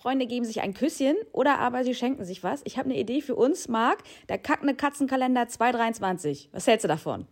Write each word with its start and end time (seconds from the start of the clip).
Freunde 0.00 0.26
geben 0.26 0.46
sich 0.46 0.62
ein 0.62 0.72
Küsschen 0.72 1.14
oder 1.30 1.58
aber 1.58 1.84
sie 1.84 1.94
schenken 1.94 2.24
sich 2.24 2.42
was. 2.42 2.62
Ich 2.64 2.78
habe 2.78 2.88
eine 2.88 2.98
Idee 2.98 3.20
für 3.20 3.34
uns, 3.34 3.68
Marc. 3.68 3.98
Der 4.30 4.38
kackende 4.38 4.74
Katzenkalender 4.74 5.46
223. 5.46 6.48
Was 6.52 6.66
hältst 6.66 6.84
du 6.84 6.88
davon? 6.88 7.26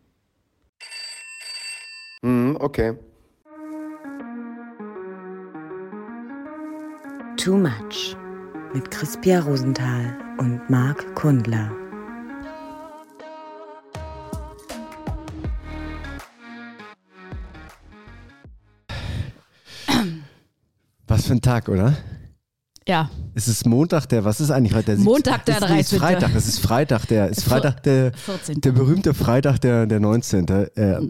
Mhm, 2.20 2.58
okay. 2.60 2.98
Too 7.38 7.56
Much 7.56 8.14
mit 8.74 8.90
Crispia 8.90 9.40
Rosenthal 9.40 10.18
und 10.36 10.68
Marc 10.68 11.14
Kundler. 11.14 11.72
Was 21.06 21.26
für 21.26 21.32
ein 21.32 21.40
Tag, 21.40 21.70
oder? 21.70 21.96
Ja. 22.88 23.10
Es 23.34 23.46
ist 23.48 23.66
Montag, 23.66 24.06
der, 24.08 24.24
was 24.24 24.40
ist 24.40 24.50
eigentlich 24.50 24.74
heute? 24.74 24.96
Der 24.96 25.04
Montag, 25.04 25.44
der 25.44 25.58
es 25.58 25.62
ist, 25.62 25.70
nee, 25.70 25.80
es 25.80 25.92
ist 25.92 26.00
13.. 26.00 26.00
Freitag, 26.00 26.34
es 26.34 26.48
ist 26.48 26.58
Freitag, 26.60 27.06
der, 27.08 27.30
es 27.30 27.38
ist 27.38 27.44
Freitag, 27.44 27.82
der, 27.82 28.12
14.. 28.14 28.60
der 28.62 28.72
berühmte 28.72 29.12
Freitag, 29.14 29.60
der, 29.60 29.86
der 29.86 30.00
19. 30.00 30.46
Äh, 30.48 31.00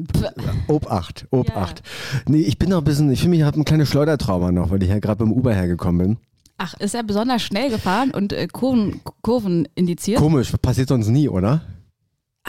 Ob 0.66 0.90
8, 0.90 1.28
Ob 1.30 1.48
Ja. 1.48 1.56
8. 1.56 1.82
Nee, 2.26 2.38
ich 2.40 2.58
bin 2.58 2.70
noch 2.70 2.78
ein 2.78 2.84
bisschen, 2.84 3.10
ich 3.12 3.20
finde, 3.22 3.36
ich 3.36 3.44
habe 3.44 3.58
ein 3.60 3.64
kleines 3.64 3.88
Schleudertrauma 3.88 4.50
noch, 4.50 4.70
weil 4.70 4.82
ich 4.82 4.88
ja 4.88 4.98
gerade 4.98 5.24
beim 5.24 5.32
Uber 5.32 5.54
hergekommen 5.54 6.06
bin. 6.06 6.16
Ach, 6.58 6.74
ist 6.80 6.96
er 6.96 7.04
besonders 7.04 7.42
schnell 7.42 7.70
gefahren 7.70 8.10
und 8.10 8.32
äh, 8.32 8.48
Kurven, 8.48 9.00
Kurven 9.22 9.68
indiziert? 9.76 10.18
Komisch, 10.18 10.52
passiert 10.60 10.88
sonst 10.88 11.06
nie, 11.08 11.28
oder? 11.28 11.62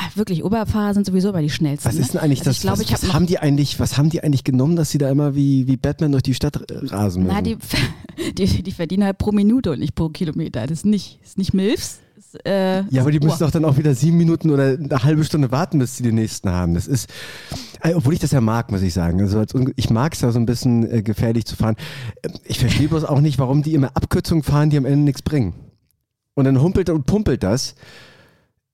Ach, 0.01 0.15
wirklich, 0.15 0.43
Oberfahrer 0.45 0.93
sind 0.93 1.05
sowieso 1.05 1.29
immer 1.29 1.41
die 1.41 1.49
schnellsten. 1.49 1.89
Was 1.89 1.95
ist 1.95 2.13
denn 2.13 2.21
eigentlich 2.21 2.39
Also 2.39 2.49
das? 2.51 2.57
Ich 2.57 2.61
glaube, 2.61 2.79
was, 2.79 2.91
was 2.91 3.03
noch. 3.03 3.13
haben 3.13 3.25
die 3.25 3.39
eigentlich, 3.39 3.79
was 3.79 3.97
haben 3.97 4.09
die 4.09 4.23
eigentlich 4.23 4.45
genommen, 4.45 4.75
dass 4.77 4.91
sie 4.91 4.97
da 4.97 5.09
immer 5.09 5.35
wie, 5.35 5.67
wie 5.67 5.75
Batman 5.77 6.11
durch 6.13 6.23
die 6.23 6.33
Stadt 6.33 6.61
rasen 6.91 7.23
müssen? 7.23 7.35
Na, 7.35 7.41
die, 7.41 7.57
die, 8.37 8.63
die 8.63 8.71
verdienen 8.71 9.03
halt 9.03 9.17
pro 9.17 9.31
Minute 9.31 9.71
und 9.71 9.79
nicht 9.79 9.95
pro 9.95 10.07
Kilometer. 10.09 10.61
Das 10.61 10.79
ist 10.79 10.85
nicht, 10.85 11.19
ist 11.23 11.37
nicht 11.37 11.53
Milfs. 11.53 11.99
Ist, 12.17 12.45
äh, 12.45 12.83
Ja, 12.89 13.01
aber 13.01 13.11
die 13.11 13.19
müssen 13.19 13.39
doch 13.39 13.51
dann 13.51 13.65
auch 13.65 13.77
wieder 13.77 13.93
sieben 13.93 14.17
Minuten 14.17 14.49
oder 14.51 14.77
eine 14.77 15.03
halbe 15.03 15.23
Stunde 15.25 15.51
warten, 15.51 15.79
bis 15.79 15.97
sie 15.97 16.03
den 16.03 16.15
nächsten 16.15 16.49
haben. 16.49 16.75
Das 16.75 16.87
ist, 16.87 17.09
äh, 17.81 17.93
obwohl 17.93 18.13
ich 18.13 18.19
das 18.19 18.31
ja 18.31 18.39
mag, 18.41 18.71
muss 18.71 18.81
ich 18.81 18.93
sagen. 18.93 19.19
Also 19.21 19.43
ich 19.75 19.89
mag 19.89 20.13
es 20.13 20.21
ja 20.21 20.31
so 20.31 20.39
ein 20.39 20.45
bisschen 20.45 20.89
äh, 20.89 21.01
gefährlich 21.03 21.45
zu 21.45 21.55
fahren. 21.57 21.75
Äh, 22.21 22.29
Ich 22.45 22.59
verstehe 22.59 22.87
bloß 22.87 23.03
auch 23.03 23.19
nicht, 23.19 23.37
warum 23.37 23.63
die 23.63 23.73
immer 23.73 23.91
Abkürzungen 23.95 24.43
fahren, 24.43 24.69
die 24.69 24.77
am 24.77 24.85
Ende 24.85 24.99
nichts 25.03 25.21
bringen. 25.21 25.53
Und 26.35 26.45
dann 26.45 26.61
humpelt 26.61 26.89
und 26.89 27.05
pumpelt 27.05 27.43
das. 27.43 27.75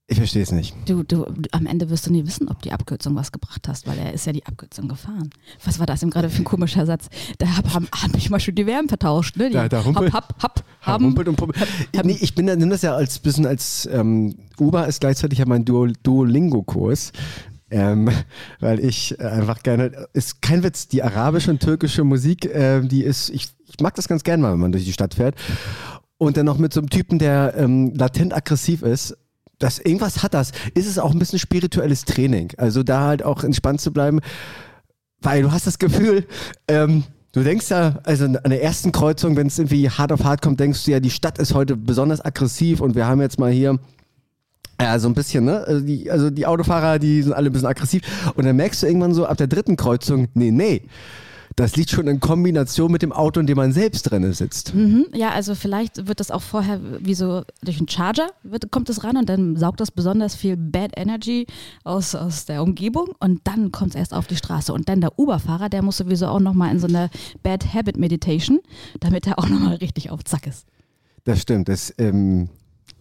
Ich 0.08 0.18
verstehe 0.18 0.44
es 0.44 0.52
nicht. 0.52 0.76
Du, 0.86 1.02
du, 1.02 1.26
am 1.52 1.66
Ende 1.66 1.90
wirst 1.90 2.06
du 2.06 2.12
nie 2.12 2.28
wissen, 2.28 2.48
ob 2.48 2.62
die 2.62 2.72
Abkürzung 2.72 3.16
was 3.16 3.32
gebracht 3.32 3.68
hast, 3.68 3.88
weil 3.88 3.98
er 3.98 4.14
ist 4.14 4.28
ja 4.28 4.34
die 4.34 4.46
Abkürzung 4.46 4.88
gefahren. 4.88 5.32
Was 5.64 5.80
war 5.80 5.88
das 5.88 6.02
denn 6.02 6.12
gerade 6.12 6.30
für 6.30 6.44
ein 6.44 6.46
komischer 6.46 6.86
Satz? 6.86 7.08
Da 7.40 7.58
habe 7.58 7.74
hab, 7.74 7.84
hab 7.92 8.16
ich 8.16 8.30
mal 8.30 8.40
schon 8.40 8.54
die 8.54 8.68
Wärme 8.68 8.88
vertauscht, 8.88 9.36
ne? 9.36 9.48
Die 9.48 9.54
Da- 9.54 9.68
da 9.68 9.84
humpelt- 9.84 10.14
hab, 10.14 10.36
hab, 10.44 10.44
hab, 10.44 10.64
haben, 10.82 11.06
Humpelt 11.06 11.28
und 11.28 11.38
pumpelt. 11.38 11.68
Nee, 12.04 12.18
ich 12.22 12.36
bin 12.36 12.46
nimm 12.46 12.70
das 12.70 12.84
ja 12.84 12.94
als 12.94 13.18
bisschen 13.18 13.48
als 13.48 13.90
ähm, 13.92 14.36
Uber 14.60 14.86
ist 14.86 15.02
gleichzeitig 15.02 15.40
ja 15.40 15.46
mein 15.48 15.66
Duo, 15.66 15.88
Duolingo-Kurs. 16.04 17.12
Ähm, 17.72 18.08
weil 18.60 18.80
ich 18.80 19.20
äh, 19.20 19.24
einfach 19.24 19.64
gerne, 19.64 20.08
ist 20.14 20.40
kein 20.44 20.62
Witz, 20.62 20.88
die 20.88 21.02
arabische 21.02 21.50
und 21.50 21.62
türkische 21.62 22.04
Musik, 22.04 22.46
äh, 22.46 22.82
die 22.82 23.04
ist, 23.04 23.30
ich, 23.32 23.48
ich 23.66 23.80
mag 23.80 23.96
das 23.96 24.08
ganz 24.08 24.24
gern 24.24 24.40
mal, 24.40 24.54
wenn 24.54 24.60
man 24.60 24.72
durch 24.72 24.86
die 24.86 24.94
Stadt 24.94 25.16
fährt. 25.16 25.34
Und 26.20 26.38
dann 26.38 26.46
noch 26.46 26.60
mit 26.60 26.74
so 26.74 26.80
einem 26.80 26.92
Typen, 26.92 27.18
der 27.18 27.56
ähm, 27.58 27.92
latent 27.96 28.36
aggressiv 28.36 28.84
ist. 28.84 29.18
Das, 29.60 29.80
irgendwas 29.80 30.24
hat 30.24 30.34
das. 30.34 30.52
Ist 30.74 30.88
es 30.88 31.00
auch 31.00 31.12
ein 31.12 31.20
bisschen 31.20 31.40
spirituelles 31.40 32.06
Training. 32.06 32.52
Also 32.58 32.84
da 32.84 33.02
halt 33.02 33.24
auch 33.24 33.44
entspannt 33.44 33.82
zu 33.82 33.92
bleiben, 33.92 34.20
weil 35.22 35.42
du 35.42 35.52
hast 35.52 35.66
das 35.66 35.80
Gefühl, 35.80 36.26
ähm, 36.68 37.04
du 37.32 37.44
denkst 37.44 37.70
ja, 37.70 38.00
also 38.04 38.26
an 38.26 38.50
der 38.50 38.64
ersten 38.64 38.92
Kreuzung, 38.92 39.36
wenn 39.36 39.48
es 39.48 39.58
irgendwie 39.58 39.90
hart 39.90 40.12
auf 40.12 40.24
hart 40.24 40.42
kommt, 40.42 40.60
denkst 40.60 40.86
du 40.86 40.92
ja, 40.92 41.00
die 41.00 41.10
Stadt 41.10 41.38
ist 41.38 41.54
heute 41.54 41.76
besonders 41.76 42.24
aggressiv 42.24 42.82
und 42.82 42.96
wir 42.96 43.08
haben 43.08 43.22
jetzt 43.22 43.40
mal 43.40 43.52
hier 43.52 43.80
ja, 44.80 45.00
so 45.00 45.08
ein 45.08 45.14
bisschen, 45.14 45.46
ne? 45.46 45.64
Also 45.66 45.86
die, 45.86 46.12
also 46.12 46.30
die 46.30 46.46
Autofahrer, 46.46 47.00
die 47.00 47.22
sind 47.22 47.34
alle 47.34 47.50
ein 47.50 47.54
bisschen 47.54 47.68
aggressiv. 47.68 48.02
Und 48.36 48.46
dann 48.46 48.58
merkst 48.58 48.84
du 48.84 48.88
irgendwann 48.88 49.14
so 49.14 49.26
ab 49.26 49.38
der 49.38 49.48
dritten 49.48 49.78
Kreuzung, 49.78 50.28
nee, 50.34 50.52
nee. 50.52 50.82
Das 51.56 51.78
liegt 51.78 51.90
schon 51.90 52.08
in 52.08 52.20
Kombination 52.20 52.92
mit 52.92 53.02
dem 53.02 53.14
Auto, 53.14 53.40
in 53.40 53.48
dem 53.48 53.56
man 53.56 53.72
selbst 53.72 54.04
drin 54.04 54.34
sitzt. 54.34 54.76
Mhm, 54.76 55.06
ja, 55.14 55.30
also 55.30 55.56
vielleicht 55.56 56.08
wird 56.08 56.20
das 56.20 56.30
auch 56.30 56.42
vorher 56.42 56.82
wie 57.00 57.14
so 57.14 57.44
durch 57.64 57.78
einen 57.78 57.88
Charger 57.88 58.28
wird, 58.44 58.72
kommt 58.72 58.90
es 58.90 59.06
ran 59.06 59.16
und 59.16 59.30
dann 59.30 59.56
saugt 59.56 59.80
das 59.80 59.90
besonders 59.90 60.36
viel 60.36 60.58
Bad 60.58 60.92
Energy 60.98 61.48
aus, 61.86 62.14
aus 62.14 62.46
der 62.46 62.62
Umgebung 62.62 63.10
und 63.20 63.40
dann 63.46 63.72
kommt 63.72 63.92
es 63.92 63.96
erst 63.96 64.14
auf 64.14 64.28
die 64.28 64.36
Straße. 64.36 64.74
Und 64.74 64.90
dann 64.90 65.00
der 65.00 65.18
Uber-Fahrer, 65.18 65.70
der 65.70 65.82
muss 65.82 65.98
sowieso 65.98 66.28
auch 66.28 66.42
nochmal 66.42 66.72
in 66.72 66.80
so 66.80 66.88
eine 66.88 67.10
Bad 67.42 67.74
Habit 67.74 67.98
Meditation, 67.98 68.60
damit 69.00 69.26
er 69.26 69.40
auch 69.40 69.48
nochmal 69.48 69.76
richtig 69.76 70.10
auf 70.12 70.26
Zack 70.26 70.48
ist. 70.48 70.66
Das 71.24 71.42
stimmt. 71.42 71.70
Das, 71.70 71.94
ähm, 71.98 72.50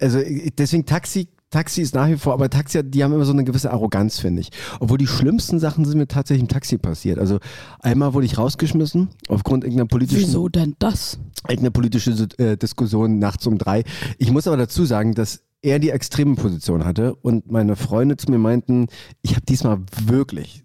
also 0.00 0.19
äh, 0.19 0.50
deswegen 0.56 0.86
Taxi, 0.86 1.28
Taxi 1.54 1.82
ist 1.82 1.94
nach 1.94 2.09
wie 2.09 2.16
vor, 2.16 2.32
aber 2.32 2.50
Taxi, 2.50 2.82
die 2.82 3.04
haben 3.04 3.12
immer 3.12 3.25
so 3.25 3.32
eine 3.32 3.44
gewisse 3.44 3.70
Arroganz, 3.70 4.19
finde 4.19 4.41
ich. 4.41 4.50
Obwohl 4.81 4.98
die 4.98 5.06
schlimmsten 5.06 5.60
Sachen 5.60 5.84
sind 5.84 5.98
mir 5.98 6.09
tatsächlich 6.09 6.42
im 6.42 6.48
Taxi 6.48 6.78
passiert. 6.78 7.20
Also 7.20 7.38
einmal 7.78 8.12
wurde 8.12 8.26
ich 8.26 8.37
rausgeschmissen 8.37 9.10
aufgrund 9.28 9.62
irgendeiner 9.62 9.87
politischen 9.87 10.22
Wieso 10.22 10.48
denn 10.48 10.75
das? 10.81 11.20
irgendeine 11.47 11.70
politische 11.70 12.10
äh, 12.38 12.56
Diskussion 12.56 13.20
nachts 13.20 13.47
um 13.47 13.56
drei. 13.56 13.84
Ich 14.19 14.32
muss 14.32 14.48
aber 14.48 14.56
dazu 14.56 14.84
sagen, 14.84 15.15
dass 15.15 15.42
er 15.62 15.78
die 15.78 15.91
extreme 15.91 16.34
Position 16.34 16.84
hatte 16.84 17.15
und 17.15 17.48
meine 17.53 17.76
Freunde 17.76 18.16
zu 18.16 18.32
mir 18.32 18.38
meinten, 18.38 18.88
ich 19.22 19.36
habe 19.36 19.47
diesmal 19.47 19.78
wirklich 20.06 20.65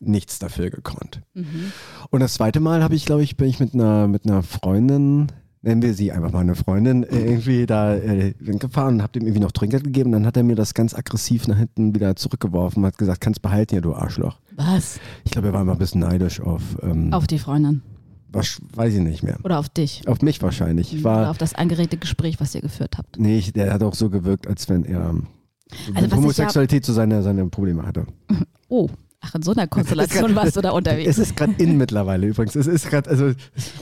nichts 0.00 0.38
dafür 0.38 0.70
gekonnt. 0.70 1.20
Und 2.08 2.20
das 2.20 2.32
zweite 2.34 2.60
Mal 2.60 2.82
habe 2.82 2.94
ich, 2.94 3.04
glaube 3.04 3.22
ich, 3.22 3.36
bin 3.36 3.48
ich 3.48 3.60
mit 3.60 3.74
einer 3.74 4.08
mit 4.08 4.24
einer 4.24 4.42
Freundin, 4.42 5.26
nennen 5.62 5.82
wir 5.82 5.94
sie 5.94 6.12
einfach 6.12 6.32
mal 6.32 6.40
eine 6.40 6.54
Freundin, 6.54 7.02
äh, 7.04 7.18
irgendwie 7.18 7.66
da 7.66 7.94
äh, 7.94 8.34
gefahren 8.38 8.96
und 8.96 9.02
habe 9.02 9.12
dem 9.12 9.22
irgendwie 9.22 9.40
noch 9.42 9.52
Trinkgeld 9.52 9.84
gegeben. 9.84 10.12
Dann 10.12 10.26
hat 10.26 10.36
er 10.36 10.42
mir 10.42 10.56
das 10.56 10.74
ganz 10.74 10.94
aggressiv 10.94 11.48
nach 11.48 11.58
hinten 11.58 11.94
wieder 11.94 12.16
zurückgeworfen 12.16 12.82
und 12.82 12.86
hat 12.86 12.98
gesagt, 12.98 13.20
kannst 13.20 13.42
behalten 13.42 13.74
hier, 13.74 13.82
du 13.82 13.94
Arschloch. 13.94 14.38
Was? 14.56 15.00
Ich 15.24 15.32
glaube, 15.32 15.48
er 15.48 15.54
war 15.54 15.62
immer 15.62 15.72
ein 15.72 15.78
bisschen 15.78 16.00
neidisch 16.00 16.40
auf, 16.40 16.62
ähm, 16.82 17.12
Auf 17.12 17.26
die 17.26 17.38
Freundin 17.38 17.82
was, 18.32 18.60
weiß 18.74 18.94
ich 18.94 19.00
nicht 19.00 19.22
mehr. 19.22 19.38
oder 19.42 19.58
auf 19.58 19.68
dich? 19.68 20.06
Auf 20.06 20.22
mich 20.22 20.40
wahrscheinlich. 20.42 20.94
Ich 20.94 21.04
war, 21.04 21.20
Oder 21.22 21.30
auf 21.30 21.38
das 21.38 21.54
angeregte 21.54 21.96
Gespräch, 21.96 22.40
was 22.40 22.54
ihr 22.54 22.60
geführt 22.60 22.98
habt. 22.98 23.18
Nee, 23.18 23.38
ich, 23.38 23.52
der 23.52 23.72
hat 23.72 23.82
auch 23.82 23.94
so 23.94 24.10
gewirkt, 24.10 24.46
als 24.46 24.68
wenn 24.68 24.84
er 24.84 25.14
Also 25.94 26.16
Homosexualität 26.16 26.84
so 26.84 26.92
seine, 26.92 27.22
seine 27.22 27.46
Probleme 27.46 27.86
hatte. 27.86 28.06
Oh, 28.72 28.88
ach, 29.20 29.34
in 29.34 29.42
so 29.42 29.52
einer 29.52 29.66
Konstellation 29.66 30.34
warst 30.36 30.56
du 30.56 30.60
da 30.60 30.70
unterwegs. 30.70 31.08
Es 31.08 31.18
ist 31.18 31.36
gerade 31.36 31.54
in 31.58 31.76
mittlerweile 31.76 32.26
übrigens. 32.26 32.54
Es 32.56 32.66
ist 32.66 32.88
gerade, 32.88 33.08
also 33.10 33.32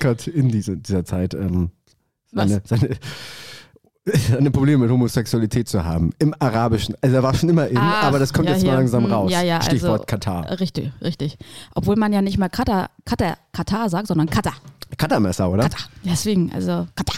gerade 0.01 0.31
in 0.31 0.49
diese, 0.49 0.77
dieser 0.77 1.05
Zeit 1.05 1.35
ähm, 1.35 1.71
seine, 2.33 2.61
seine, 2.65 2.91
seine 4.31 4.51
Probleme 4.51 4.85
mit 4.85 4.91
Homosexualität 4.91 5.69
zu 5.69 5.85
haben. 5.85 6.11
Im 6.19 6.35
Arabischen. 6.39 6.95
Also 7.01 7.17
er 7.17 7.23
war 7.23 7.35
schon 7.35 7.49
immer 7.49 7.69
in, 7.69 7.77
Ach, 7.79 8.05
aber 8.05 8.19
das 8.19 8.33
kommt 8.33 8.49
ja, 8.49 8.55
jetzt 8.55 8.65
mal 8.67 8.75
langsam 8.75 9.05
Hm, 9.05 9.13
raus. 9.13 9.31
ja, 9.33 9.43
ja, 9.43 9.61
Stichwort 9.63 9.93
also- 9.93 10.05
Katar. 10.07 10.61
Richtig, 10.61 10.93
richtig. 11.03 11.37
Obwohl 11.75 11.97
man 11.97 12.13
ja 12.13 12.23
nicht 12.23 12.39
mal 12.39 12.49
Katar, 12.49 12.91
Katar, 13.05 13.37
Katar 13.53 13.89
sagt, 13.91 14.09
sondern 14.09 14.29
Katar. 14.31 14.55
Katarmesser, 14.97 15.51
oder? 15.51 15.65
Katar. 15.65 15.87
Deswegen, 16.05 16.51
also 16.53 16.87
Katar. 16.95 17.17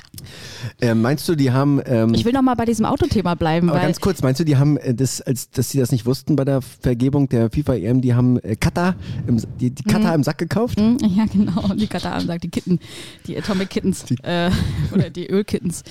Äh, 0.81 0.95
meinst 0.95 1.29
du, 1.29 1.35
die 1.35 1.51
haben. 1.51 1.81
Ähm, 1.85 2.15
Ich 2.15 2.25
will 2.25 2.33
noch 2.33 2.43
mal 2.43 2.55
bei 2.55 2.65
diesem 2.65 2.85
Autothema 2.85 3.35
bleiben, 3.35 3.71
aber 3.71 3.81
ganz 3.81 4.01
kurz, 4.01 4.23
meinst 4.23 4.41
du, 4.41 4.45
die 4.45 4.57
haben, 4.57 4.77
äh, 4.77 4.95
das, 4.95 5.21
als, 5.21 5.51
dass 5.51 5.71
sie 5.71 5.79
das 5.79 5.93
nicht 5.93 6.07
wussten 6.07 6.37
bei 6.37 6.45
der 6.45 6.63
Vergebung 6.63 7.29
der 7.29 7.51
FIFA-EM, 7.51 8.01
die 8.01 8.15
haben 8.15 8.39
äh, 8.41 8.57
Katar, 8.57 8.95
im, 9.27 9.43
die, 9.59 9.71
die 9.71 9.83
Katar 9.85 10.15
im 10.15 10.23
Sack 10.23 10.39
gekauft? 10.39 10.79
Hm, 10.81 10.99
ja 11.17 11.25
genau, 11.27 11.75
die 11.75 11.87
Katar 11.87 12.21
sagt, 12.21 12.45
die 12.45 12.51
Kitten, 12.51 12.79
die 13.27 13.37
Atomic 13.37 13.71
Kittens 13.71 14.05
äh, 14.23 14.51
oder 14.93 15.11
die 15.11 15.29
Ölkittens, 15.29 15.83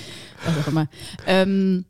was 0.44 0.64
auch 0.64 0.68
immer. 0.68 0.88
Ähm, 1.26 1.84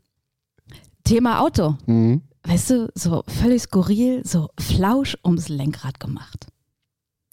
Thema 1.04 1.40
Auto. 1.40 1.76
Mhm. 1.86 2.22
Weißt 2.44 2.70
du, 2.70 2.90
so 2.94 3.22
völlig 3.26 3.62
skurril, 3.62 4.22
so 4.24 4.48
Flausch 4.58 5.16
ums 5.24 5.48
Lenkrad 5.48 6.00
gemacht. 6.00 6.46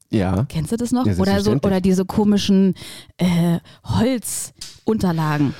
Ja. 0.09 0.45
Kennst 0.49 0.71
du 0.71 0.77
das 0.77 0.91
noch? 0.91 1.05
Ja, 1.05 1.17
oder 1.17 1.41
so 1.41 1.51
oder 1.51 1.81
diese 1.81 2.05
komischen 2.05 2.75
äh, 3.17 3.59
Holzunterlagen, 4.87 5.53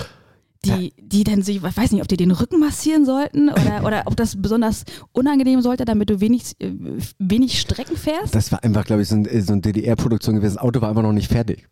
die, 0.66 0.94
die 0.98 1.24
dann 1.24 1.44
sich, 1.44 1.58
ich 1.58 1.78
weiß 1.78 1.92
nicht, 1.92 2.02
ob 2.02 2.08
die 2.08 2.18
den 2.18 2.32
Rücken 2.32 2.60
massieren 2.60 3.06
sollten 3.06 3.50
oder, 3.50 3.84
oder 3.86 4.04
ob 4.06 4.16
das 4.16 4.42
besonders 4.42 4.86
unangenehm 5.12 5.62
sollte, 5.62 5.86
damit 5.86 6.10
du 6.10 6.20
wenig, 6.20 6.56
äh, 6.60 6.72
wenig 7.20 7.60
Strecken 7.60 7.98
fährst. 7.98 8.34
Das 8.34 8.52
war 8.52 8.64
einfach, 8.64 8.86
glaube 8.86 9.04
ich, 9.04 9.10
so, 9.10 9.16
ein, 9.16 9.28
so 9.42 9.54
eine 9.54 9.62
DDR-Produktion 9.62 10.36
gewesen. 10.36 10.56
Das 10.56 10.64
Auto 10.64 10.82
war 10.82 10.90
einfach 10.90 11.04
noch 11.04 11.14
nicht 11.14 11.32
fertig. 11.32 11.68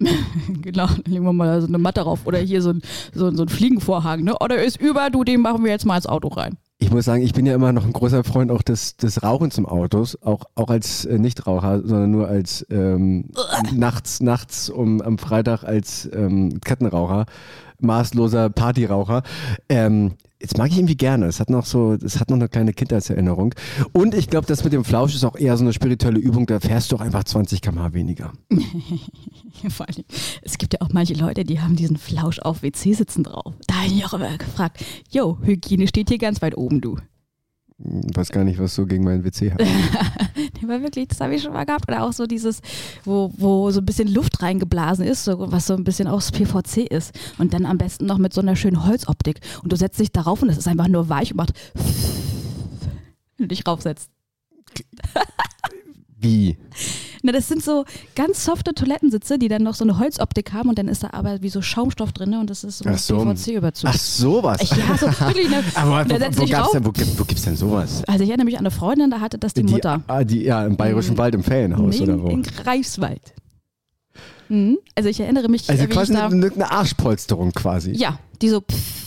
genau, 0.62 0.86
dann 0.86 1.02
legen 1.06 1.24
wir 1.24 1.32
mal 1.34 1.60
so 1.60 1.66
eine 1.66 1.76
Matte 1.76 2.00
drauf 2.00 2.20
oder 2.24 2.38
hier 2.38 2.62
so 2.62 2.70
ein, 2.70 2.80
so, 3.12 3.30
so 3.34 3.42
ein 3.42 3.48
Fliegenvorhang. 3.48 4.24
Ne? 4.24 4.34
Oder 4.38 4.62
ist 4.62 4.80
über, 4.80 5.10
du, 5.10 5.24
den 5.24 5.42
machen 5.42 5.62
wir 5.62 5.70
jetzt 5.70 5.84
mal 5.84 5.96
ins 5.96 6.06
Auto 6.06 6.28
rein. 6.28 6.56
Ich 6.82 6.90
muss 6.90 7.04
sagen, 7.04 7.22
ich 7.22 7.34
bin 7.34 7.44
ja 7.44 7.54
immer 7.54 7.72
noch 7.72 7.84
ein 7.84 7.92
großer 7.92 8.24
Freund 8.24 8.50
auch 8.50 8.62
des, 8.62 8.96
des 8.96 9.22
Rauchens 9.22 9.58
im 9.58 9.66
Autos, 9.66 10.20
auch, 10.22 10.44
auch 10.54 10.70
als 10.70 11.04
äh, 11.04 11.18
Nichtraucher, 11.18 11.82
sondern 11.84 12.10
nur 12.10 12.26
als 12.26 12.66
ähm, 12.70 13.26
nachts, 13.72 14.20
nachts 14.20 14.70
um, 14.70 15.02
am 15.02 15.18
Freitag 15.18 15.62
als 15.62 16.08
ähm, 16.12 16.58
Kettenraucher, 16.64 17.26
maßloser 17.80 18.48
Partyraucher. 18.48 19.22
Ähm, 19.68 20.12
Jetzt 20.40 20.56
mag 20.56 20.70
ich 20.70 20.78
irgendwie 20.78 20.96
gerne. 20.96 21.26
Es 21.26 21.38
hat 21.38 21.50
noch 21.50 21.66
so, 21.66 21.92
es 21.92 22.18
hat 22.18 22.30
noch 22.30 22.36
eine 22.36 22.48
kleine 22.48 22.72
Kindheitserinnerung. 22.72 23.54
Und 23.92 24.14
ich 24.14 24.28
glaube, 24.28 24.46
das 24.46 24.64
mit 24.64 24.72
dem 24.72 24.84
Flausch 24.84 25.14
ist 25.14 25.24
auch 25.24 25.36
eher 25.36 25.56
so 25.58 25.64
eine 25.64 25.74
spirituelle 25.74 26.18
Übung. 26.18 26.46
Da 26.46 26.60
fährst 26.60 26.90
du 26.90 26.96
auch 26.96 27.02
einfach 27.02 27.24
20 27.24 27.60
km/h 27.60 27.92
weniger. 27.92 28.32
Vor 29.68 29.86
allem, 29.86 30.04
es 30.42 30.56
gibt 30.56 30.72
ja 30.72 30.80
auch 30.80 30.92
manche 30.92 31.12
Leute, 31.12 31.44
die 31.44 31.60
haben 31.60 31.76
diesen 31.76 31.98
Flausch 31.98 32.38
auf 32.38 32.62
WC-Sitzen 32.62 33.24
drauf. 33.24 33.52
Da 33.66 33.74
habe 33.74 33.86
ich 33.88 33.94
mich 33.94 34.06
auch 34.06 34.14
immer 34.14 34.38
gefragt, 34.38 34.82
jo, 35.10 35.36
Hygiene 35.42 35.86
steht 35.86 36.08
hier 36.08 36.18
ganz 36.18 36.40
weit 36.40 36.56
oben, 36.56 36.80
du. 36.80 36.96
Ich 37.82 38.16
weiß 38.16 38.30
gar 38.30 38.44
nicht, 38.44 38.58
was 38.58 38.74
so 38.74 38.84
gegen 38.86 39.04
meinen 39.04 39.24
WC 39.24 39.52
hat. 39.52 39.62
Nee, 40.62 40.68
war 40.68 40.82
wirklich, 40.82 41.08
das 41.08 41.20
habe 41.20 41.34
ich 41.34 41.42
schon 41.42 41.52
mal 41.52 41.64
gehabt. 41.64 41.88
Oder 41.88 42.04
auch 42.04 42.12
so 42.12 42.26
dieses, 42.26 42.60
wo, 43.04 43.32
wo 43.36 43.70
so 43.70 43.80
ein 43.80 43.86
bisschen 43.86 44.08
Luft 44.08 44.42
reingeblasen 44.42 45.04
ist, 45.06 45.24
so, 45.24 45.50
was 45.50 45.66
so 45.66 45.74
ein 45.74 45.84
bisschen 45.84 46.06
aus 46.06 46.30
PVC 46.32 46.86
ist. 46.90 47.18
Und 47.38 47.54
dann 47.54 47.66
am 47.66 47.78
besten 47.78 48.06
noch 48.06 48.18
mit 48.18 48.34
so 48.34 48.40
einer 48.40 48.56
schönen 48.56 48.84
Holzoptik. 48.84 49.40
Und 49.62 49.72
du 49.72 49.76
setzt 49.76 49.98
dich 49.98 50.12
darauf 50.12 50.42
und 50.42 50.50
es 50.50 50.58
ist 50.58 50.68
einfach 50.68 50.88
nur 50.88 51.08
weich 51.08 51.30
und 51.32 51.38
macht 51.38 51.52
wenn 51.74 53.48
du 53.48 53.48
dich 53.48 53.66
raufsetzt. 53.66 54.10
Wie? 56.18 56.58
Na, 57.22 57.32
das 57.32 57.48
sind 57.48 57.62
so 57.62 57.84
ganz 58.14 58.44
softe 58.44 58.72
Toilettensitze, 58.74 59.38
die 59.38 59.48
dann 59.48 59.62
noch 59.62 59.74
so 59.74 59.84
eine 59.84 59.98
Holzoptik 59.98 60.52
haben 60.52 60.68
und 60.70 60.78
dann 60.78 60.88
ist 60.88 61.02
da 61.02 61.10
aber 61.12 61.42
wie 61.42 61.48
so 61.50 61.60
Schaumstoff 61.62 62.12
drin 62.12 62.34
und 62.34 62.48
das 62.50 62.64
ist 62.64 62.78
so 62.78 62.84
ein 62.88 62.96
so. 62.96 63.18
PVC-Überzug. 63.24 63.90
Ach, 63.92 63.98
sowas. 63.98 64.60
Ja, 64.70 64.96
so 64.96 65.06
wirklich. 65.26 65.48
Ne? 65.50 65.62
Aber 65.74 66.08
wo, 66.08 66.14
wo, 66.14 66.40
dich 66.42 66.50
gab's 66.50 66.72
denn, 66.72 66.84
wo, 66.86 66.92
gibt- 66.92 67.18
wo 67.18 67.24
gibt's 67.24 67.42
denn 67.44 67.56
sowas? 67.56 68.02
Also 68.06 68.24
ich 68.24 68.30
erinnere 68.30 68.46
mich 68.46 68.54
an 68.54 68.60
eine 68.60 68.70
Freundin, 68.70 69.10
da 69.10 69.20
hatte 69.20 69.38
das 69.38 69.52
die, 69.54 69.62
Mutter. 69.64 69.98
Mhm. 69.98 70.04
ah, 70.06 70.24
die, 70.24 70.42
ja, 70.44 70.64
im 70.66 70.76
Bayerischen 70.76 71.18
Wald 71.18 71.34
im 71.34 71.42
Ferienhaus 71.42 71.96
Nee, 71.96 72.02
oder 72.02 72.22
wo? 72.22 72.28
in 72.28 72.42
Greifswald. 72.42 73.20
Mhm. 74.48 74.78
Also 74.94 75.08
ich 75.08 75.20
erinnere 75.20 75.48
mich, 75.48 75.68
Also 75.70 75.86
quasi 75.86 76.12
ich 76.12 76.18
eine, 76.18 76.50
eine 76.52 76.70
Arschpolsterung 76.70 77.52
quasi. 77.52 77.92
ja, 77.92 78.18
die 78.42 78.48
so 78.48 78.60
pff 78.60 78.99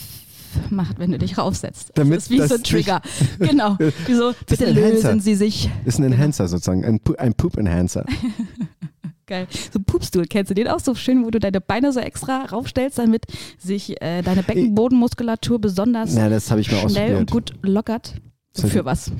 macht, 0.70 0.98
wenn 0.98 1.12
du 1.12 1.18
dich 1.18 1.38
raufsetzt. 1.38 1.92
Damit 1.94 2.16
das 2.16 2.24
ist 2.24 2.30
wie 2.30 2.38
das 2.38 2.48
so 2.48 2.54
ein 2.56 2.62
Trigger. 2.62 3.02
genau. 3.38 3.76
Wie 4.06 4.14
so, 4.14 4.30
ist 4.30 4.46
bitte 4.46 4.70
lösen 4.70 5.20
Sie 5.20 5.34
sich. 5.34 5.70
Ist 5.84 5.98
ein 5.98 6.04
Enhancer 6.04 6.48
sozusagen, 6.48 6.84
ein, 6.84 7.00
ein 7.18 7.34
Poop-Enhancer. 7.34 8.04
Geil. 9.26 9.46
So 9.72 9.78
ein 9.78 9.84
Pupstuhl, 9.84 10.26
kennst 10.26 10.50
du 10.50 10.54
den 10.54 10.68
auch 10.68 10.80
so 10.80 10.94
schön, 10.94 11.24
wo 11.24 11.30
du 11.30 11.40
deine 11.40 11.60
Beine 11.60 11.92
so 11.92 12.00
extra 12.00 12.44
raufstellst, 12.44 12.98
damit 12.98 13.24
sich 13.58 14.00
äh, 14.02 14.20
deine 14.22 14.42
Beckenbodenmuskulatur 14.42 15.58
besonders 15.58 16.14
Ja, 16.14 16.28
schnell 16.90 17.16
und 17.16 17.30
gut 17.30 17.54
lockert? 17.62 18.16
Das 18.56 18.70
Für 18.70 18.78
hat- 18.78 18.84
was? 18.84 19.10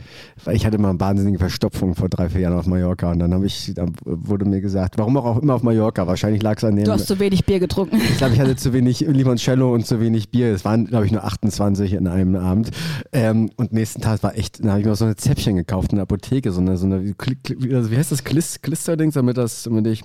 Ich 0.52 0.64
hatte 0.64 0.78
mal 0.78 0.90
eine 0.90 1.00
wahnsinnige 1.00 1.38
Verstopfung 1.40 1.96
vor 1.96 2.08
drei, 2.08 2.28
vier 2.28 2.42
Jahren 2.42 2.56
auf 2.56 2.66
Mallorca 2.66 3.10
und 3.10 3.18
dann 3.18 3.34
habe 3.34 3.46
ich, 3.46 3.72
dann 3.74 3.92
wurde 4.04 4.44
mir 4.44 4.60
gesagt, 4.60 4.96
warum 4.96 5.16
auch 5.16 5.42
immer 5.42 5.54
auf 5.54 5.62
Mallorca, 5.64 6.06
wahrscheinlich 6.06 6.40
lag 6.40 6.56
es 6.58 6.62
an 6.64 6.76
dem, 6.76 6.84
Du 6.84 6.92
hast 6.92 7.08
zu 7.08 7.18
wenig 7.18 7.44
Bier 7.44 7.58
getrunken. 7.58 7.96
ich 7.96 8.16
glaube, 8.18 8.34
ich 8.34 8.40
hatte 8.40 8.54
zu 8.54 8.72
wenig 8.72 9.00
Limoncello 9.00 9.74
und 9.74 9.86
zu 9.86 9.98
wenig 10.00 10.30
Bier. 10.30 10.52
Es 10.54 10.64
waren, 10.64 10.86
glaube 10.86 11.06
ich, 11.06 11.10
nur 11.12 11.24
28 11.24 11.94
in 11.94 12.06
einem 12.06 12.36
Abend. 12.36 12.70
Ähm, 13.12 13.50
und 13.56 13.72
nächsten 13.72 14.00
Tag 14.00 14.22
war 14.22 14.38
echt, 14.38 14.60
dann 14.62 14.70
habe 14.70 14.80
ich 14.80 14.86
mir 14.86 14.94
so 14.94 15.04
eine 15.04 15.16
Zäpfchen 15.16 15.56
gekauft 15.56 15.90
in 15.90 15.96
der 15.96 16.04
Apotheke, 16.04 16.52
so 16.52 16.60
eine, 16.60 16.76
so 16.76 16.86
eine 16.86 17.04
wie 17.04 17.96
heißt 17.96 18.12
das, 18.12 18.22
Klis, 18.22 18.62
Klisterdings, 18.62 19.14
damit 19.14 19.36
das, 19.36 19.64
damit 19.64 19.86
ich, 19.88 20.02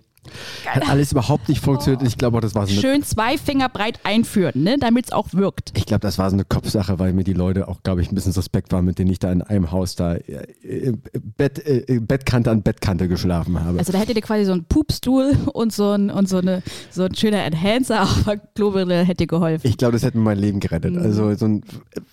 hat 0.66 0.88
alles 0.89 1.12
überhaupt 1.12 1.50
nicht 1.50 1.62
funktioniert. 1.63 2.04
Ich 2.07 2.18
glaube 2.18 2.38
auch, 2.38 2.42
das 2.42 2.54
war 2.56 2.68
so 2.68 2.74
eine 2.74 2.81
Schön 2.81 3.04
zwei 3.04 3.38
Finger 3.38 3.69
breit 3.69 4.00
einführen, 4.04 4.63
ne? 4.63 4.77
damit 4.80 5.06
es 5.06 5.12
auch 5.12 5.33
wirkt. 5.33 5.71
Ich 5.77 5.86
glaube, 5.86 6.01
das 6.01 6.18
war 6.18 6.30
so 6.30 6.36
eine 6.36 6.45
Kopfsache, 6.45 7.00
weil 7.00 7.13
mir 7.13 7.24
die 7.24 7.33
Leute 7.33 7.68
auch, 7.68 7.81
glaube 7.83 8.01
ich, 8.01 8.12
ein 8.12 8.16
bisschen 8.16 8.31
suspekt 8.33 8.71
waren, 8.71 8.86
mit 8.86 9.00
denen 9.00 9.10
ich 9.12 9.19
da 9.19 9.31
in 9.31 9.42
einem 9.42 9.71
Haus 9.71 9.95
da 9.95 10.16
äh, 10.16 10.94
Bett, 11.38 11.66
äh, 11.66 12.00
Bettkante 12.00 12.51
an 12.51 12.62
Bettkante 12.62 13.07
geschlafen 13.07 13.63
habe. 13.63 13.80
Also 13.80 13.92
da 13.92 13.98
hättet 14.00 14.16
ihr 14.18 14.21
quasi 14.21 14.45
so 14.45 14.51
einen 14.51 14.66
Pupstuhl 14.66 15.36
und 15.54 15.71
so 15.74 15.92
ein, 15.92 16.10
und 16.10 16.27
so, 16.30 16.38
eine, 16.38 16.62
so 16.92 17.04
ein 17.04 17.16
schöner 17.16 17.44
Enhancer, 17.45 18.01
aber 18.01 18.38
Klobrille 18.38 19.04
hätte 19.04 19.25
geholfen. 19.27 19.68
ich 19.68 19.77
glaube, 19.77 19.94
das 19.94 20.04
hätte 20.04 20.18
mir 20.18 20.24
mein 20.25 20.38
Leben 20.39 20.60
gerettet. 20.60 20.94
Mhm. 20.94 21.01
Also 21.01 21.33
so 21.36 21.45
ein, 21.45 21.62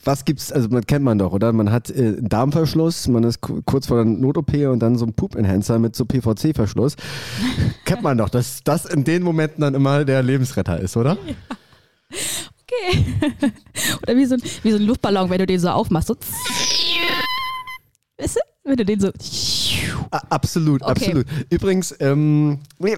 was 0.05 0.25
gibt's, 0.25 0.53
also 0.53 0.69
man 0.69 0.87
kennt 0.87 1.05
man 1.05 1.19
doch, 1.19 1.33
oder? 1.33 1.53
Man 1.53 1.71
hat 1.73 1.91
äh, 1.91 1.95
einen 2.19 2.29
Darmverschluss, 2.29 3.09
man 3.09 3.25
ist 3.25 3.41
ku- 3.41 3.61
kurz 3.65 3.87
vor 3.87 3.97
der 3.99 4.07
Not-OP 4.07 4.55
und 4.71 4.79
dann 4.81 4.97
so 4.97 5.05
ein 5.07 5.13
Poop-Enhancer 5.13 5.79
mit 5.79 5.97
so 5.97 6.05
PVC-Verschluss. 6.05 6.97
Kennt 7.97 8.05
man 8.05 8.19
doch, 8.19 8.29
dass 8.29 8.63
das 8.63 8.85
in 8.85 9.05
den 9.05 9.23
Momenten 9.23 9.63
dann 9.63 9.75
immer 9.75 10.05
der 10.05 10.23
Lebensretter 10.23 10.79
ist, 10.79 10.97
oder? 10.97 11.17
Okay. 12.63 13.05
Oder 14.03 14.17
wie 14.17 14.27
so, 14.27 14.35
ein, 14.35 14.43
wie 14.63 14.71
so 14.71 14.77
ein 14.77 14.83
Luftballon, 14.83 15.31
wenn 15.31 15.39
du 15.39 15.47
den 15.47 15.61
so 15.61 15.69
aufmachst. 15.69 16.09
So 16.09 16.15
weißt 18.19 18.37
du? 18.37 18.41
Wenn 18.65 18.77
du 18.77 18.85
den 18.85 19.01
so. 19.01 19.11
Absolut, 20.11 20.83
Okay. 20.83 20.91
absolut. 20.91 21.27
Übrigens, 21.51 21.95
ähm, 22.01 22.61
nee, 22.79 22.97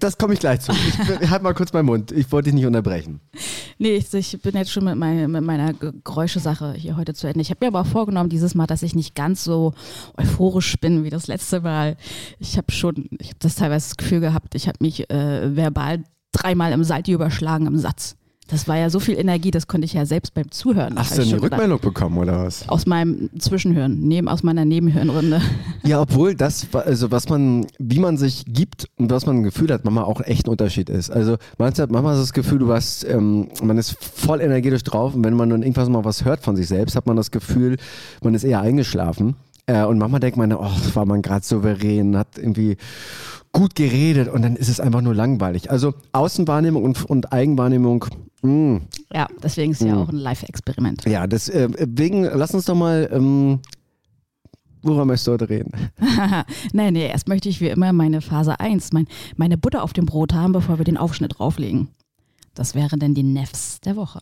das 0.00 0.18
komme 0.18 0.34
ich 0.34 0.40
gleich 0.40 0.60
zu. 0.60 0.72
Ich 0.72 0.98
halt 1.30 1.42
mal 1.42 1.54
kurz 1.54 1.72
meinen 1.72 1.86
Mund. 1.86 2.12
Ich 2.12 2.30
wollte 2.32 2.46
dich 2.46 2.54
nicht 2.54 2.66
unterbrechen. 2.66 3.20
Nee, 3.78 3.96
ich, 3.96 4.12
ich 4.14 4.40
bin 4.42 4.54
jetzt 4.54 4.70
schon 4.70 4.84
mit, 4.84 4.96
mein, 4.96 5.30
mit 5.30 5.42
meiner 5.44 5.72
Ge- 5.72 5.92
Geräuschesache 6.04 6.74
hier 6.74 6.96
heute 6.96 7.14
zu 7.14 7.26
Ende. 7.26 7.40
Ich 7.40 7.50
habe 7.50 7.58
mir 7.62 7.68
aber 7.68 7.80
auch 7.80 7.86
vorgenommen, 7.86 8.28
dieses 8.30 8.54
Mal, 8.54 8.66
dass 8.66 8.82
ich 8.82 8.94
nicht 8.94 9.14
ganz 9.14 9.42
so 9.44 9.74
euphorisch 10.16 10.76
bin 10.80 11.04
wie 11.04 11.10
das 11.10 11.26
letzte 11.26 11.60
Mal. 11.60 11.96
Ich 12.38 12.56
habe 12.56 12.70
schon, 12.72 13.08
ich 13.18 13.28
habe 13.28 13.38
das 13.40 13.56
teilweise 13.56 13.88
das 13.88 13.96
Gefühl 13.96 14.20
gehabt, 14.20 14.54
ich 14.54 14.68
habe 14.68 14.78
mich 14.80 15.10
äh, 15.10 15.56
verbal 15.56 16.04
dreimal 16.32 16.72
im 16.72 16.84
Salti 16.84 17.12
überschlagen 17.12 17.66
im 17.66 17.78
Satz. 17.78 18.16
Das 18.48 18.68
war 18.68 18.76
ja 18.76 18.90
so 18.90 19.00
viel 19.00 19.18
Energie, 19.18 19.50
das 19.50 19.66
konnte 19.66 19.86
ich 19.86 19.94
ja 19.94 20.04
selbst 20.04 20.34
beim 20.34 20.50
Zuhören. 20.50 20.98
Hast 20.98 21.12
du 21.12 21.22
eine 21.22 21.30
schon 21.30 21.40
gedacht. 21.40 21.52
Rückmeldung 21.52 21.80
bekommen 21.80 22.18
oder 22.18 22.44
was? 22.44 22.68
Aus 22.68 22.84
meinem 22.84 23.30
Zwischenhören, 23.38 24.00
neben, 24.00 24.28
aus 24.28 24.42
meiner 24.42 24.64
Nebenhirnrunde. 24.64 25.40
Ja, 25.86 26.00
obwohl 26.00 26.34
das, 26.34 26.66
also 26.72 27.10
was 27.10 27.28
man, 27.28 27.66
wie 27.78 27.98
man 27.98 28.16
sich 28.16 28.44
gibt 28.46 28.88
und 28.96 29.10
was 29.10 29.26
man 29.26 29.36
ein 29.36 29.42
Gefühl 29.42 29.70
hat, 29.70 29.84
manchmal 29.84 30.04
auch 30.04 30.22
echt 30.22 30.46
ein 30.46 30.50
Unterschied 30.50 30.88
ist. 30.88 31.10
Also 31.10 31.36
manchmal, 31.58 31.88
manchmal 31.88 32.12
hast 32.12 32.20
du 32.20 32.22
das 32.22 32.32
Gefühl, 32.32 32.58
du 32.58 32.72
hast, 32.72 33.04
ähm, 33.04 33.48
man 33.62 33.76
ist 33.76 33.94
voll 34.02 34.40
energetisch 34.40 34.82
drauf 34.82 35.14
und 35.14 35.22
wenn 35.24 35.34
man 35.34 35.50
dann 35.50 35.62
irgendwas 35.62 35.90
mal 35.90 36.02
was 36.02 36.24
hört 36.24 36.40
von 36.42 36.56
sich 36.56 36.68
selbst, 36.68 36.96
hat 36.96 37.06
man 37.06 37.16
das 37.16 37.30
Gefühl, 37.30 37.76
man 38.22 38.34
ist 38.34 38.44
eher 38.44 38.62
eingeschlafen. 38.62 39.36
Äh, 39.66 39.84
und 39.84 39.98
manchmal 39.98 40.20
denkt 40.20 40.36
man, 40.36 40.52
oh, 40.52 40.70
war 40.94 41.06
man 41.06 41.22
gerade 41.22 41.44
souverän, 41.44 42.16
hat 42.16 42.36
irgendwie 42.36 42.76
gut 43.52 43.74
geredet 43.74 44.28
und 44.28 44.42
dann 44.42 44.56
ist 44.56 44.68
es 44.68 44.80
einfach 44.80 45.00
nur 45.00 45.14
langweilig. 45.14 45.70
Also 45.70 45.94
Außenwahrnehmung 46.12 46.82
und, 46.84 47.04
und 47.04 47.32
Eigenwahrnehmung, 47.32 48.04
mh, 48.42 48.80
Ja, 49.12 49.26
deswegen 49.42 49.72
ist 49.72 49.80
es 49.80 49.86
ja 49.86 49.94
Mhm. 49.94 50.02
auch 50.02 50.08
ein 50.08 50.16
Live-Experiment. 50.16 51.04
ja, 51.06 51.26
deswegen, 51.26 52.24
lass 52.24 52.52
uns 52.52 52.64
doch 52.66 52.74
mal, 52.74 53.08
ähm, 53.12 53.60
worüber 54.82 55.04
möchtest 55.06 55.28
du 55.28 55.32
heute 55.32 55.48
reden? 55.48 55.70
nee, 56.72 56.90
nee, 56.90 57.06
erst 57.08 57.28
möchte 57.28 57.48
ich 57.48 57.60
wie 57.60 57.68
immer 57.68 57.92
meine 57.92 58.20
Phase 58.20 58.58
1, 58.60 58.92
mein, 58.92 59.06
meine 59.36 59.56
Butter 59.56 59.82
auf 59.82 59.92
dem 59.92 60.04
Brot 60.04 60.34
haben, 60.34 60.52
bevor 60.52 60.76
wir 60.78 60.84
den 60.84 60.96
Aufschnitt 60.98 61.38
drauflegen. 61.38 61.88
Das 62.54 62.74
wären 62.74 63.00
dann 63.00 63.14
die 63.14 63.22
Nefs 63.22 63.80
der 63.80 63.96
Woche. 63.96 64.20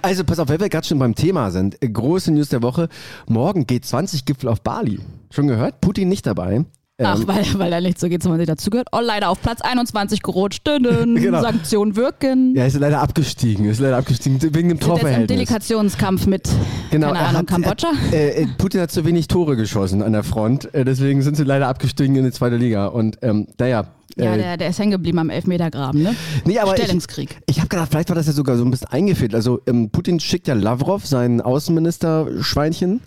Also 0.00 0.22
pass 0.24 0.38
auf, 0.38 0.48
weil 0.48 0.60
wir 0.60 0.68
gerade 0.68 0.86
schon 0.86 0.98
beim 0.98 1.14
Thema 1.14 1.50
sind. 1.50 1.82
Äh, 1.82 1.88
Große 1.88 2.30
News 2.32 2.48
der 2.50 2.62
Woche. 2.62 2.88
Morgen 3.26 3.66
geht 3.66 3.84
20 3.84 4.24
Gipfel 4.24 4.48
auf 4.48 4.60
Bali. 4.62 5.00
Schon 5.30 5.48
gehört? 5.48 5.80
Putin 5.80 6.08
nicht 6.08 6.24
dabei. 6.26 6.64
Ach, 7.00 7.18
Ähm, 7.20 7.28
weil, 7.28 7.44
weil 7.58 7.72
er 7.72 7.80
nicht 7.80 7.98
so 8.00 8.08
geht, 8.08 8.22
wenn 8.24 8.30
man 8.30 8.38
sich 8.40 8.46
dazugehört. 8.48 8.88
Oh, 8.92 8.98
leider 9.00 9.28
auf 9.28 9.40
Platz 9.40 9.60
21 9.60 10.22
gerutscht. 10.22 10.62
Genau. 10.68 11.40
Sanktionen 11.42 11.94
wirken. 11.96 12.54
ja, 12.56 12.64
ist 12.66 12.78
leider 12.78 13.00
abgestiegen. 13.00 13.66
Ist 13.66 13.80
leider 13.80 13.96
abgestiegen 13.98 14.40
wegen 14.42 14.52
dem 14.52 14.62
Sind 14.68 14.70
jetzt 14.70 14.82
im 14.82 14.88
Torverhältnis. 14.88 15.28
Delegationskampf 15.28 16.26
mit, 16.26 16.48
Genau, 16.90 17.08
keine 17.08 17.18
Ahnung, 17.20 17.36
hat- 17.40 17.46
Kambodscha. 17.48 17.88
Äh, 18.12 18.42
äh, 18.42 18.46
Putin 18.56 18.80
hat 18.80 18.90
zu 18.92 19.04
wenig 19.04 19.26
Tore 19.28 19.56
geschossen 19.56 20.02
an 20.02 20.12
der 20.12 20.22
Front. 20.24 20.72
Äh, 20.74 20.84
deswegen 20.84 21.22
sind 21.22 21.36
sie 21.36 21.44
leider 21.44 21.68
abgestiegen 21.68 22.14
in 22.16 22.24
die 22.24 22.32
zweite 22.32 22.56
Liga. 22.56 22.86
Und 22.86 23.18
ähm, 23.22 23.48
naja. 23.58 23.84
Ja, 24.16 24.34
äh, 24.34 24.38
der, 24.38 24.56
der 24.56 24.68
ist 24.70 24.78
hängen 24.78 24.92
geblieben 24.92 25.18
am 25.18 25.30
Elfmetergraben, 25.30 26.02
ne? 26.02 26.14
Nee, 26.44 26.58
aber 26.58 26.76
ich, 26.76 26.82
Stellungskrieg. 26.82 27.36
ich 27.46 27.58
habe 27.58 27.68
gedacht, 27.68 27.88
vielleicht 27.90 28.08
war 28.08 28.16
das 28.16 28.26
ja 28.26 28.32
sogar 28.32 28.56
so 28.56 28.64
ein 28.64 28.70
bisschen 28.70 28.88
eingefehlt. 28.88 29.34
Also 29.34 29.60
ähm, 29.66 29.90
Putin 29.90 30.20
schickt 30.20 30.48
ja 30.48 30.54
Lavrov, 30.54 31.06
seinen 31.06 31.40
Außenminister-Schweinchen, 31.40 33.00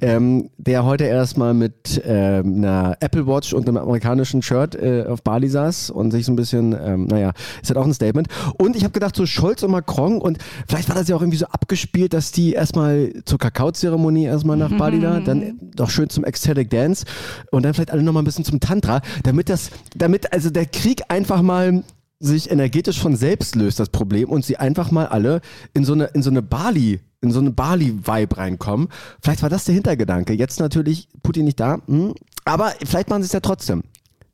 ähm, 0.00 0.50
der 0.58 0.84
heute 0.84 1.04
erstmal 1.04 1.54
mit 1.54 2.02
ähm, 2.04 2.56
einer 2.56 2.96
Apple 3.00 3.26
Watch 3.26 3.52
und 3.52 3.68
einem 3.68 3.76
amerikanischen 3.76 4.42
Shirt 4.42 4.74
äh, 4.74 5.04
auf 5.06 5.22
Bali 5.22 5.48
saß 5.48 5.90
und 5.90 6.10
sich 6.10 6.26
so 6.26 6.32
ein 6.32 6.36
bisschen, 6.36 6.76
ähm, 6.80 7.04
naja, 7.06 7.32
ist 7.62 7.70
halt 7.70 7.78
auch 7.78 7.86
ein 7.86 7.94
Statement. 7.94 8.28
Und 8.58 8.76
ich 8.76 8.82
habe 8.82 8.92
gedacht, 8.92 9.16
so 9.16 9.26
Scholz 9.26 9.62
und 9.62 9.70
Macron 9.70 10.20
und 10.20 10.38
vielleicht 10.68 10.88
war 10.88 10.96
das 10.96 11.08
ja 11.08 11.16
auch 11.16 11.22
irgendwie 11.22 11.38
so 11.38 11.46
abgespielt, 11.46 12.12
dass 12.12 12.32
die 12.32 12.52
erstmal 12.52 13.12
zur 13.24 13.38
Kakaozeremonie 13.38 14.24
erstmal 14.24 14.56
nach 14.56 14.72
Bali 14.72 15.00
da, 15.00 15.20
dann 15.20 15.58
doch 15.74 15.90
schön 15.90 16.08
zum 16.08 16.24
Ecstatic 16.24 16.70
Dance 16.70 17.04
und 17.50 17.64
dann 17.64 17.74
vielleicht 17.74 17.90
alle 17.90 18.02
nochmal 18.02 18.22
ein 18.22 18.26
bisschen 18.26 18.44
zum 18.44 18.60
Tantra, 18.60 19.00
damit 19.22 19.48
das, 19.48 19.70
damit 19.96 20.32
also 20.32 20.39
der 20.48 20.64
Krieg 20.64 21.02
einfach 21.08 21.42
mal 21.42 21.84
sich 22.20 22.50
energetisch 22.50 22.98
von 22.98 23.16
selbst 23.16 23.54
löst, 23.54 23.80
das 23.80 23.90
Problem, 23.90 24.30
und 24.30 24.44
sie 24.44 24.56
einfach 24.56 24.90
mal 24.90 25.06
alle 25.06 25.40
in 25.74 25.84
so 25.84 25.92
eine, 25.94 26.04
in 26.06 26.22
so 26.22 26.30
eine 26.30 26.42
Bali, 26.42 27.00
in 27.20 27.30
so 27.30 27.40
eine 27.40 27.50
Bali-Vibe 27.50 28.36
reinkommen. 28.36 28.88
Vielleicht 29.22 29.42
war 29.42 29.50
das 29.50 29.64
der 29.64 29.74
Hintergedanke. 29.74 30.32
Jetzt 30.34 30.60
natürlich 30.60 31.08
Putin 31.22 31.44
nicht 31.46 31.60
da, 31.60 31.80
hm, 31.86 32.14
aber 32.44 32.72
vielleicht 32.84 33.10
machen 33.10 33.22
sie 33.22 33.26
es 33.26 33.32
ja 33.32 33.40
trotzdem. 33.40 33.82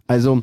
Also, 0.07 0.43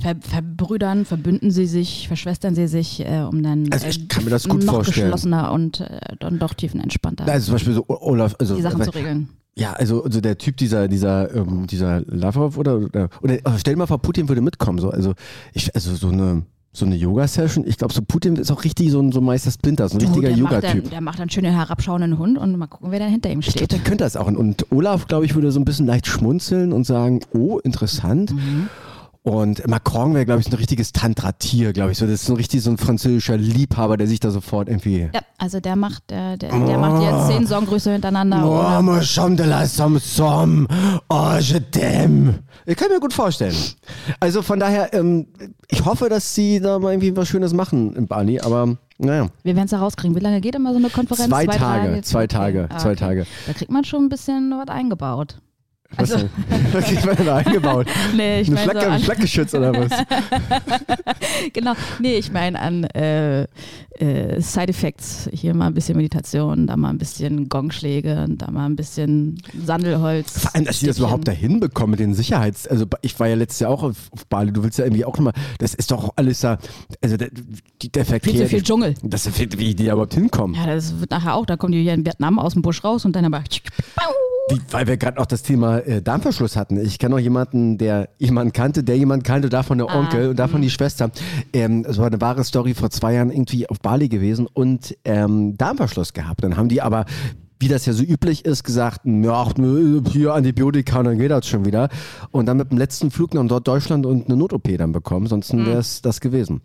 Ver, 0.00 0.14
verbrüdern, 0.20 1.04
verbünden 1.04 1.50
sie 1.50 1.66
sich, 1.66 2.06
verschwestern 2.06 2.54
sie 2.54 2.68
sich, 2.68 3.00
äh, 3.00 3.22
um 3.28 3.42
dann 3.42 3.72
Also 3.72 3.88
ich 3.88 4.04
äh, 4.04 4.06
kann 4.06 4.22
mir 4.22 4.30
das 4.30 4.46
gut 4.48 4.62
noch 4.62 4.74
vorstellen. 4.74 5.06
geschlossener 5.06 5.50
und 5.50 5.80
äh, 5.80 5.98
dann 6.20 6.38
doch 6.38 6.54
tiefenentspannter 6.54 7.26
also 7.26 7.46
zum 7.46 7.54
Beispiel 7.54 7.72
so 7.72 7.84
Olaf, 7.88 8.36
also 8.38 8.54
die 8.54 8.62
Sachen 8.62 8.84
zu 8.84 8.94
regeln. 8.94 9.30
Ja, 9.56 9.72
also, 9.72 10.04
also 10.04 10.20
der 10.20 10.38
Typ, 10.38 10.56
dieser, 10.56 10.88
dieser, 10.88 11.34
ähm, 11.34 11.66
dieser 11.66 12.00
Lavrov 12.06 12.56
oder, 12.56 12.76
oder, 12.78 13.08
oder 13.20 13.34
äh, 13.34 13.40
stell 13.58 13.74
dir 13.74 13.78
mal 13.78 13.86
vor, 13.86 13.98
Putin 14.00 14.28
würde 14.28 14.40
mitkommen. 14.40 14.78
So. 14.78 14.90
Also, 14.90 15.14
ich, 15.52 15.74
also 15.74 15.94
so 15.94 16.08
eine, 16.08 16.44
so 16.72 16.86
eine 16.86 16.94
Yoga-Session. 16.94 17.66
Ich 17.66 17.76
glaube, 17.76 17.92
so 17.92 18.00
Putin 18.00 18.36
ist 18.36 18.50
auch 18.52 18.62
richtig 18.62 18.90
so 18.92 19.00
ein 19.00 19.10
so 19.10 19.20
Meister 19.20 19.50
Splinter, 19.50 19.88
so 19.88 19.96
ein 19.96 19.98
Du, 19.98 20.06
richtiger 20.06 20.28
der 20.28 20.36
Yoga-Typ. 20.38 20.90
der 20.90 21.00
macht 21.00 21.18
dann 21.18 21.28
schöne 21.28 21.50
herabschauenden 21.52 22.16
Hund 22.16 22.38
und 22.38 22.56
mal 22.56 22.68
gucken, 22.68 22.92
wer 22.92 23.00
dann 23.00 23.10
hinter 23.10 23.28
ihm 23.30 23.40
Ich 23.40 23.46
glaube, 23.46 23.58
steht. 23.58 23.72
der 23.72 23.78
könnte 23.80 24.04
das 24.04 24.16
auch. 24.16 24.26
Und- 24.28 24.36
Und 24.36 24.66
Olaf, 24.70 25.08
glaube 25.08 25.24
ich, 25.24 25.34
würde 25.34 25.50
so 25.50 25.58
ein 25.58 25.64
bisschen 25.64 25.86
leicht 25.86 26.06
schmunzeln 26.06 26.72
und 26.72 26.84
sagen, 26.86 27.20
oh, 27.34 27.58
interessant. 27.58 28.32
Mhm. 28.32 28.68
Und 29.22 29.66
Macron 29.68 30.14
wäre, 30.14 30.24
glaube 30.24 30.40
ich, 30.40 30.46
ein 30.48 30.54
richtiges 30.54 30.92
Tantra-Tier, 30.92 31.74
glaube 31.74 31.92
ich. 31.92 31.98
So, 31.98 32.06
das 32.06 32.14
ist 32.14 32.26
so 32.26 32.32
ein 32.32 32.36
richtig 32.36 32.62
so 32.62 32.70
ein 32.70 32.78
französischer 32.78 33.36
Liebhaber, 33.36 33.98
der 33.98 34.06
sich 34.06 34.18
da 34.18 34.30
sofort 34.30 34.68
irgendwie. 34.68 35.10
Ja, 35.12 35.20
also 35.36 35.60
der 35.60 35.76
macht, 35.76 36.08
der, 36.08 36.38
der, 36.38 36.48
der 36.48 36.78
macht 36.78 37.02
jetzt 37.02 37.26
zehn 37.28 37.46
Songgrüße 37.46 37.92
hintereinander. 37.92 38.42
Oh, 38.42 39.00
chante 39.02 39.42
de 39.42 39.50
la 39.50 39.66
somme 39.66 39.98
somme. 39.98 40.66
Oh, 41.10 41.34
je 41.38 41.58
t'aime. 41.70 42.38
Ich 42.64 42.76
kann 42.76 42.88
mir 42.90 42.98
gut 42.98 43.12
vorstellen. 43.12 43.54
Also 44.20 44.40
von 44.40 44.58
daher, 44.58 44.94
ähm, 44.94 45.26
ich 45.68 45.84
hoffe, 45.84 46.08
dass 46.08 46.34
sie 46.34 46.58
da 46.58 46.78
mal 46.78 46.92
irgendwie 46.92 47.14
was 47.14 47.28
Schönes 47.28 47.52
machen 47.52 47.94
in 47.96 48.06
Bali, 48.06 48.40
aber 48.40 48.78
naja. 48.96 49.28
Wir 49.42 49.54
werden 49.54 49.66
es 49.66 49.70
ja 49.72 49.80
rauskriegen. 49.80 50.16
Wie 50.16 50.20
lange 50.20 50.40
geht 50.40 50.54
immer 50.54 50.72
so 50.72 50.78
eine 50.78 50.88
Konferenz? 50.88 51.28
Zwei 51.28 51.46
Tage, 51.46 52.00
zwei 52.02 52.26
Tage, 52.26 52.68
Ah, 52.70 52.78
zwei 52.78 52.94
Tage. 52.94 53.26
Da 53.46 53.52
kriegt 53.52 53.70
man 53.70 53.84
schon 53.84 54.04
ein 54.04 54.08
bisschen 54.08 54.50
was 54.52 54.68
eingebaut. 54.74 55.40
Was 55.96 56.12
Also- 56.12 56.18
denn? 56.18 56.30
Was 56.72 56.84
kriegt 56.84 57.04
man 57.04 57.16
da 57.26 57.36
eingebaut? 57.36 57.86
Nee, 58.16 58.40
ich 58.40 58.48
Ein 58.48 58.54
meine 58.54 58.66
so 58.66 58.70
Flagge, 58.70 58.90
an, 58.90 59.00
Flakgeschütz 59.00 59.54
oder 59.54 59.72
was? 59.72 59.90
genau, 61.52 61.72
nee, 62.00 62.16
ich 62.16 62.32
meine 62.32 62.60
an 62.60 62.84
äh, 62.84 63.46
äh, 64.00 64.40
Side 64.40 64.68
Effects. 64.68 65.28
Hier 65.32 65.54
mal 65.54 65.66
ein 65.66 65.74
bisschen 65.74 65.96
Meditation, 65.96 66.66
da 66.66 66.76
mal 66.76 66.90
ein 66.90 66.98
bisschen 66.98 67.48
Gongschläge, 67.48 68.26
da 68.30 68.50
mal 68.50 68.66
ein 68.66 68.76
bisschen 68.76 69.40
Sandelholz. 69.64 70.40
Vor 70.40 70.54
allem, 70.54 70.64
dass 70.64 70.78
die 70.80 70.86
das 70.86 70.98
überhaupt 70.98 71.28
dahin 71.28 71.60
bekommen 71.60 71.92
mit 71.92 72.00
den 72.00 72.14
Sicherheits... 72.14 72.66
Also 72.66 72.86
ich 73.02 73.18
war 73.20 73.28
ja 73.28 73.34
letztes 73.34 73.60
Jahr 73.60 73.70
auch 73.70 73.82
auf, 73.82 73.96
auf 74.12 74.26
Bali, 74.26 74.52
du 74.52 74.62
willst 74.62 74.78
ja 74.78 74.84
irgendwie 74.84 75.04
auch 75.04 75.16
nochmal... 75.16 75.34
Das 75.58 75.74
ist 75.74 75.90
doch 75.90 76.12
alles 76.16 76.40
da... 76.40 76.58
Also 77.02 77.16
der, 77.16 77.28
der 77.94 78.04
Verkehr... 78.04 78.32
Viel 78.32 78.42
zu 78.42 78.48
viel 78.48 78.62
Dschungel. 78.62 78.94
Das 79.02 79.30
wie 79.38 79.74
die 79.74 79.84
da 79.84 79.92
überhaupt 79.92 80.14
hinkommen. 80.14 80.56
Ja, 80.56 80.66
das 80.66 80.98
wird 81.00 81.10
nachher 81.10 81.34
auch, 81.34 81.46
da 81.46 81.56
kommen 81.56 81.72
die 81.72 81.82
hier 81.82 81.94
in 81.94 82.04
Vietnam 82.04 82.38
aus 82.38 82.54
dem 82.54 82.62
Busch 82.62 82.82
raus 82.84 83.04
und 83.04 83.14
dann 83.16 83.24
aber. 83.24 83.42
Die, 84.50 84.60
weil 84.70 84.86
wir 84.86 84.96
gerade 84.96 85.20
auch 85.20 85.26
das 85.26 85.42
Thema 85.42 85.79
äh, 85.86 86.02
Darmverschluss 86.02 86.56
hatten. 86.56 86.78
Ich 86.78 86.98
kenne 86.98 87.16
auch 87.16 87.20
jemanden, 87.20 87.78
der 87.78 88.08
jemanden 88.18 88.52
kannte, 88.52 88.82
der 88.82 88.96
jemanden 88.96 89.22
kannte, 89.22 89.48
davon 89.48 89.78
der 89.78 89.90
Ah, 89.90 89.98
Onkel 89.98 90.30
und 90.30 90.38
davon 90.38 90.60
mhm. 90.60 90.64
die 90.64 90.70
Schwester. 90.70 91.10
Ähm, 91.52 91.84
es 91.88 91.98
war 91.98 92.06
eine 92.06 92.20
wahre 92.20 92.44
Story 92.44 92.74
vor 92.74 92.90
zwei 92.90 93.14
Jahren 93.14 93.30
irgendwie 93.30 93.68
auf 93.68 93.80
Bali 93.80 94.08
gewesen 94.08 94.46
und 94.52 94.96
ähm, 95.04 95.56
Darmverschluss 95.56 96.12
gehabt. 96.12 96.42
Dann 96.44 96.56
haben 96.56 96.68
die 96.68 96.82
aber 96.82 97.06
wie 97.60 97.68
das 97.68 97.84
ja 97.84 97.92
so 97.92 98.02
üblich 98.02 98.46
ist, 98.46 98.64
gesagt, 98.64 99.02
ja, 99.04 99.46
hier 100.10 100.32
Antibiotika 100.32 101.00
und 101.00 101.04
dann 101.04 101.18
geht 101.18 101.30
das 101.30 101.46
schon 101.46 101.66
wieder. 101.66 101.90
Und 102.30 102.46
dann 102.46 102.56
mit 102.56 102.70
dem 102.70 102.78
letzten 102.78 103.10
Flug 103.10 103.34
nach 103.34 103.60
Deutschland 103.60 104.06
und 104.06 104.26
eine 104.26 104.36
Not-OP 104.36 104.78
dann 104.78 104.92
bekommen, 104.92 105.26
sonst 105.26 105.52
wäre 105.54 105.78
es 105.78 106.00
das 106.00 106.20
gewesen. 106.20 106.62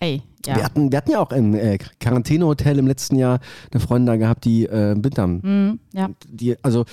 Ey, 0.00 0.22
Wir, 0.44 0.56
ja. 0.56 0.64
hatten, 0.64 0.90
wir 0.90 0.98
hatten 0.98 1.12
ja 1.12 1.20
auch 1.20 1.30
im 1.30 1.54
äh, 1.54 1.78
Quarantänehotel 2.00 2.78
im 2.80 2.86
letzten 2.88 3.14
Jahr 3.16 3.38
eine 3.72 3.80
Freundin 3.80 4.06
da 4.06 4.16
gehabt, 4.16 4.44
die 4.44 4.64
äh, 4.66 4.94
Blinddarm 4.98 5.40
Mhm, 5.42 5.78
ja. 5.92 6.10
die, 6.28 6.56
also 6.64 6.84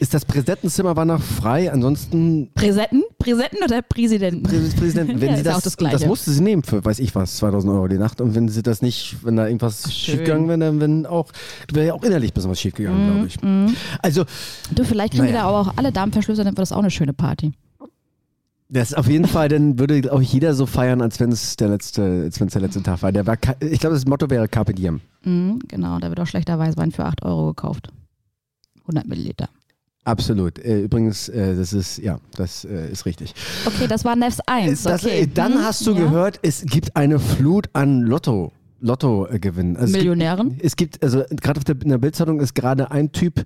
ist 0.00 0.12
das 0.12 0.24
Präsidentenzimmer 0.24 0.96
war 0.96 1.04
noch 1.04 1.22
frei, 1.22 1.70
ansonsten 1.72 2.50
Präsidenten? 2.56 3.02
Präsidenten 3.20 3.62
oder 3.64 3.80
Präsidenten? 3.82 4.44
Präs- 4.44 4.76
Präsident, 4.76 5.20
wenn 5.20 5.30
Ja, 5.30 5.36
sie 5.36 5.42
das, 5.44 5.62
das 5.62 5.76
Gleiche. 5.76 6.06
musste 6.08 6.32
sie 6.32 6.42
nehmen 6.42 6.64
für, 6.64 6.84
weiß 6.84 6.98
ich 6.98 7.14
was, 7.14 7.36
2000 7.36 7.72
Euro 7.72 7.86
die 7.86 7.96
Nacht 7.98 8.20
und 8.20 8.34
wenn 8.34 8.48
sie 8.48 8.62
das 8.64 8.82
nicht, 8.82 9.18
wenn 9.22 9.36
da 9.36 9.46
irgendwas 9.46 9.92
schiefgegangen 9.94 10.48
wäre, 10.48 10.58
dann 10.58 10.80
wenn 10.80 11.06
auch, 11.06 11.30
wäre 11.72 11.86
ja 11.86 11.94
auch 11.94 12.02
innerlich 12.02 12.32
ein 12.32 12.34
bisschen 12.34 12.50
was 12.50 12.60
schiefgegangen, 12.60 13.06
Mhm, 13.06 13.12
glaube 13.12 13.26
ich. 13.28 13.36
Also, 14.02 14.24
Du, 14.74 14.82
vielleicht 14.84 15.12
kriegen 15.12 15.26
Naja. 15.26 15.36
wir 15.36 15.40
da 15.42 15.48
aber 15.48 15.60
auch 15.60 15.72
alle 15.76 15.92
Darmverschlüsse, 15.92 16.42
dann 16.42 16.52
wird 16.54 16.58
das 16.58 16.72
auch 16.72 16.78
eine 16.80 16.90
schöne 16.90 17.12
Party. 17.14 17.52
Das 18.68 18.90
ist 18.90 18.96
auf 18.96 19.08
jeden 19.08 19.26
Fall, 19.26 19.48
dann 19.48 19.78
würde 19.78 20.12
auch 20.12 20.20
jeder 20.20 20.54
so 20.54 20.66
feiern, 20.66 21.00
als 21.00 21.18
wenn 21.20 21.32
es 21.32 21.56
der 21.56 21.68
letzte, 21.68 22.02
als 22.24 22.38
wenn 22.40 22.48
es 22.48 22.52
der 22.52 22.62
letzte 22.62 22.82
Tag 22.82 23.02
war. 23.02 23.12
Der 23.12 23.26
war, 23.26 23.36
ich 23.60 23.80
glaube, 23.80 23.94
das 23.94 24.06
Motto 24.06 24.28
wäre 24.28 24.46
Carpe 24.48 24.74
Diem. 24.74 25.00
Mhm, 25.24 25.60
genau, 25.68 25.98
da 25.98 26.08
wird 26.10 26.20
auch 26.20 26.26
schlechter 26.26 26.58
Weißwein 26.58 26.92
für 26.92 27.04
8 27.06 27.22
Euro 27.24 27.48
gekauft. 27.48 27.88
100 28.82 29.06
Milliliter. 29.06 29.48
Absolut. 30.04 30.58
Äh, 30.58 30.82
übrigens, 30.84 31.28
äh, 31.28 31.54
das 31.56 31.72
ist, 31.72 31.98
ja, 31.98 32.18
das 32.36 32.64
äh, 32.64 32.90
ist 32.90 33.04
richtig. 33.04 33.34
Okay, 33.66 33.86
das 33.86 34.04
war 34.04 34.16
Nefs 34.16 34.38
1. 34.46 34.82
Das, 34.84 35.04
okay. 35.04 35.20
äh, 35.22 35.26
dann 35.26 35.54
Mhm, 35.54 35.62
hast 35.64 35.86
du 35.86 35.92
ja. 35.92 36.00
gehört, 36.00 36.38
es 36.42 36.62
gibt 36.62 36.96
eine 36.96 37.18
Flut 37.18 37.68
an 37.74 38.02
Lotto. 38.02 38.52
Lotto-Gewinnen. 38.80 39.76
Also 39.76 39.86
es 39.86 39.92
gibt- 39.92 40.02
Millionären? 40.04 40.56
Es 40.62 40.76
gibt, 40.76 41.02
also 41.02 41.24
gerade 41.42 41.58
auf 41.58 41.64
der, 41.64 41.76
in 41.82 41.88
der 41.88 41.98
Bildzeitung 41.98 42.38
ist 42.40 42.54
gerade 42.54 42.90
ein 42.90 43.10
Typ, 43.12 43.42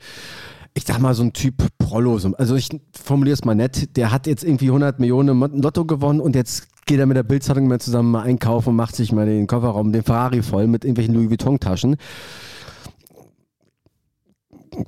ich 0.75 0.85
sag 0.85 0.99
mal 1.01 1.15
so 1.15 1.23
ein 1.23 1.33
Typ 1.33 1.67
Prollo, 1.79 2.19
so- 2.19 2.35
also 2.37 2.55
ich 2.57 2.69
formuliere 2.99 3.35
es 3.35 3.45
mal 3.45 3.55
nett, 3.55 3.97
der 3.97 4.11
hat 4.11 4.27
jetzt 4.27 4.43
irgendwie 4.45 4.67
100 4.71 4.99
Millionen 5.01 5.37
Mo- 5.37 5.47
Lotto 5.47 5.85
gewonnen 5.85 6.21
und 6.21 6.35
jetzt 6.35 6.69
geht 6.87 6.99
er 6.99 7.07
mit 7.07 7.17
der 7.17 7.23
Bildzeitung 7.23 7.69
mal 7.69 7.81
zusammen 7.81 8.11
mal 8.11 8.23
einkaufen 8.23 8.71
und 8.71 8.77
macht 8.77 8.97
sich 8.97 9.13
mal 9.13 9.27
den 9.27 9.47
Kofferraum, 9.47 9.93
den 9.93 10.03
Ferrari 10.03 10.43
voll 10.43 10.67
mit 10.67 10.85
irgendwelchen 10.85 11.15
Louis 11.15 11.31
Vuitton-Taschen. 11.31 11.97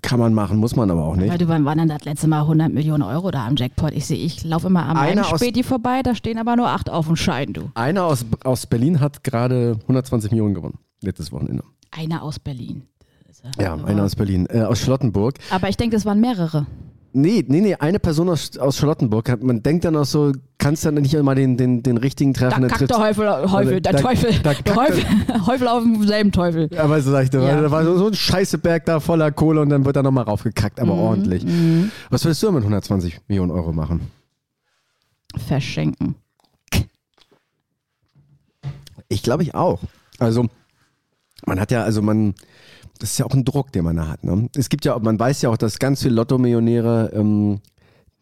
Kann 0.01 0.19
man 0.19 0.33
machen, 0.33 0.57
muss 0.57 0.77
man 0.77 0.91
aber 0.91 1.05
auch 1.05 1.15
nicht. 1.15 1.31
Weil 1.31 1.37
du, 1.37 1.47
wann 1.49 1.67
waren 1.67 1.77
denn 1.77 1.89
das 1.89 2.05
letzte 2.07 2.27
Mal 2.27 2.41
100 2.41 2.73
Millionen 2.73 3.03
Euro 3.03 3.31
da 3.31 3.47
am 3.47 3.55
Jackpot? 3.55 3.93
Ich 3.93 4.07
sehe, 4.07 4.17
ich 4.17 4.43
laufe 4.43 4.69
immer 4.69 4.87
am 4.89 4.97
Einer 4.97 5.27
einen 5.29 5.39
Späti 5.39 5.63
vorbei, 5.63 6.01
da 6.03 6.15
stehen 6.15 6.39
aber 6.39 6.57
nur 6.57 6.69
8 6.69 6.89
auf 6.89 7.07
dem 7.07 7.17
Schein, 7.17 7.53
du. 7.53 7.71
Einer 7.75 8.05
aus, 8.05 8.25
aus 8.45 8.67
Berlin 8.67 9.01
hat 9.01 9.23
gerade 9.25 9.77
120 9.83 10.31
Millionen 10.31 10.55
gewonnen, 10.55 10.79
letztes 11.03 11.33
Wochenende. 11.33 11.65
Einer 11.91 12.23
aus 12.23 12.39
Berlin. 12.39 12.85
Ja, 13.59 13.75
einer 13.75 14.05
aus 14.05 14.17
Berlin, 14.17 14.47
äh, 14.51 14.61
aus 14.63 14.81
Charlottenburg. 14.81 15.35
Aber 15.51 15.69
ich 15.69 15.77
denke, 15.77 15.97
das 15.97 16.05
waren 16.05 16.21
mehrere. 16.21 16.67
Nee, 17.17 17.45
nee, 17.47 17.61
nee, 17.61 17.75
eine 17.77 18.01
Person 18.01 18.29
aus, 18.29 18.57
aus 18.59 18.77
Charlottenburg. 18.79 19.29
hat- 19.31 19.41
Man 19.43 19.63
denkt 19.63 19.85
dann 19.85 19.95
auch 19.95 20.05
so, 20.05 20.33
kannst 20.59 20.85
dann 20.85 20.95
nicht 20.95 21.15
immer 21.15 21.37
den, 21.37 21.57
den, 21.57 21.81
den 21.85 21.97
richtigen 21.97 22.33
Da 22.33 22.49
treffen. 22.49 22.63
dann 22.63 22.71
kackt 22.71 22.81
der 22.81 22.89
Teufel, 22.89 23.27
Teufel, 23.47 23.81
der 23.81 23.93
Da- 23.93 24.01
Teufel, 24.01 24.33
da 24.43 24.53
der 24.53 24.55
kackt 24.55 24.69
Teufel, 24.75 25.05
Teufel 25.45 25.69
auf 25.69 25.83
demselben 25.85 26.33
Teufel. 26.33 26.69
Aber 26.77 27.01
so 27.01 27.13
sag 27.13 27.23
ich 27.25 27.31
dir, 27.31 27.41
Ja. 27.41 27.61
da 27.61 27.71
war 27.71 27.85
so, 27.85 27.97
so 27.99 28.09
ein 28.09 28.15
scheiße 28.15 28.59
Berg 28.59 28.85
da 28.87 28.99
voller 28.99 29.31
Kohle 29.31 29.61
und 29.61 29.69
dann 29.69 29.85
wird 29.85 29.95
da 29.95 30.03
nochmal 30.03 30.25
raufgekackt, 30.25 30.79
Mhm, 30.83 30.89
aber 30.91 30.95
ordentlich. 31.01 31.47
Was 32.11 32.25
würdest 32.25 32.43
du 32.43 32.51
mit 32.51 32.63
120 32.65 33.21
Millionen 33.29 33.53
Euro 33.53 33.73
machen? 33.73 34.11
Verschenken. 35.47 36.17
Ich 39.09 39.23
glaube 39.23 39.43
ich 39.45 39.55
auch. 39.55 39.81
Also, 40.19 40.47
man 41.47 41.61
hat 41.61 41.71
ja, 41.71 41.83
also 41.85 42.03
man, 42.03 42.35
das 42.99 43.13
ist 43.13 43.19
ja 43.19 43.27
auch 43.27 43.35
ein 43.35 43.45
Druck, 43.45 43.73
den 43.73 43.85
man 43.85 43.97
da 43.97 44.09
hat. 44.09 44.25
Ne? 44.25 44.49
Es 44.57 44.69
gibt 44.69 44.85
ja, 44.85 44.99
man 44.99 45.19
weiß 45.19 45.43
ja 45.43 45.51
auch, 45.51 45.57
dass 45.57 45.79
ganz 45.79 46.03
viele 46.03 46.15
Lotto-Millionäre 46.15 47.11
ähm, 47.15 47.61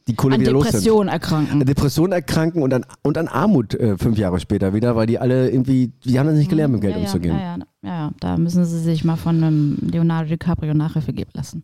die 0.08 0.14
Kohle 0.14 0.34
An 0.34 0.40
wieder 0.40 0.52
los 0.52 0.64
sind. 0.64 0.74
Depressionen 0.74 1.08
erkranken. 1.08 1.60
An 1.60 1.66
Depression 1.66 2.12
erkranken 2.12 2.62
und 2.62 2.74
an, 2.74 2.84
und 3.02 3.18
an 3.18 3.28
Armut 3.28 3.74
äh, 3.74 3.96
fünf 3.96 4.18
Jahre 4.18 4.40
später 4.40 4.74
wieder, 4.74 4.96
weil 4.96 5.06
die 5.06 5.18
alle 5.18 5.50
irgendwie, 5.50 5.92
die 6.04 6.18
haben 6.18 6.26
das 6.26 6.36
nicht 6.36 6.50
gelernt, 6.50 6.72
mit 6.72 6.82
Geld 6.82 6.96
ja, 6.96 7.02
umzugehen. 7.02 7.36
Ja, 7.36 7.56
ja, 7.56 7.58
ja, 7.82 7.88
ja, 7.88 8.10
da 8.18 8.36
müssen 8.36 8.64
sie 8.64 8.80
sich 8.80 9.04
mal 9.04 9.16
von 9.16 9.36
einem 9.36 9.78
Leonardo 9.80 10.28
DiCaprio 10.28 10.74
Nachhilfe 10.74 11.12
geben 11.12 11.30
lassen. 11.34 11.62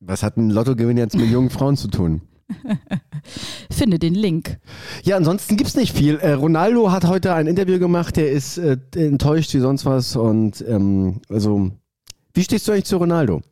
Was 0.00 0.22
hat 0.22 0.36
ein 0.36 0.50
Lottogewinn 0.50 0.96
jetzt 0.96 1.16
mit 1.16 1.30
jungen 1.30 1.50
Frauen 1.50 1.76
zu 1.76 1.88
tun? 1.88 2.22
Finde 3.70 3.98
den 3.98 4.14
Link. 4.14 4.58
Ja, 5.04 5.16
ansonsten 5.16 5.56
gibt's 5.56 5.76
nicht 5.76 5.96
viel. 5.96 6.16
Äh, 6.18 6.32
Ronaldo 6.32 6.90
hat 6.92 7.06
heute 7.06 7.34
ein 7.34 7.46
Interview 7.46 7.78
gemacht, 7.78 8.16
der 8.16 8.30
ist 8.30 8.58
äh, 8.58 8.76
enttäuscht 8.94 9.54
wie 9.54 9.60
sonst 9.60 9.84
was 9.84 10.16
und 10.16 10.64
ähm, 10.68 11.20
also, 11.28 11.70
wie 12.34 12.42
stehst 12.42 12.66
du 12.68 12.72
eigentlich 12.72 12.84
zu 12.84 12.96
Ronaldo? 12.96 13.42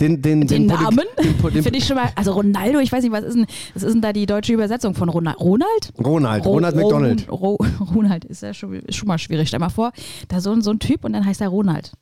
Den, 0.00 0.20
den, 0.20 0.46
Den 0.48 0.66
Namen 0.66 1.04
Den, 1.16 1.52
den, 1.52 1.62
finde 1.62 1.78
ich 1.78 1.86
schon 1.86 1.94
mal, 1.96 2.08
also 2.16 2.32
Ronaldo, 2.32 2.80
ich 2.80 2.90
weiß 2.90 3.04
nicht, 3.04 3.12
was 3.12 3.22
ist 3.24 3.34
denn, 3.36 3.46
was 3.74 3.84
ist 3.84 3.92
denn 3.92 4.00
da 4.02 4.12
die 4.12 4.26
deutsche 4.26 4.52
Übersetzung 4.52 4.94
von 4.94 5.08
Ronald? 5.08 5.38
Ronald? 5.38 5.92
Ronald, 6.02 6.44
Ro- 6.44 6.52
Ronald 6.54 6.74
Ro- 6.74 6.80
McDonald. 6.80 7.30
Ro 7.30 7.58
Ronald 7.94 8.24
ist 8.24 8.42
ja 8.42 8.52
schon, 8.52 8.74
ist 8.74 8.96
schon 8.96 9.06
mal 9.06 9.18
schwierig. 9.18 9.46
Stell 9.48 9.60
mal 9.60 9.68
vor, 9.68 9.92
da 10.28 10.40
so, 10.40 10.58
so 10.60 10.70
ein 10.70 10.80
Typ 10.80 11.04
und 11.04 11.12
dann 11.12 11.24
heißt 11.24 11.40
er 11.40 11.48
Ronald. 11.48 11.92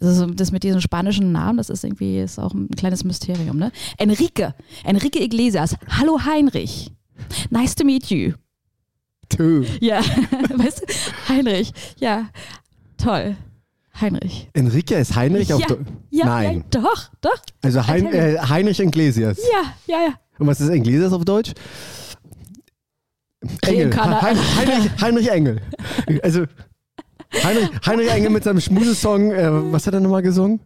Also 0.00 0.26
so 0.26 0.26
das 0.26 0.52
mit 0.52 0.62
diesem 0.62 0.80
spanischen 0.80 1.32
Namen, 1.32 1.58
das 1.58 1.70
ist 1.70 1.84
irgendwie 1.84 2.20
ist 2.20 2.38
auch 2.38 2.54
ein 2.54 2.68
kleines 2.68 3.04
Mysterium, 3.04 3.56
ne? 3.56 3.72
Enrique, 3.98 4.54
Enrique 4.84 5.22
Iglesias. 5.22 5.76
Hallo 5.88 6.20
Heinrich. 6.24 6.90
Nice 7.50 7.74
to 7.74 7.84
meet 7.84 8.06
you. 8.06 8.32
Tö. 9.28 9.64
Ja, 9.80 10.00
weißt 10.56 10.82
du, 10.82 11.32
Heinrich. 11.32 11.72
Ja, 11.98 12.28
toll. 12.96 13.36
Heinrich. 14.00 14.48
Enrique 14.54 14.92
ist 14.92 15.14
Heinrich 15.14 15.52
auf 15.52 15.60
ja, 15.60 15.66
Do 15.68 15.78
ja, 16.10 16.26
Nein. 16.26 16.64
Ja, 16.72 16.80
doch, 16.80 17.10
doch. 17.20 17.38
Also 17.62 17.86
hein 17.86 18.06
äh, 18.12 18.38
Heinrich 18.38 18.80
Iglesias. 18.80 19.38
Ja, 19.52 19.74
ja, 19.86 20.06
ja. 20.06 20.14
Und 20.38 20.48
was 20.48 20.60
ist 20.60 20.70
Iglesias 20.70 21.12
auf 21.12 21.24
Deutsch? 21.24 21.52
Engel. 23.62 23.94
Hein 23.96 24.38
Heinrich, 24.56 24.90
Heinrich 25.00 25.30
Engel. 25.30 25.60
Also 26.22 26.46
Heinrich, 27.42 27.70
Heinrich 27.86 28.10
Engel 28.10 28.30
mit 28.30 28.44
seinem 28.44 28.60
Schmusesong, 28.60 29.32
äh, 29.32 29.72
was 29.72 29.86
hat 29.86 29.94
er 29.94 30.00
nochmal 30.00 30.22
gesungen? 30.22 30.60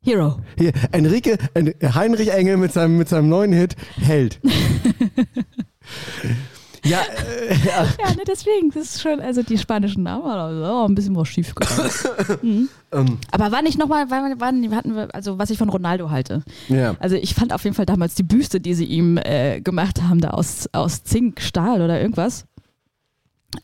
Hero. 0.00 0.36
Hier, 0.56 0.72
Enrique, 0.92 1.36
En 1.54 1.74
Heinrich 1.94 2.30
Engel 2.30 2.56
mit 2.56 2.72
seinem, 2.72 2.96
mit 2.98 3.08
seinem 3.08 3.28
neuen 3.28 3.52
Hit 3.52 3.74
Held. 4.00 4.40
ja, 6.84 7.00
äh, 7.00 7.54
ja, 7.66 7.86
Ja, 8.02 8.14
ne, 8.14 8.22
deswegen, 8.26 8.70
das 8.70 8.94
ist 8.94 9.02
schon, 9.02 9.20
also 9.20 9.42
die 9.42 9.58
spanischen 9.58 10.04
Namen, 10.04 10.24
also, 10.24 10.86
ein 10.86 10.94
bisschen 10.94 11.16
was 11.16 11.28
schief 11.28 11.54
gegangen. 11.54 11.90
ähm, 12.92 13.18
Aber 13.32 13.52
war 13.52 13.60
nicht 13.60 13.78
nochmal, 13.78 14.08
war, 14.10 14.22
war, 14.38 14.48
hatten 14.48 14.94
wir, 14.94 15.14
also 15.14 15.38
was 15.38 15.50
ich 15.50 15.58
von 15.58 15.68
Ronaldo 15.68 16.10
halte. 16.10 16.42
ja. 16.68 16.94
Also 17.00 17.16
ich 17.16 17.34
fand 17.34 17.52
auf 17.52 17.64
jeden 17.64 17.74
Fall 17.74 17.86
damals 17.86 18.14
die 18.14 18.22
Büste, 18.22 18.60
die 18.60 18.74
sie 18.74 18.86
ihm 18.86 19.18
äh, 19.18 19.60
gemacht 19.60 20.00
haben, 20.02 20.20
da 20.20 20.30
aus, 20.30 20.68
aus 20.72 21.02
Zink, 21.02 21.40
Stahl 21.42 21.82
oder 21.82 22.00
irgendwas. 22.00 22.46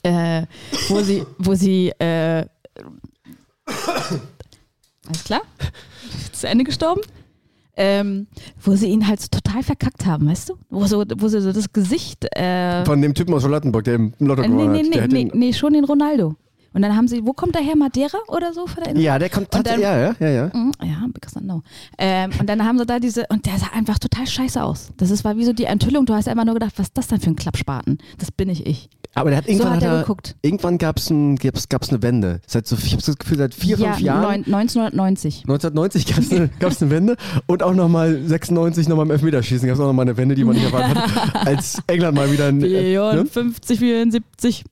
Äh, 0.02 0.42
wo 0.88 1.00
sie, 1.00 1.24
wo 1.38 1.54
sie, 1.54 1.88
äh, 1.98 2.46
alles 5.06 5.24
klar? 5.24 5.42
Zu 6.32 6.48
Ende 6.48 6.64
gestorben? 6.64 7.00
Ähm, 7.76 8.28
wo 8.62 8.76
sie 8.76 8.86
ihn 8.86 9.06
halt 9.08 9.20
so 9.20 9.26
total 9.28 9.64
verkackt 9.64 10.06
haben, 10.06 10.28
weißt 10.28 10.50
du? 10.50 10.54
Wo, 10.70 10.86
so, 10.86 11.04
wo 11.16 11.26
sie 11.26 11.40
so 11.40 11.52
das 11.52 11.72
Gesicht. 11.72 12.24
Äh, 12.36 12.84
Von 12.84 13.02
dem 13.02 13.14
Typen 13.14 13.34
aus 13.34 13.42
Charlottenburg, 13.42 13.82
der 13.84 13.94
im 13.94 14.12
Lotto 14.20 14.42
äh, 14.42 14.48
nee, 14.48 14.62
gewonnen 14.62 14.88
nee, 14.90 15.00
hat. 15.00 15.10
Nee, 15.10 15.24
nee, 15.24 15.30
nee, 15.34 15.52
schon 15.52 15.72
den 15.72 15.84
Ronaldo. 15.84 16.36
Und 16.74 16.82
dann 16.82 16.94
haben 16.96 17.08
sie, 17.08 17.24
wo 17.24 17.32
kommt 17.32 17.54
der 17.54 17.62
her? 17.62 17.76
Madeira 17.76 18.18
oder 18.28 18.52
so? 18.52 18.66
Von 18.66 18.82
der 18.84 18.96
Ja, 18.96 19.18
der 19.18 19.30
kommt 19.30 19.50
tatsächlich. 19.50 19.84
Ja, 19.84 19.96
ja, 19.98 20.14
ja, 20.20 20.28
ja. 20.28 20.50
Mhm, 20.52 20.72
Ja, 20.82 21.06
because 21.12 21.38
I 21.38 21.42
know. 21.42 21.62
Ähm, 21.98 22.30
und 22.38 22.48
dann 22.48 22.64
haben 22.64 22.78
sie 22.78 22.84
da 22.84 22.98
diese, 22.98 23.24
und 23.30 23.46
der 23.46 23.56
sah 23.58 23.68
einfach 23.74 23.98
total 23.98 24.26
scheiße 24.26 24.62
aus. 24.62 24.88
Das 24.96 25.10
ist, 25.10 25.24
war 25.24 25.36
wie 25.36 25.44
so 25.44 25.52
die 25.52 25.64
Enthüllung. 25.64 26.04
Du 26.04 26.14
hast 26.14 26.28
einfach 26.28 26.44
nur 26.44 26.54
gedacht, 26.54 26.72
was 26.76 26.88
ist 26.88 26.98
das 26.98 27.06
denn 27.08 27.20
für 27.20 27.30
ein 27.30 27.36
Klappspaten? 27.36 27.98
Das 28.18 28.30
bin 28.32 28.48
ich 28.48 28.66
ich. 28.66 28.88
Aber 29.16 29.30
der 29.30 29.38
hat 29.38 29.46
irgendwann 29.48 29.74
hat 29.76 29.82
hat 29.84 29.92
er 29.92 30.00
geguckt. 30.00 30.34
irgendwann 30.42 30.76
gab 30.78 30.98
es 30.98 31.08
ein, 31.08 31.36
gab's, 31.36 31.68
gab's 31.68 31.90
eine 31.90 32.02
Wende. 32.02 32.40
Seit 32.48 32.66
so, 32.66 32.74
ich 32.76 32.92
habe 32.92 33.02
das 33.04 33.16
Gefühl, 33.16 33.38
seit 33.38 33.54
vier, 33.54 33.78
ja, 33.78 33.92
fünf 33.92 34.00
Jahren. 34.00 34.22
neun- 34.42 34.44
1990. 34.54 35.42
1990 35.44 36.06
gab 36.06 36.18
es 36.18 36.32
eine, 36.32 36.50
eine 36.80 36.90
Wende 36.90 37.16
und 37.46 37.62
auch 37.62 37.74
nochmal 37.74 38.20
96 38.26 38.88
nochmal 38.88 39.06
im 39.06 39.12
Elfmeterschießen 39.12 39.68
gab 39.68 39.76
es 39.76 39.80
auch 39.80 39.86
nochmal 39.86 40.06
eine 40.06 40.16
Wende, 40.16 40.34
die 40.34 40.42
man 40.42 40.56
nicht 40.56 40.64
erwartet 40.64 40.96
hat, 40.98 41.46
als 41.46 41.80
England 41.86 42.16
mal 42.16 42.32
wieder 42.32 42.48
ein, 42.48 42.60
äh, 42.64 42.94
ne? 42.94 43.24
54, 43.26 43.78
74. 43.78 44.64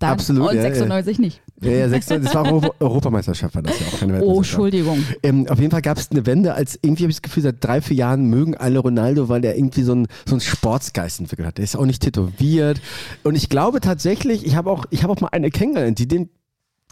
Dann, 0.00 0.10
Absolut, 0.10 0.50
Und 0.50 0.56
ja, 0.56 0.62
ja. 0.62 0.74
96 0.74 1.18
nicht. 1.18 1.40
Ja, 1.60 1.70
ja, 1.70 1.88
96, 1.88 2.24
das 2.26 2.34
war 2.34 2.52
Euro 2.52 2.74
Europameisterschaft, 2.80 3.54
war 3.54 3.62
das 3.62 3.78
ja 3.78 3.86
auch 3.86 4.00
keine 4.00 4.22
Oh. 4.22 4.38
Entschuldigung. 4.38 5.04
Ähm, 5.22 5.46
auf 5.48 5.58
jeden 5.58 5.70
Fall 5.70 5.82
gab 5.82 5.98
es 5.98 6.10
eine 6.10 6.26
Wende, 6.26 6.54
als 6.54 6.78
irgendwie 6.82 7.04
habe 7.04 7.10
ich 7.10 7.16
das 7.16 7.22
Gefühl, 7.22 7.44
seit 7.44 7.62
drei, 7.62 7.80
vier 7.80 7.96
Jahren 7.96 8.26
mögen 8.26 8.56
alle 8.56 8.80
Ronaldo, 8.80 9.28
weil 9.28 9.40
der 9.40 9.56
irgendwie 9.56 9.82
so 9.82 9.92
einen 9.92 10.08
so 10.26 10.34
einen 10.34 10.40
Sportsgeist 10.40 11.20
entwickelt 11.20 11.46
hat. 11.46 11.58
Der 11.58 11.64
ist 11.64 11.76
auch 11.76 11.86
nicht 11.86 12.02
tätowiert. 12.02 12.80
Und 13.22 13.36
ich 13.36 13.48
glaube 13.48 13.80
tatsächlich, 13.80 14.44
ich 14.44 14.56
habe 14.56 14.70
auch, 14.70 14.84
ich 14.90 15.04
habe 15.04 15.12
auch 15.12 15.20
mal 15.20 15.28
eine 15.32 15.50
kennengelernt, 15.50 15.98
die 15.98 16.08
den 16.08 16.28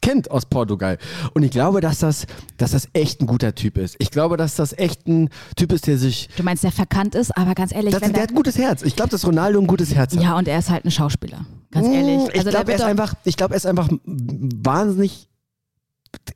kennt 0.02 0.30
aus 0.30 0.44
Portugal. 0.44 0.98
Und 1.32 1.42
ich 1.42 1.50
glaube, 1.50 1.80
dass 1.80 2.00
das, 2.00 2.26
dass 2.58 2.72
das 2.72 2.88
echt 2.92 3.22
ein 3.22 3.26
guter 3.26 3.54
Typ 3.54 3.78
ist. 3.78 3.96
Ich 3.98 4.10
glaube, 4.10 4.36
dass 4.36 4.54
das 4.56 4.76
echt 4.76 5.06
ein 5.08 5.30
Typ 5.56 5.72
ist, 5.72 5.86
der 5.86 5.96
sich. 5.96 6.28
Du 6.36 6.42
meinst, 6.42 6.62
der 6.64 6.72
verkannt 6.72 7.14
ist, 7.14 7.34
aber 7.36 7.54
ganz 7.54 7.72
ehrlich, 7.72 7.92
Das, 7.92 8.00
der 8.00 8.10
der, 8.10 8.22
hat 8.24 8.28
ein 8.30 8.34
gutes 8.34 8.58
Herz. 8.58 8.82
Ich 8.82 8.94
glaube, 8.96 9.10
dass 9.10 9.26
Ronaldo 9.26 9.58
ein 9.60 9.66
gutes 9.66 9.94
Herz 9.94 10.14
hat. 10.14 10.22
ja, 10.22 10.36
und 10.36 10.46
er 10.48 10.58
ist 10.58 10.68
halt 10.68 10.84
ein 10.84 10.90
Schauspieler. 10.90 11.46
Ganz 11.70 11.88
Mm, 11.88 11.92
ehrlich. 11.92 12.22
Ich 12.28 12.38
Also 12.38 12.42
der 12.42 12.50
glaube, 12.50 12.72
er 12.72 12.76
ist 12.76 12.84
einfach, 12.84 13.14
ich 13.24 13.36
glaube, 13.36 13.54
er 13.54 13.56
ist 13.56 13.66
einfach 13.66 13.88
wahnsinnig 14.04 15.28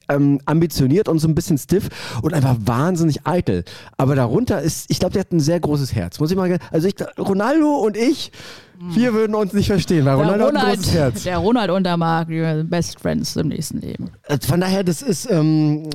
ähm, 0.08 0.40
ambitioniert 0.46 1.08
und 1.08 1.18
so 1.18 1.28
ein 1.28 1.34
bisschen 1.34 1.58
stiff 1.58 1.88
und 2.22 2.32
einfach 2.32 2.56
wahnsinnig 2.60 3.26
eitel. 3.26 3.64
Aber 3.98 4.14
darunter 4.14 4.62
ist, 4.62 4.86
ich 4.90 4.98
glaube, 4.98 5.12
der 5.12 5.20
hat 5.20 5.32
ein 5.32 5.40
sehr 5.40 5.60
großes 5.60 5.94
Herz. 5.94 6.18
Muss 6.18 6.30
ich 6.30 6.36
mal, 6.36 6.58
also 6.70 6.88
ich, 6.88 6.94
Ronaldo 7.18 7.74
und 7.76 7.96
ich, 7.96 8.32
wir 8.80 9.12
würden 9.14 9.34
uns 9.34 9.52
nicht 9.52 9.66
verstehen, 9.66 10.04
weil 10.04 10.16
der 10.16 10.24
Ronaldo 10.26 10.44
hat 10.46 10.50
ein 10.54 10.56
Ronald, 10.60 10.76
großes 10.78 10.94
Herz. 10.94 11.22
der 11.24 11.38
Ronald 11.38 11.70
und 11.70 11.84
der 11.84 11.96
Marc, 11.96 12.28
die 12.28 12.62
Best 12.64 13.00
Friends 13.00 13.36
im 13.36 13.48
nächsten 13.48 13.78
Leben. 13.80 14.10
Äh, 14.24 14.38
Von 14.40 14.60
daher, 14.60 14.84
das 14.84 15.02
ist, 15.02 15.30
ähm, 15.30 15.88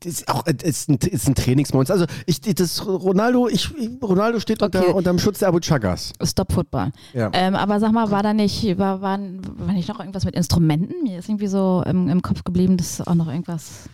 das 0.00 0.12
ist 0.12 0.28
auch, 0.28 0.44
es 0.46 0.62
ist 0.62 0.88
ein, 0.88 0.96
ist 1.10 1.28
ein 1.28 1.34
Trainingsmonster. 1.34 1.94
Also 1.94 2.06
ich, 2.26 2.40
das 2.40 2.86
Ronaldo, 2.86 3.48
ich, 3.48 3.70
Ronaldo 4.02 4.40
steht 4.40 4.62
Okay. 4.62 4.78
unter, 4.78 4.94
unterm 4.94 5.18
Schutz 5.18 5.38
der 5.38 5.48
Abu 5.48 5.60
Chagas. 5.60 6.12
Stop 6.24 6.52
Football. 6.52 6.90
Ja. 7.14 7.30
Ähm, 7.32 7.54
aber 7.54 7.80
sag 7.80 7.92
mal, 7.92 8.10
war 8.10 8.22
da 8.22 8.32
nicht, 8.34 8.78
war, 8.78 9.00
war, 9.00 9.18
war 9.18 9.72
nicht 9.72 9.88
noch 9.88 10.00
irgendwas 10.00 10.24
mit 10.24 10.34
Instrumenten? 10.34 10.94
Mir 11.04 11.18
ist 11.20 11.28
irgendwie 11.28 11.46
so 11.46 11.82
im, 11.86 12.08
im 12.08 12.22
Kopf 12.22 12.44
geblieben, 12.44 12.76
dass 12.76 13.00
auch 13.06 13.14
noch 13.14 13.28
irgendwas. 13.28 13.88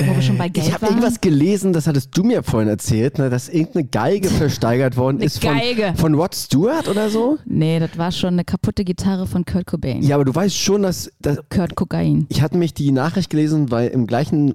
Wo 0.00 0.14
wir 0.14 0.22
schon 0.22 0.38
bei 0.38 0.48
Geld 0.48 0.66
Ich 0.66 0.72
habe 0.72 0.86
irgendwas 0.86 1.20
gelesen, 1.20 1.72
das 1.72 1.86
hattest 1.86 2.16
du 2.16 2.22
mir 2.22 2.42
vorhin 2.42 2.68
erzählt, 2.68 3.18
ne, 3.18 3.30
dass 3.30 3.48
irgendeine 3.48 3.86
Geige 3.86 4.28
versteigert 4.28 4.96
worden 4.96 5.20
ist 5.20 5.42
von, 5.42 5.56
Geige. 5.56 5.94
von 5.96 6.14
Rod 6.14 6.34
Stewart 6.34 6.88
oder 6.88 7.10
so. 7.10 7.38
Nee, 7.44 7.78
das 7.78 7.96
war 7.98 8.12
schon 8.12 8.34
eine 8.34 8.44
kaputte 8.44 8.84
Gitarre 8.84 9.26
von 9.26 9.44
Kurt 9.44 9.66
Cobain. 9.66 10.02
Ja, 10.02 10.16
aber 10.16 10.24
du 10.24 10.34
weißt 10.34 10.56
schon, 10.56 10.82
dass, 10.82 11.10
dass 11.20 11.38
Kurt 11.50 11.74
Kokain. 11.74 12.26
ich 12.28 12.42
hatte 12.42 12.56
mich 12.56 12.74
die 12.74 12.92
Nachricht 12.92 13.30
gelesen, 13.30 13.70
weil 13.70 13.88
im 13.88 14.06
gleichen 14.06 14.54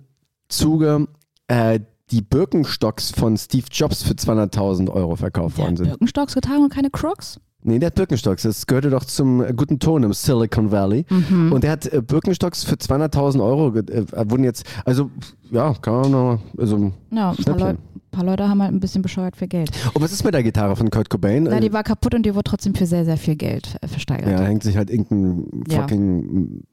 Zuge 0.49 1.07
äh, 1.47 1.79
die 2.11 2.21
Birkenstocks 2.21 3.11
von 3.11 3.37
Steve 3.37 3.65
Jobs 3.71 4.03
für 4.03 4.13
200.000 4.13 4.89
Euro 4.89 5.15
verkauft 5.15 5.57
worden 5.57 5.77
sind. 5.77 5.87
Birkenstocks 5.89 6.35
getragen 6.35 6.63
und 6.63 6.73
keine 6.73 6.89
Crocs? 6.89 7.39
Nee, 7.63 7.79
der 7.79 7.87
hat 7.87 7.95
Birkenstocks. 7.95 8.43
Das 8.43 8.67
gehörte 8.67 8.89
doch 8.89 9.05
zum 9.05 9.41
äh, 9.41 9.53
guten 9.55 9.79
Ton 9.79 10.03
im 10.03 10.13
Silicon 10.13 10.71
Valley. 10.71 11.05
Mhm. 11.09 11.51
Und 11.53 11.63
der 11.63 11.71
hat 11.71 11.85
äh, 11.91 12.01
Birkenstocks 12.01 12.63
für 12.63 12.75
200.000 12.75 13.43
Euro, 13.43 13.71
ge- 13.71 13.83
äh, 13.89 14.05
wurden 14.29 14.43
jetzt, 14.43 14.65
also 14.85 15.09
ja, 15.51 15.73
kann 15.81 16.01
man 16.01 16.11
noch, 16.11 16.39
also, 16.57 16.75
und 16.75 16.93
Ja, 17.11 17.31
ein 17.31 17.57
paar, 17.57 17.75
paar 18.11 18.23
Leute 18.25 18.49
haben 18.49 18.61
halt 18.61 18.73
ein 18.73 18.79
bisschen 18.79 19.01
bescheuert 19.01 19.35
für 19.37 19.47
Geld. 19.47 19.71
was 19.95 20.11
ist 20.11 20.23
mit 20.23 20.33
der 20.33 20.43
Gitarre 20.43 20.75
von 20.75 20.89
Kurt 20.89 21.09
Cobain? 21.09 21.43
Na, 21.43 21.57
Äh, 21.57 21.61
die 21.61 21.71
war 21.73 21.83
kaputt 21.83 22.13
und 22.15 22.25
die 22.25 22.33
wurde 22.35 22.43
trotzdem 22.45 22.75
für 22.75 22.85
sehr, 22.85 23.05
sehr 23.05 23.17
viel 23.17 23.35
Geld 23.35 23.77
äh, 23.81 23.87
versteigert. 23.87 24.29
ja, 24.29 24.41
hängt 24.41 24.63
sich 24.63 24.75
halt 24.77 24.89
irgendein 24.89 25.63
Ja. 25.69 25.81
fucking 25.81 26.63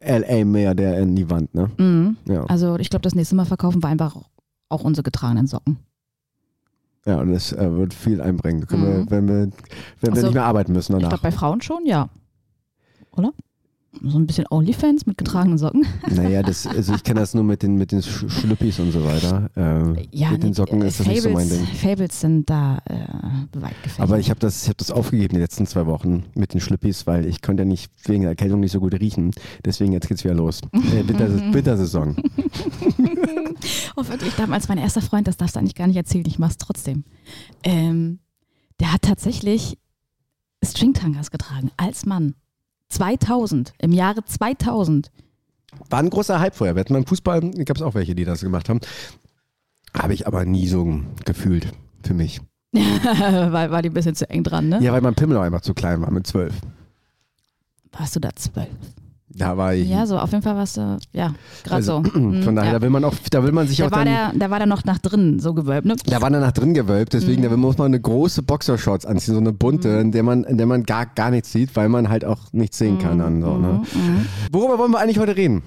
LA-Milliardär 0.00 0.98
in 1.00 1.16
die 1.16 1.28
Wand, 1.28 1.54
ne? 1.54 1.70
Mhm. 1.76 2.16
Ja. 2.28 2.44
Also 2.44 2.76
ich 2.78 2.88
glaube, 2.90 3.02
das 3.02 3.14
nächste 3.14 3.34
Mal 3.34 3.44
verkaufen 3.44 3.82
wir 3.82 3.88
einfach 3.88 4.16
auch 4.68 4.84
unsere 4.84 5.02
getragenen 5.02 5.46
Socken. 5.46 5.78
Ja, 7.06 7.20
und 7.20 7.32
das 7.32 7.52
äh, 7.52 7.72
wird 7.76 7.94
viel 7.94 8.20
einbringen. 8.20 8.66
Mhm. 8.70 8.82
wir, 8.82 9.10
wenn 9.10 9.28
wir, 9.28 9.34
wenn 9.34 9.52
wir 10.02 10.10
Also, 10.12 10.26
nicht 10.26 10.34
mehr 10.34 10.44
arbeiten 10.44 10.72
müssen 10.72 10.92
Ich 10.92 10.98
danach. 10.98 11.08
glaube, 11.20 11.22
bei 11.22 11.32
Frauen 11.32 11.60
schon, 11.62 11.86
ja. 11.86 12.08
Oder? 13.12 13.32
So 14.02 14.18
ein 14.18 14.26
bisschen 14.26 14.44
Onlyfans 14.50 15.06
mit 15.06 15.18
getragenen 15.18 15.58
Socken. 15.58 15.86
Naja, 16.14 16.42
das, 16.42 16.66
also 16.66 16.94
ich 16.94 17.02
kenne 17.04 17.20
das 17.20 17.34
nur 17.34 17.44
mit 17.44 17.62
den, 17.62 17.76
mit 17.76 17.92
den 17.92 18.02
Sch 18.02 18.24
Schlüppis 18.28 18.78
und 18.78 18.92
so 18.92 19.04
weiter. 19.04 19.50
Äh, 19.56 20.06
Ja, 20.12 20.30
mit 20.30 20.42
den 20.42 20.50
nee, 20.50 20.54
Socken 20.54 20.82
äh, 20.82 20.88
ist 20.88 21.00
das 21.00 21.06
nicht 21.06 21.22
so 21.22 21.30
mein 21.30 21.48
Ding. 21.48 21.66
Fables 21.66 22.20
sind 22.20 22.48
da 22.48 22.78
äh, 22.86 22.94
weit 23.60 23.82
gefährlich. 23.82 24.00
Aber 24.00 24.18
ich 24.18 24.30
habe 24.30 24.40
das, 24.40 24.62
ich 24.64 24.68
hab 24.68 24.78
das 24.78 24.90
aufgegeben 24.90 25.34
die 25.34 25.40
letzten 25.40 25.66
zwei 25.66 25.86
Wochen 25.86 26.24
mit 26.34 26.54
den 26.54 26.60
Schlüppis, 26.60 27.06
weil 27.06 27.26
ich 27.26 27.42
konnte 27.42 27.62
ja 27.62 27.68
nicht 27.68 27.90
wegen 28.04 28.22
der 28.22 28.30
Erkältung 28.30 28.60
nicht 28.60 28.72
so 28.72 28.80
gut 28.80 28.94
riechen. 28.94 29.32
Deswegen 29.64 29.92
jetzt 29.92 30.08
geht's 30.08 30.24
wieder 30.24 30.34
los. 30.34 30.60
Äh, 30.72 31.06
Winter, 31.08 31.28
Wintersaison. 31.52 32.16
Oh, 33.96 34.06
wirklich, 34.06 34.34
damals 34.36 34.68
mein 34.68 34.78
erster 34.78 35.00
Freund, 35.02 35.26
das 35.26 35.36
darfst 35.36 35.56
du 35.56 35.60
eigentlich 35.60 35.74
gar 35.74 35.86
nicht 35.88 35.96
erzählen, 35.96 36.24
ich 36.26 36.38
mach's 36.38 36.58
trotzdem. 36.58 37.04
Ähm, 37.64 38.20
der 38.80 38.92
hat 38.92 39.02
tatsächlich 39.02 39.78
Stringtangas 40.64 41.30
getragen, 41.30 41.70
als 41.76 42.06
Mann. 42.06 42.34
2000, 42.88 43.74
im 43.78 43.92
Jahre 43.92 44.24
2000. 44.24 45.10
War 45.90 45.98
ein 45.98 46.10
großer 46.10 46.40
Hype 46.40 46.54
vorher. 46.54 46.74
Beim 46.74 47.06
Fußball, 47.06 47.40
gab 47.64 47.76
es 47.76 47.82
auch 47.82 47.94
welche, 47.94 48.14
die 48.14 48.24
das 48.24 48.40
gemacht 48.40 48.68
haben. 48.68 48.80
Habe 49.94 50.14
ich 50.14 50.26
aber 50.26 50.44
nie 50.44 50.66
so 50.66 51.00
gefühlt 51.24 51.72
für 52.02 52.14
mich. 52.14 52.40
war, 52.72 53.70
war 53.70 53.82
die 53.82 53.90
ein 53.90 53.94
bisschen 53.94 54.14
zu 54.14 54.28
eng 54.28 54.44
dran, 54.44 54.68
ne? 54.68 54.80
Ja, 54.82 54.92
weil 54.92 55.00
mein 55.00 55.14
Pimmel 55.14 55.36
auch 55.36 55.42
einfach 55.42 55.62
zu 55.62 55.74
klein 55.74 56.00
war 56.02 56.10
mit 56.10 56.26
zwölf. 56.26 56.54
Warst 57.92 58.16
du 58.16 58.20
da 58.20 58.34
zwölf? 58.34 58.68
Da 59.38 59.56
war 59.56 59.72
ich. 59.74 59.88
Ja, 59.88 60.04
so 60.06 60.18
auf 60.18 60.30
jeden 60.32 60.42
Fall 60.42 60.56
warst 60.56 60.76
du, 60.76 60.98
ja, 61.12 61.32
gerade 61.64 61.76
also, 61.76 62.02
so. 62.12 62.18
Mhm, 62.18 62.42
Von 62.42 62.56
daher, 62.56 62.72
ja. 62.72 62.78
da 62.78 62.82
will 62.82 62.90
man 62.90 63.04
auch, 63.04 63.14
da 63.30 63.42
will 63.44 63.52
man 63.52 63.66
sich 63.68 63.78
Da 63.78 63.86
auch 63.86 63.90
war, 63.92 64.04
dann. 64.04 64.32
der, 64.32 64.32
da 64.34 64.50
war 64.50 64.58
der 64.58 64.66
noch 64.66 64.84
nach 64.84 64.98
drinnen 64.98 65.38
so 65.40 65.54
gewölbt, 65.54 65.86
ne? 65.86 65.94
Da 66.06 66.20
war 66.20 66.28
danach 66.30 66.52
drin 66.52 66.74
gewölbt, 66.74 67.12
deswegen 67.12 67.42
Mhm. 67.42 67.50
da 67.50 67.56
muss 67.56 67.78
man 67.78 67.86
eine 67.86 68.00
große 68.00 68.42
Boxershorts 68.42 69.06
anziehen, 69.06 69.34
so 69.34 69.40
eine 69.40 69.52
bunte, 69.52 69.88
in 69.88 70.12
der 70.12 70.22
man, 70.22 70.44
in 70.44 70.58
der 70.58 70.66
man 70.66 70.82
gar, 70.82 71.06
gar 71.06 71.30
nichts 71.30 71.52
sieht, 71.52 71.74
weil 71.76 71.88
man 71.88 72.08
halt 72.08 72.24
auch 72.24 72.52
nichts 72.52 72.78
sehen 72.78 72.98
kann. 72.98 73.18
Dann 73.20 73.40
so, 73.40 73.56
ne? 73.56 73.82
Mhm. 73.94 74.26
Worüber 74.52 74.78
wollen 74.78 74.90
wir 74.92 74.98
eigentlich 74.98 75.18
heute 75.18 75.36
reden? 75.36 75.62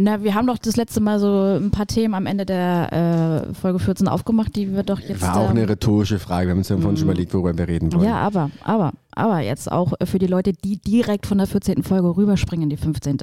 Na, 0.00 0.22
wir 0.22 0.34
haben 0.36 0.46
doch 0.46 0.58
das 0.58 0.76
letzte 0.76 1.00
Mal 1.00 1.18
so 1.18 1.56
ein 1.56 1.72
paar 1.72 1.88
Themen 1.88 2.14
am 2.14 2.26
Ende 2.26 2.46
der 2.46 3.48
äh, 3.50 3.54
Folge 3.54 3.80
14 3.80 4.06
aufgemacht, 4.06 4.54
die 4.54 4.72
wir 4.72 4.84
doch 4.84 5.00
jetzt. 5.00 5.20
War 5.20 5.36
auch 5.36 5.50
ähm, 5.50 5.56
eine 5.56 5.68
rhetorische 5.68 6.20
Frage. 6.20 6.46
Wir 6.46 6.50
haben 6.52 6.58
uns 6.58 6.68
ja 6.68 6.76
vorhin 6.76 6.96
schon 6.96 7.08
überlegt, 7.08 7.34
worüber 7.34 7.58
wir 7.58 7.66
reden 7.66 7.92
wollen. 7.92 8.04
Ja, 8.04 8.20
aber, 8.20 8.52
aber, 8.62 8.92
aber 9.10 9.40
jetzt 9.40 9.72
auch 9.72 9.94
für 10.04 10.20
die 10.20 10.28
Leute, 10.28 10.52
die 10.52 10.76
direkt 10.80 11.26
von 11.26 11.38
der 11.38 11.48
14. 11.48 11.82
Folge 11.82 12.16
rüberspringen 12.16 12.62
in 12.62 12.70
die 12.70 12.76
15. 12.76 13.18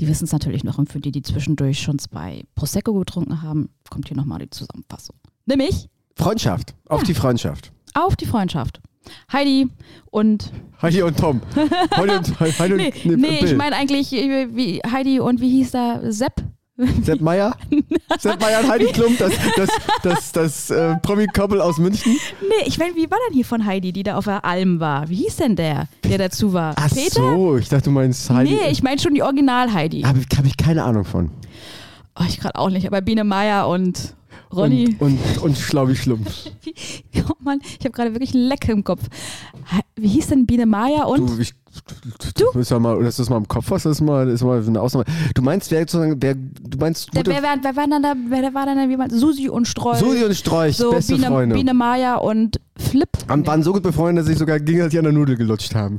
Die 0.00 0.08
wissen 0.08 0.24
es 0.24 0.32
natürlich 0.32 0.64
noch 0.64 0.76
und 0.78 0.90
für 0.90 0.98
die, 0.98 1.12
die 1.12 1.22
zwischendurch 1.22 1.78
schon 1.78 2.00
zwei 2.00 2.42
Prosecco 2.56 2.94
getrunken 2.94 3.42
haben, 3.42 3.68
kommt 3.88 4.08
hier 4.08 4.16
nochmal 4.16 4.40
die 4.40 4.50
Zusammenfassung. 4.50 5.14
Nämlich 5.46 5.88
Freundschaft. 6.16 6.74
Auf 6.88 7.04
die 7.04 7.14
Freundschaft. 7.14 7.70
auf 7.94 8.16
die 8.16 8.26
Freundschaft. 8.26 8.80
Heidi 9.32 9.68
und 10.10 10.52
Heidi 10.80 11.02
und 11.02 11.18
Tom. 11.18 11.40
Heidi 11.96 12.16
und, 12.16 12.40
Heidi 12.40 12.74
nee, 12.74 12.92
und 13.04 13.20
nee 13.20 13.34
ich 13.34 13.40
Bill. 13.40 13.56
meine 13.56 13.76
eigentlich 13.76 14.12
äh, 14.12 14.48
wie 14.54 14.80
Heidi 14.80 15.20
und 15.20 15.40
wie 15.40 15.50
hieß 15.50 15.70
da 15.72 16.00
Sepp? 16.10 16.42
Sepp 17.02 17.20
Meier? 17.20 17.54
Sepp 18.18 18.40
Meier 18.40 18.60
und 18.60 18.70
Heidi 18.70 18.86
Klum, 18.86 19.16
das, 19.18 19.32
das, 19.56 19.70
das, 20.02 20.32
das 20.32 20.70
äh, 20.70 20.96
Promi-Couple 21.02 21.62
aus 21.62 21.78
München. 21.78 22.16
Nee, 22.40 22.66
ich 22.66 22.78
meine, 22.78 22.96
wie 22.96 23.10
war 23.10 23.18
denn 23.28 23.34
hier 23.34 23.44
von 23.44 23.64
Heidi, 23.64 23.92
die 23.92 24.02
da 24.02 24.16
auf 24.16 24.24
der 24.24 24.44
Alm 24.44 24.80
war? 24.80 25.08
Wie 25.08 25.16
hieß 25.16 25.36
denn 25.36 25.54
der, 25.54 25.88
der 26.04 26.18
dazu 26.18 26.52
war? 26.52 26.74
Ach 26.76 26.90
Peter? 26.90 27.10
so, 27.10 27.56
ich 27.58 27.68
dachte, 27.68 27.84
du 27.84 27.90
meinst 27.90 28.28
Heidi. 28.30 28.54
Nee, 28.54 28.70
ich 28.70 28.82
meine 28.82 29.00
schon 29.00 29.14
die 29.14 29.22
Original 29.22 29.72
Heidi. 29.72 30.02
Habe 30.02 30.20
hab 30.36 30.44
ich 30.44 30.56
keine 30.56 30.82
Ahnung 30.82 31.04
von. 31.04 31.30
Oh, 32.18 32.24
ich 32.26 32.40
gerade 32.40 32.56
auch 32.56 32.70
nicht, 32.70 32.86
aber 32.86 33.00
Biene 33.00 33.24
Meier 33.24 33.68
und 33.68 34.14
Ronny. 34.52 34.96
Und, 34.98 35.18
und, 35.18 35.42
und 35.42 35.58
Schlaubi 35.58 35.96
Schlumpf. 35.96 36.50
Oh 37.28 37.34
Mann, 37.44 37.60
ich 37.62 37.84
habe 37.84 37.90
gerade 37.90 38.12
wirklich 38.14 38.34
ein 38.34 38.48
Leck 38.48 38.68
im 38.68 38.82
Kopf. 38.82 39.02
Wie 39.96 40.08
hieß 40.08 40.28
denn 40.28 40.46
Biene 40.46 40.66
Meier 40.66 41.06
und? 41.08 41.28
Du, 41.28 41.38
ich 41.38 41.54
Du? 42.36 42.58
Ist 42.58 42.70
ja 42.70 42.78
mal, 42.78 43.02
dass 43.02 43.16
du 43.16 43.22
das 43.22 43.30
mal 43.30 43.38
im 43.38 43.48
Kopf 43.48 43.70
hast, 43.70 43.86
das 43.86 43.92
ist 43.92 44.00
mal, 44.02 44.26
das 44.26 44.34
ist 44.36 44.44
mal 44.44 44.62
eine 44.62 44.80
Ausnahme. 44.80 45.06
Du 45.34 45.40
meinst, 45.40 45.70
wer 45.70 45.80
sozusagen, 45.80 46.16
wer, 46.20 46.34
du 46.34 46.78
meinst 46.78 47.08
Der, 47.14 47.24
gute, 47.24 47.36
wer, 47.36 47.42
wer, 47.42 47.58
wer, 47.62 47.76
war 47.76 47.86
denn 47.86 48.02
da, 48.02 48.14
wer 48.28 48.54
war 48.54 48.66
denn 48.66 48.76
da 48.76 48.84
jemand? 48.84 49.12
Susi 49.12 49.48
und 49.48 49.66
Streu. 49.66 49.94
Susi 49.94 50.24
und 50.24 50.34
Strolch, 50.34 50.76
so 50.76 50.90
beste 50.90 51.14
Biene, 51.14 51.28
Freunde. 51.28 51.54
Biene 51.54 51.72
Maya 51.72 52.16
und 52.16 52.60
Flip. 52.76 53.08
Und 53.28 53.46
waren 53.46 53.62
so 53.62 53.72
gut 53.72 53.82
befreundet, 53.82 54.22
dass 54.22 54.28
sich 54.28 54.38
sogar 54.38 54.60
gegenseitig 54.60 54.98
an 54.98 55.04
der 55.04 55.14
Nudel 55.14 55.36
gelutscht 55.36 55.74
haben. 55.74 55.98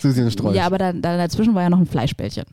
Susi 0.00 0.22
und 0.22 0.30
Strolch. 0.30 0.56
Ja, 0.56 0.66
aber 0.66 0.78
da, 0.78 0.92
da 0.92 1.16
dazwischen 1.16 1.54
war 1.54 1.62
ja 1.62 1.70
noch 1.70 1.80
ein 1.80 1.86
Fleischbällchen. 1.86 2.44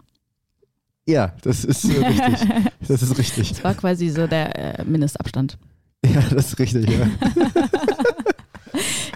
Ja, 1.07 1.33
das 1.43 1.63
ist 1.65 1.85
äh, 1.85 2.05
richtig. 2.05 2.49
Das 2.87 3.01
ist 3.01 3.17
richtig. 3.17 3.49
Das 3.53 3.63
war 3.63 3.73
quasi 3.75 4.09
so 4.09 4.27
der 4.27 4.79
äh, 4.79 4.83
Mindestabstand. 4.85 5.57
Ja, 6.05 6.21
das 6.31 6.47
ist 6.49 6.59
richtig, 6.59 6.87
ja. 6.89 7.07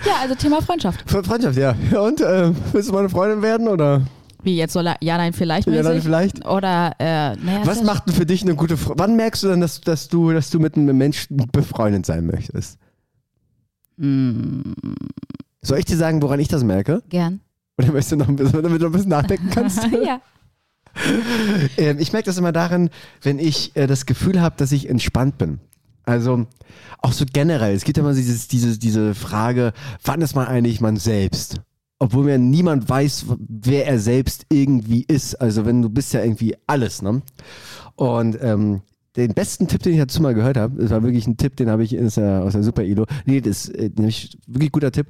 Ja, 0.05 0.13
also 0.21 0.33
Thema 0.35 0.61
Freundschaft. 0.61 1.03
Fre- 1.07 1.23
Freundschaft, 1.23 1.57
ja. 1.57 1.75
Und, 2.01 2.21
äh, 2.21 2.51
willst 2.71 2.89
du 2.89 2.93
meine 2.93 3.09
Freundin 3.09 3.41
werden 3.41 3.67
oder? 3.67 4.01
Wie 4.41 4.55
jetzt 4.55 4.71
soll 4.73 4.87
er, 4.87 4.95
ja, 5.01 5.17
nein, 5.17 5.33
vielleicht 5.33 5.67
Ja, 5.67 5.83
dann 5.83 5.91
mäßig? 5.91 6.03
vielleicht. 6.05 6.45
Oder, 6.47 6.93
äh, 6.97 7.35
naja, 7.35 7.61
Was 7.65 7.83
macht 7.83 8.07
denn 8.07 8.15
für 8.15 8.25
dich 8.25 8.41
eine 8.41 8.55
gute 8.55 8.77
Freundin? 8.77 8.99
Wann 8.99 9.15
merkst 9.17 9.43
du 9.43 9.47
denn, 9.49 9.59
dass, 9.59 9.81
dass, 9.81 10.07
du, 10.07 10.31
dass 10.31 10.49
du 10.49 10.59
mit 10.59 10.75
einem 10.77 10.97
Menschen 10.97 11.37
befreundet 11.51 12.05
sein 12.05 12.25
möchtest? 12.25 12.79
Mm, 13.97 14.61
Soll 15.61 15.79
ich 15.79 15.85
dir 15.85 15.97
sagen, 15.97 16.21
woran 16.21 16.39
ich 16.39 16.47
das 16.47 16.63
merke? 16.63 17.03
gern. 17.09 17.41
Oder 17.77 17.87
möchtest 17.91 18.13
du 18.13 18.15
noch 18.15 18.29
ein 18.29 18.35
bisschen, 18.37 18.63
damit 18.63 18.81
du 18.81 18.85
ein 18.85 18.91
bisschen 18.93 19.09
nachdenken 19.09 19.49
kannst? 19.51 19.83
ja. 20.03 20.21
ähm, 21.77 21.97
ich 21.99 22.11
merke 22.11 22.25
das 22.25 22.37
immer 22.37 22.51
daran, 22.51 22.89
wenn 23.21 23.39
ich 23.39 23.75
äh, 23.75 23.87
das 23.87 24.05
Gefühl 24.05 24.41
habe, 24.41 24.55
dass 24.57 24.71
ich 24.71 24.89
entspannt 24.89 25.37
bin. 25.37 25.59
Also 26.05 26.47
auch 27.01 27.11
so 27.11 27.25
generell. 27.31 27.75
Es 27.75 27.83
gibt 27.83 27.97
ja 27.97 28.03
immer 28.03 28.13
dieses, 28.13 28.47
diese, 28.47 28.77
diese 28.77 29.15
Frage, 29.15 29.73
wann 30.03 30.21
ist 30.21 30.35
man 30.35 30.47
eigentlich 30.47 30.81
man 30.81 30.97
selbst? 30.97 31.61
Obwohl 31.99 32.25
mir 32.25 32.37
niemand 32.37 32.87
weiß, 32.87 33.25
wer 33.47 33.85
er 33.85 33.99
selbst 33.99 34.45
irgendwie 34.49 35.03
ist. 35.03 35.35
Also 35.35 35.65
wenn 35.65 35.81
du 35.81 35.89
bist 35.89 36.13
ja 36.13 36.23
irgendwie 36.23 36.55
alles, 36.65 37.01
ne? 37.01 37.21
Und 37.95 38.37
ähm, 38.41 38.81
den 39.15 39.33
besten 39.33 39.67
Tipp, 39.67 39.81
den 39.83 39.93
ich 39.93 39.99
dazu 39.99 40.21
mal 40.21 40.33
gehört 40.33 40.57
habe, 40.57 40.81
das 40.81 40.91
war 40.91 41.03
wirklich 41.03 41.25
ein 41.27 41.37
Tipp, 41.37 41.55
den 41.55 41.69
habe 41.69 41.83
ich 41.83 41.99
aus 41.99 42.15
der, 42.15 42.51
Super 42.63 42.83
Elo. 42.83 43.05
Nee, 43.25 43.41
das 43.41 43.65
ist 43.65 43.75
äh, 43.75 43.89
nämlich 43.95 44.37
wirklich 44.47 44.71
guter 44.71 44.91
Tipp. 44.91 45.07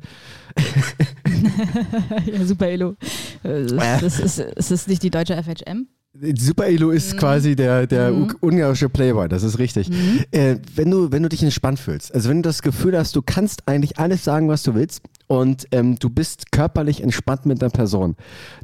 ja, 2.25 2.45
super 2.45 2.67
Elo. 2.67 2.95
Äh, 3.43 3.65
Das, 3.65 4.01
das 4.01 4.19
ist, 4.19 4.39
ist 4.39 4.71
das 4.71 4.87
nicht 4.87 5.03
die 5.03 5.09
deutsche 5.09 5.41
FHM? 5.41 5.87
Super 6.35 6.65
Elo 6.67 6.89
ist 6.89 7.17
quasi 7.17 7.55
der, 7.55 7.85
der 7.85 8.11
Mhm. 8.11 8.35
ungarische 8.41 8.89
Playboy, 8.89 9.29
das 9.29 9.43
ist 9.43 9.59
richtig. 9.59 9.89
Äh, 10.31 10.55
wenn, 10.75 10.89
du, 10.89 11.11
wenn 11.11 11.21
du 11.21 11.29
dich 11.29 11.43
entspannt 11.43 11.79
fühlst, 11.79 12.13
also 12.13 12.29
wenn 12.29 12.37
du 12.41 12.49
das 12.49 12.63
Gefühl 12.63 12.97
hast, 12.97 13.15
du 13.15 13.21
kannst 13.21 13.67
eigentlich 13.67 13.99
alles 13.99 14.23
sagen, 14.23 14.47
was 14.49 14.63
du 14.63 14.73
willst 14.73 15.03
und 15.27 15.67
ähm, 15.71 15.99
du 15.99 16.09
bist 16.09 16.51
körperlich 16.51 17.03
entspannt 17.03 17.45
mit 17.45 17.61
einer 17.61 17.69
Person, 17.69 18.15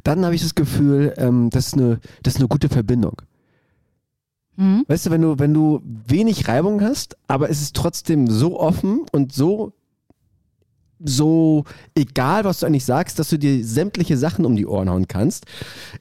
dann 0.02 0.24
habe 0.24 0.34
ich 0.34 0.42
das 0.42 0.56
Gefühl, 0.56 1.14
ähm, 1.18 1.48
das, 1.50 1.68
ist 1.68 1.74
eine, 1.74 2.00
das 2.24 2.34
ist 2.34 2.40
eine 2.40 2.48
gute 2.48 2.68
Verbindung. 2.68 3.22
Mhm. 4.56 4.84
Weißt 4.88 5.06
du, 5.06 5.10
wenn 5.10 5.22
du, 5.22 5.38
wenn 5.38 5.54
du 5.54 5.82
wenig 5.84 6.48
Reibung 6.48 6.80
hast, 6.80 7.16
aber 7.28 7.50
es 7.50 7.62
ist 7.62 7.76
trotzdem 7.76 8.26
so 8.26 8.58
offen 8.58 9.02
und 9.12 9.32
so, 9.32 9.72
so 11.04 11.64
egal, 11.94 12.44
was 12.44 12.60
du 12.60 12.66
eigentlich 12.66 12.84
sagst, 12.84 13.18
dass 13.18 13.28
du 13.28 13.38
dir 13.38 13.64
sämtliche 13.64 14.16
Sachen 14.16 14.44
um 14.44 14.56
die 14.56 14.66
Ohren 14.66 14.88
hauen 14.88 15.08
kannst, 15.08 15.44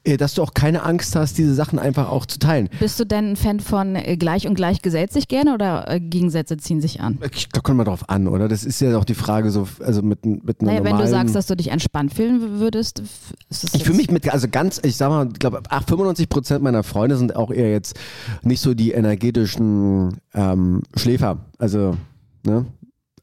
äh, 0.03 0.17
dass 0.17 0.33
du 0.35 0.41
auch 0.41 0.53
keine 0.53 0.83
Angst 0.83 1.15
hast, 1.15 1.37
diese 1.37 1.53
Sachen 1.53 1.79
einfach 1.79 2.09
auch 2.09 2.25
zu 2.25 2.39
teilen. 2.39 2.69
Bist 2.79 2.99
du 2.99 3.05
denn 3.05 3.31
ein 3.31 3.35
Fan 3.35 3.59
von 3.59 3.95
äh, 3.95 4.17
gleich 4.17 4.47
und 4.47 4.55
gleich 4.55 4.81
gesellt 4.81 5.11
sich 5.11 5.27
gerne 5.27 5.53
oder 5.53 5.89
äh, 5.89 5.99
Gegensätze 5.99 6.57
ziehen 6.57 6.81
sich 6.81 7.01
an? 7.01 7.17
Ich, 7.33 7.49
da 7.49 7.61
kommt 7.61 7.77
man 7.77 7.85
drauf 7.85 8.09
an, 8.09 8.27
oder? 8.27 8.47
Das 8.47 8.63
ist 8.63 8.79
ja 8.79 8.97
auch 8.97 9.05
die 9.05 9.15
Frage 9.15 9.51
so, 9.51 9.67
also 9.79 10.01
mit, 10.01 10.25
mit 10.25 10.61
einer 10.61 10.71
Naja, 10.71 10.83
wenn 10.83 10.91
normalen... 10.91 11.05
du 11.05 11.11
sagst, 11.11 11.35
dass 11.35 11.47
du 11.47 11.55
dich 11.55 11.69
entspannt 11.69 12.13
fühlen 12.13 12.59
würdest, 12.59 13.01
ist 13.49 13.63
das 13.63 13.73
ich 13.73 13.83
fühle 13.83 13.97
mich 13.97 14.11
mit, 14.11 14.31
also 14.31 14.47
ganz, 14.47 14.79
ich 14.83 14.95
sag 14.95 15.09
mal, 15.09 15.27
ich 15.27 15.39
glaube, 15.39 15.61
95 15.69 16.29
Prozent 16.29 16.63
meiner 16.63 16.83
Freunde 16.83 17.17
sind 17.17 17.35
auch 17.35 17.51
eher 17.51 17.71
jetzt 17.71 17.95
nicht 18.43 18.61
so 18.61 18.73
die 18.73 18.91
energetischen 18.91 20.17
ähm, 20.33 20.83
Schläfer. 20.95 21.39
Also, 21.57 21.95
ne? 22.45 22.65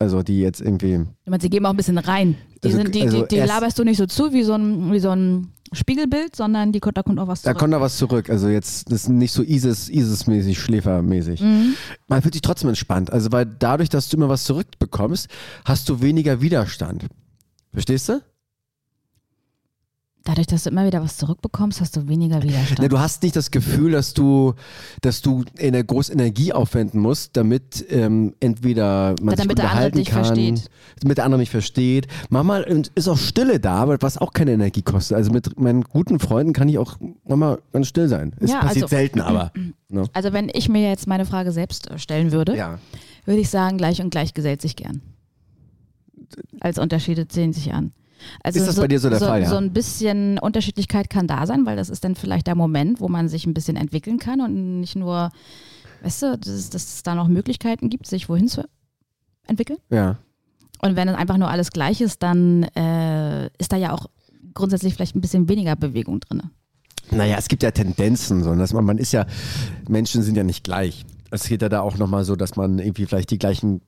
Also 0.02 0.22
die 0.22 0.40
jetzt 0.40 0.60
irgendwie. 0.60 1.00
Ich 1.24 1.30
meine, 1.30 1.40
sie 1.40 1.48
geben 1.50 1.64
auch 1.66 1.70
ein 1.70 1.76
bisschen 1.76 1.98
rein. 1.98 2.36
Die, 2.62 2.68
Also- 2.68 2.76
sind, 2.78 2.94
die, 2.94 3.02
also 3.02 3.22
die, 3.22 3.28
die 3.28 3.36
erst- 3.36 3.52
laberst 3.54 3.78
du 3.78 3.84
nicht 3.84 3.96
so 3.98 4.06
zu 4.06 4.32
wie 4.32 4.42
so 4.42 4.54
ein, 4.54 4.92
wie 4.92 4.98
so 4.98 5.10
ein 5.10 5.48
Spiegelbild, 5.72 6.36
sondern 6.36 6.70
die, 6.72 6.80
da 6.80 7.02
kommt 7.02 7.18
auch 7.18 7.28
was 7.28 7.42
Da 7.42 7.50
zurück. 7.50 7.58
kommt 7.60 7.72
da 7.72 7.80
was 7.80 7.96
zurück. 7.96 8.28
Also 8.28 8.48
jetzt, 8.48 8.90
das 8.92 9.04
ist 9.04 9.08
nicht 9.08 9.32
so 9.32 9.42
ISIS, 9.42 9.88
ISIS-mäßig, 9.88 10.58
Schläfermäßig. 10.60 11.40
Mhm. 11.40 11.74
Man 12.08 12.20
fühlt 12.20 12.34
sich 12.34 12.42
trotzdem 12.42 12.68
entspannt. 12.68 13.10
Also 13.12 13.32
weil 13.32 13.46
dadurch, 13.46 13.88
dass 13.88 14.08
du 14.10 14.16
immer 14.18 14.28
was 14.28 14.44
zurückbekommst, 14.44 15.28
hast 15.64 15.88
du 15.88 16.02
weniger 16.02 16.40
Widerstand. 16.42 17.06
Verstehst 17.72 18.08
du? 18.10 18.20
Dadurch, 20.24 20.46
dass 20.46 20.62
du 20.64 20.70
immer 20.70 20.86
wieder 20.86 21.02
was 21.02 21.16
zurückbekommst, 21.16 21.80
hast 21.80 21.96
du 21.96 22.06
weniger 22.06 22.40
Widerstand. 22.42 22.78
Ne, 22.78 22.88
du 22.88 23.00
hast 23.00 23.24
nicht 23.24 23.34
das 23.34 23.50
Gefühl, 23.50 23.90
dass 23.90 24.14
du, 24.14 24.54
dass 25.00 25.20
du 25.20 25.44
eine 25.58 25.84
große 25.84 26.12
Energie 26.12 26.52
aufwenden 26.52 27.00
musst, 27.00 27.36
damit 27.36 27.84
ähm, 27.90 28.32
entweder 28.38 29.16
man 29.20 29.34
Damit 29.34 29.40
sich 29.40 29.50
unterhalten 29.50 30.04
kann, 30.04 30.24
versteht. 30.24 30.70
damit 31.00 31.18
der 31.18 31.24
andere 31.24 31.40
mich 31.40 31.50
versteht. 31.50 32.06
Manchmal 32.30 32.62
ist 32.94 33.08
auch 33.08 33.18
Stille 33.18 33.58
da, 33.58 34.00
was 34.00 34.16
auch 34.16 34.32
keine 34.32 34.52
Energie 34.52 34.82
kostet. 34.82 35.16
Also 35.16 35.32
mit 35.32 35.58
meinen 35.58 35.82
guten 35.82 36.20
Freunden 36.20 36.52
kann 36.52 36.68
ich 36.68 36.78
auch 36.78 36.98
manchmal 37.26 37.58
ganz 37.72 37.88
still 37.88 38.06
sein. 38.06 38.32
Es 38.38 38.50
Ja, 38.50 38.60
passiert 38.60 38.84
also- 38.84 38.96
selten, 38.96 39.20
aber. 39.20 39.52
Ne? 39.92 40.06
also 40.14 40.32
wenn 40.32 40.50
ich 40.54 40.70
mir 40.70 40.88
jetzt 40.88 41.06
meine 41.06 41.26
Frage 41.26 41.52
selbst 41.52 41.90
äh, 41.90 41.98
stellen 41.98 42.32
würde, 42.32 42.56
Ja. 42.56 42.78
würde 43.26 43.40
ich 43.40 43.50
sagen, 43.50 43.76
gleich 43.76 44.00
und 44.00 44.08
gleich 44.08 44.32
gesellt 44.32 44.62
sich 44.62 44.74
gern. 44.74 45.02
Als 46.60 46.78
Unterschiede 46.78 47.26
sehen 47.30 47.52
sich 47.52 47.74
an. 47.74 47.92
Also 48.42 48.60
Ist 48.60 48.66
das 48.68 48.76
bei 48.76 48.88
dir 48.88 48.98
so 49.00 49.08
der 49.10 49.18
Fall, 49.20 49.42
ja? 49.42 49.48
So 49.48 49.56
ein 49.56 49.72
bisschen 49.72 50.38
Unterschiedlichkeit 50.38 51.10
kann 51.10 51.26
da 51.26 51.46
sein, 51.46 51.66
weil 51.66 51.76
das 51.76 51.88
ist 51.88 52.04
dann 52.04 52.14
vielleicht 52.14 52.46
der 52.46 52.54
Moment, 52.54 53.00
wo 53.00 53.08
man 53.08 53.28
sich 53.28 53.46
ein 53.46 53.54
bisschen 53.54 53.76
entwickeln 53.76 54.18
kann 54.18 54.40
und 54.40 54.80
nicht 54.80 54.96
nur, 54.96 55.30
weißt 56.02 56.22
du, 56.22 56.38
dass, 56.38 56.48
es- 56.52 56.70
dass 56.70 56.82
es 56.96 57.02
da 57.02 57.14
noch 57.14 57.28
Möglichkeiten 57.28 57.88
gibt, 57.90 58.06
sich 58.06 58.28
wohin 58.28 58.48
zu 58.48 58.64
entwickeln. 59.46 59.78
Ja. 59.90 60.18
Und 60.80 60.96
wenn 60.96 61.08
es 61.08 61.14
einfach 61.16 61.36
nur 61.38 61.48
alles 61.48 61.70
gleich 61.70 62.00
ist, 62.00 62.22
dann 62.22 62.64
äh, 62.74 63.46
ist 63.58 63.72
da 63.72 63.76
ja 63.76 63.92
auch 63.92 64.06
grundsätzlich 64.54 64.94
vielleicht 64.94 65.14
ein 65.14 65.20
bisschen 65.20 65.48
weniger 65.48 65.76
Bewegung 65.76 66.20
drin. 66.20 66.42
Naja, 67.10 67.36
es 67.38 67.48
gibt 67.48 67.62
ja 67.62 67.70
Tendenzen, 67.70 68.42
so, 68.42 68.54
dass 68.54 68.72
man, 68.72 68.84
man 68.84 68.98
ist 68.98 69.12
ja, 69.12 69.26
Menschen 69.88 70.22
sind 70.22 70.36
ja 70.36 70.44
nicht 70.44 70.64
gleich. 70.64 71.04
Es 71.30 71.44
geht 71.48 71.62
ja 71.62 71.68
da 71.68 71.80
auch 71.80 71.96
nochmal 71.98 72.24
so, 72.24 72.36
dass 72.36 72.56
man 72.56 72.78
irgendwie 72.78 73.06
vielleicht 73.06 73.30
die 73.30 73.38
gleichen 73.38 73.80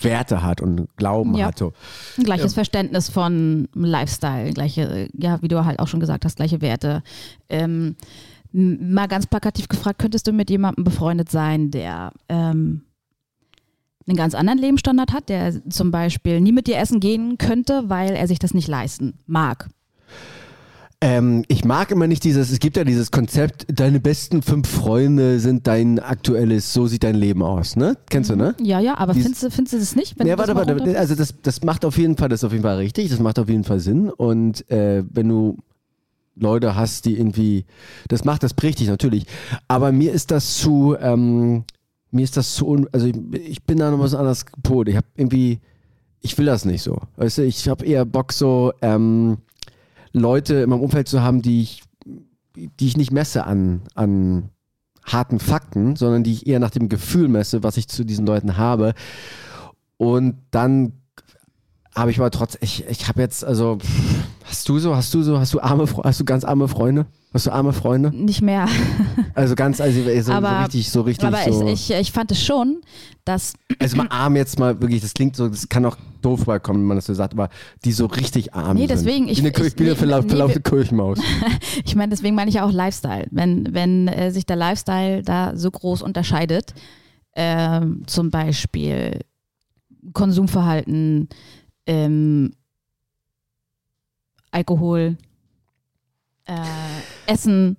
Werte 0.00 0.42
hat 0.42 0.60
und 0.60 0.88
Glauben 0.96 1.34
Ja. 1.34 1.46
hat. 1.46 1.58
So. 1.58 1.72
Ein 2.18 2.24
gleiches 2.24 2.54
Verständnis 2.54 3.08
von 3.08 3.68
Lifestyle, 3.74 4.52
gleiche, 4.52 5.08
ja, 5.14 5.40
wie 5.42 5.48
du 5.48 5.64
halt 5.64 5.78
auch 5.78 5.88
schon 5.88 6.00
gesagt 6.00 6.24
hast, 6.24 6.36
gleiche 6.36 6.60
Werte. 6.60 7.02
Ähm, 7.48 7.96
mal 8.52 9.06
ganz 9.08 9.26
plakativ 9.26 9.68
gefragt, 9.68 9.98
könntest 9.98 10.26
du 10.26 10.32
mit 10.32 10.50
jemandem 10.50 10.84
befreundet 10.84 11.30
sein, 11.30 11.70
der 11.70 12.12
ähm, 12.28 12.82
einen 14.06 14.16
ganz 14.16 14.34
anderen 14.34 14.58
Lebensstandard 14.58 15.12
hat, 15.12 15.28
der 15.28 15.68
zum 15.68 15.90
Beispiel 15.90 16.40
nie 16.40 16.52
mit 16.52 16.66
dir 16.66 16.78
essen 16.78 17.00
gehen 17.00 17.38
könnte, 17.38 17.88
weil 17.88 18.14
er 18.14 18.28
sich 18.28 18.38
das 18.38 18.54
nicht 18.54 18.68
leisten 18.68 19.14
mag? 19.26 19.68
Ähm, 21.02 21.44
ich 21.48 21.62
mag 21.64 21.90
immer 21.90 22.06
nicht 22.06 22.24
dieses, 22.24 22.50
es 22.50 22.58
gibt 22.58 22.76
ja 22.78 22.84
dieses 22.84 23.10
Konzept, 23.10 23.66
deine 23.68 24.00
besten 24.00 24.40
fünf 24.40 24.66
Freunde 24.66 25.40
sind 25.40 25.66
dein 25.66 25.98
aktuelles, 25.98 26.72
so 26.72 26.86
sieht 26.86 27.04
dein 27.04 27.16
Leben 27.16 27.42
aus, 27.42 27.76
ne? 27.76 27.98
Kennst 28.08 28.30
du, 28.30 28.36
ne? 28.36 28.54
Ja, 28.62 28.80
ja, 28.80 28.96
aber 28.96 29.12
Dies- 29.12 29.24
findest 29.24 29.42
du, 29.42 29.50
findest 29.50 29.74
du 29.74 29.78
das 29.78 29.94
nicht? 29.94 30.18
Wenn 30.18 30.26
Ja, 30.26 30.38
warte, 30.38 30.54
warte, 30.54 30.74
runter- 30.74 30.98
also 30.98 31.14
das, 31.14 31.34
das 31.42 31.62
macht 31.62 31.84
auf 31.84 31.98
jeden 31.98 32.16
Fall, 32.16 32.30
das 32.30 32.40
ist 32.40 32.44
auf 32.44 32.52
jeden 32.52 32.64
Fall 32.64 32.76
richtig, 32.78 33.10
das 33.10 33.20
macht 33.20 33.38
auf 33.38 33.48
jeden 33.50 33.64
Fall 33.64 33.78
Sinn 33.80 34.08
und 34.08 34.68
äh, 34.70 35.04
wenn 35.12 35.28
du 35.28 35.58
Leute 36.34 36.76
hast, 36.76 37.04
die 37.04 37.18
irgendwie, 37.18 37.66
das 38.08 38.24
macht, 38.24 38.42
das 38.42 38.54
dich 38.54 38.88
natürlich, 38.88 39.26
aber 39.68 39.92
mir 39.92 40.12
ist 40.12 40.30
das 40.30 40.56
zu, 40.56 40.96
ähm, 40.98 41.64
mir 42.10 42.24
ist 42.24 42.38
das 42.38 42.54
zu, 42.54 42.68
un, 42.68 42.88
also 42.92 43.06
ich, 43.06 43.16
ich 43.46 43.62
bin 43.64 43.76
da 43.78 43.90
noch 43.90 43.98
was 43.98 44.14
anderes 44.14 44.46
gepolt, 44.46 44.88
ich 44.88 44.96
habe 44.96 45.06
irgendwie, 45.14 45.60
ich 46.22 46.38
will 46.38 46.46
das 46.46 46.64
nicht 46.64 46.82
so, 46.82 46.98
weißt 47.16 47.38
du, 47.38 47.42
ich 47.44 47.68
habe 47.68 47.84
eher 47.84 48.06
Bock 48.06 48.32
so, 48.32 48.72
ähm, 48.80 49.36
Leute 50.18 50.54
in 50.56 50.70
meinem 50.70 50.80
Umfeld 50.80 51.08
zu 51.08 51.22
haben, 51.22 51.42
die 51.42 51.62
ich, 51.62 51.82
die 52.54 52.86
ich 52.86 52.96
nicht 52.96 53.12
messe 53.12 53.44
an, 53.44 53.82
an 53.94 54.50
harten 55.04 55.38
Fakten, 55.38 55.96
sondern 55.96 56.24
die 56.24 56.32
ich 56.32 56.46
eher 56.46 56.58
nach 56.58 56.70
dem 56.70 56.88
Gefühl 56.88 57.28
messe, 57.28 57.62
was 57.62 57.76
ich 57.76 57.88
zu 57.88 58.04
diesen 58.04 58.26
Leuten 58.26 58.56
habe. 58.56 58.94
Und 59.96 60.36
dann 60.50 60.92
habe 61.96 62.10
ich 62.10 62.18
aber 62.18 62.30
trotz, 62.30 62.56
ich, 62.60 62.84
ich 62.88 63.08
habe 63.08 63.20
jetzt, 63.22 63.44
also, 63.44 63.78
hast 64.44 64.68
du 64.68 64.78
so, 64.78 64.94
hast 64.94 65.12
du 65.14 65.22
so, 65.22 65.38
hast 65.38 65.54
du 65.54 65.60
arme, 65.60 65.86
hast 66.04 66.20
du 66.20 66.24
ganz 66.24 66.44
arme 66.44 66.68
Freunde? 66.68 67.06
Hast 67.32 67.46
du 67.46 67.50
arme 67.50 67.72
Freunde? 67.72 68.10
nicht 68.14 68.42
mehr. 68.42 68.68
Also 69.34 69.54
ganz, 69.54 69.82
also 69.82 70.00
so, 70.02 70.22
so 70.22 70.32
Aber- 70.32 70.60
richtig, 70.62 70.90
so 70.90 71.02
richtig, 71.02 71.26
aber 71.26 71.52
so. 71.52 71.66
ich, 71.66 71.90
ich, 71.90 71.96
ich 72.00 72.12
fand 72.12 72.30
es 72.32 72.42
schon, 72.42 72.80
dass 73.26 73.52
also 73.78 73.96
mal 73.98 74.06
arm 74.08 74.34
jetzt 74.34 74.58
mal 74.58 74.80
wirklich, 74.80 75.02
das 75.02 75.12
klingt 75.12 75.36
so, 75.36 75.46
das 75.48 75.68
kann 75.68 75.84
auch 75.84 75.98
doof 76.22 76.40
rüberkommen, 76.42 76.80
wenn 76.80 76.86
man 76.88 76.96
das 76.96 77.04
so 77.04 77.12
sagt, 77.12 77.34
aber 77.34 77.50
die 77.84 77.92
so 77.92 78.06
richtig 78.06 78.54
arm 78.54 78.76
Nee, 78.78 78.86
sind. 78.86 78.90
deswegen, 78.92 79.28
ich- 79.28 79.36
Wie 79.36 79.42
eine, 79.42 79.50
Kir- 79.50 79.66
ich- 79.66 79.74
wie 79.78 79.82
eine 79.82 79.90
nee, 79.90 79.96
verlauf, 79.96 80.22
nee, 80.24 80.28
verlaufte 80.30 80.60
Kirchenmaus. 80.62 81.18
Ich 81.84 81.94
meine, 81.96 82.08
deswegen 82.10 82.34
meine 82.34 82.48
ich 82.48 82.54
ja 82.56 82.64
auch 82.64 82.72
Lifestyle. 82.72 83.26
Wenn, 83.30 83.68
wenn 83.74 84.08
äh, 84.08 84.30
sich 84.30 84.46
der 84.46 84.56
Lifestyle 84.56 85.22
da 85.22 85.54
so 85.56 85.70
groß 85.70 86.00
unterscheidet, 86.00 86.72
ähm, 87.34 88.04
zum 88.06 88.30
Beispiel 88.30 89.20
Konsumverhalten, 90.14 91.28
ähm, 91.86 92.52
Alkohol, 94.50 95.16
äh, 96.46 96.54
Essen. 97.26 97.76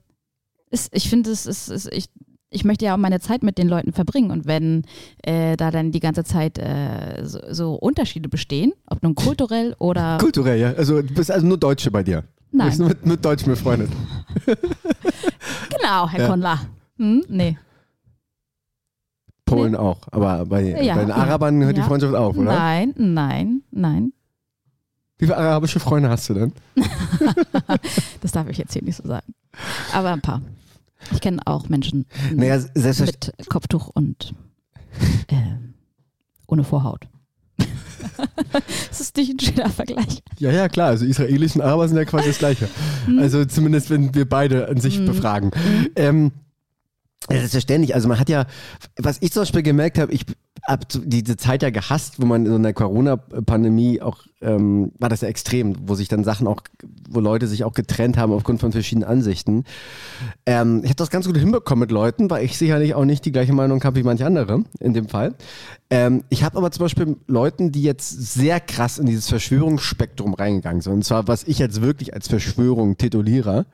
Ist, 0.70 0.90
ich 0.94 1.10
finde, 1.10 1.32
es 1.32 1.46
ist, 1.46 1.70
ist 1.70 1.92
ich, 1.94 2.10
ich 2.50 2.64
möchte 2.66 2.86
ja 2.86 2.94
auch 2.94 2.98
meine 2.98 3.20
Zeit 3.20 3.44
mit 3.44 3.58
den 3.58 3.68
Leuten 3.68 3.94
verbringen 3.94 4.32
und 4.32 4.46
wenn 4.46 4.84
äh, 5.24 5.56
da 5.58 5.72
dann 5.72 5.92
die 5.92 6.00
ganze 6.00 6.24
Zeit 6.24 6.58
äh, 6.58 7.24
so, 7.24 7.40
so 7.50 7.74
Unterschiede 7.76 8.30
bestehen, 8.30 8.74
ob 8.86 9.02
nun 9.04 9.16
kulturell 9.16 9.76
oder 9.80 10.18
Kulturell, 10.22 10.60
ja. 10.60 10.74
Also 10.74 11.02
du 11.02 11.14
bist 11.14 11.32
also 11.32 11.46
nur 11.46 11.58
Deutsche 11.58 11.92
bei 11.92 12.04
dir. 12.04 12.24
Du 12.52 12.64
bist 12.64 12.80
nur 12.80 12.90
nein, 12.90 12.98
mit, 13.02 13.06
mit 13.06 13.26
Deutschen 13.26 13.50
befreundet. 13.50 13.90
genau, 14.46 16.08
Herr 16.08 16.20
Ja. 16.20 16.28
Konla. 16.28 16.60
Hm? 16.98 17.24
Nee. 17.28 17.58
Polen 19.48 19.76
auch. 19.76 20.02
Aber 20.12 20.46
bei, 20.46 20.82
Ja, 20.84 20.96
bei 20.96 21.02
den. 21.06 21.12
Arabern 21.12 21.64
hört 21.64 21.76
die 21.76 21.82
Ja. 21.82 21.88
Freundschaft 21.88 22.14
auf, 22.14 22.38
oder? 22.38 22.54
Nein, 22.54 22.94
nein, 22.98 23.62
nein. 23.72 24.14
Wie 25.18 25.26
viele 25.26 25.38
arabische 25.38 25.80
Freunde 25.80 26.10
hast 26.10 26.30
du 26.30 26.36
denn? 26.36 26.54
Das 28.22 28.32
darf 28.32 28.48
ich 28.50 28.58
jetzt 28.58 28.74
hier 28.74 28.84
nicht 28.84 28.96
so 28.98 29.08
sagen. 29.08 29.34
Aber 29.94 30.12
ein 30.12 30.22
paar. 30.22 30.42
Ich 31.12 31.22
kenne 31.22 31.40
auch 31.46 31.70
Menschen 31.70 32.06
Naja, 32.34 32.60
mit 32.76 33.32
Kopftuch 33.50 33.90
und 33.90 34.34
äh, 35.28 35.36
ohne 36.48 36.64
Vorhaut. 36.64 37.08
das 38.90 39.00
ist 39.00 39.16
nicht 39.18 39.34
ein 39.34 39.40
schöner 39.40 39.70
Vergleich. 39.70 40.22
Ja, 40.40 40.52
ja, 40.52 40.68
klar. 40.70 40.88
Also 40.90 41.06
Israelis 41.06 41.56
und 41.56 41.62
Araber 41.62 41.88
sind 41.88 41.98
ja 41.98 42.06
quasi 42.06 42.28
das 42.28 42.40
Gleiche. 42.40 42.68
Hm. 43.06 43.20
Also 43.20 43.46
zumindest, 43.46 43.90
wenn 43.90 44.14
wir 44.14 44.28
beide 44.28 44.68
an 44.68 44.80
sich 44.80 45.04
befragen. 45.06 45.52
Ähm, 45.96 46.32
das 47.28 47.44
ist 47.44 47.52
verständlich. 47.52 47.94
Also 47.94 48.08
man 48.08 48.20
hat 48.20 48.30
ja, 48.30 48.46
was 48.98 49.18
ich 49.22 49.32
zum 49.34 49.42
Beispiel 49.42 49.64
gemerkt 49.64 49.98
habe, 49.98 50.14
ich 50.14 50.26
habe 50.66 50.86
diese 51.04 51.36
Zeit 51.38 51.62
ja 51.62 51.70
gehasst, 51.70 52.22
wo 52.22 52.26
man 52.26 52.46
in 52.46 52.52
so 52.52 52.58
einer 52.58 52.74
Corona-Pandemie 52.74 54.02
auch, 54.02 54.24
ähm, 54.42 54.92
war 54.98 55.10
das 55.10 55.22
ja 55.22 55.28
extrem, 55.28 55.76
wo 55.88 55.96
sich 55.96 56.08
dann 56.08 56.24
Sachen 56.24 56.48
auch, 56.48 56.62
wo 57.10 57.20
Leute 57.20 57.48
sich 57.48 57.64
auch 57.64 57.74
getrennt 57.74 58.18
haben 58.18 58.32
aufgrund 58.32 58.62
von 58.62 58.72
verschiedenen 58.72 59.08
Ansichten. 59.08 59.66
Ähm, 60.46 60.82
ich 60.84 60.90
habe 60.90 60.96
das 60.96 61.10
ganz 61.10 61.26
gut 61.26 61.38
hinbekommen 61.38 61.82
mit 61.82 61.92
Leuten, 61.92 62.30
weil 62.30 62.46
ich 62.46 62.58
sicherlich 62.58 62.96
auch 62.96 63.06
nicht 63.06 63.26
die 63.26 63.32
gleiche 63.32 63.54
Meinung 63.54 63.84
habe 63.84 63.98
wie 63.98 64.04
manche 64.04 64.26
andere 64.26 64.64
in 64.80 64.94
dem 64.94 65.10
Fall. 65.10 65.36
Ähm, 65.90 66.24
ich 66.30 66.44
habe 66.44 66.58
aber 66.58 66.72
zum 66.72 66.86
Beispiel 66.86 67.18
Leuten, 67.28 67.72
die 67.72 67.84
jetzt 67.84 68.10
sehr 68.34 68.60
krass 68.60 69.00
in 69.00 69.06
dieses 69.06 69.28
Verschwörungsspektrum 69.28 70.34
reingegangen 70.34 70.82
sind. 70.82 70.94
Und 70.94 71.04
zwar, 71.04 71.28
was 71.28 71.44
ich 71.44 71.60
jetzt 71.60 71.82
wirklich 71.82 72.14
als 72.14 72.28
Verschwörung 72.28 72.98
tituliere. 72.98 73.66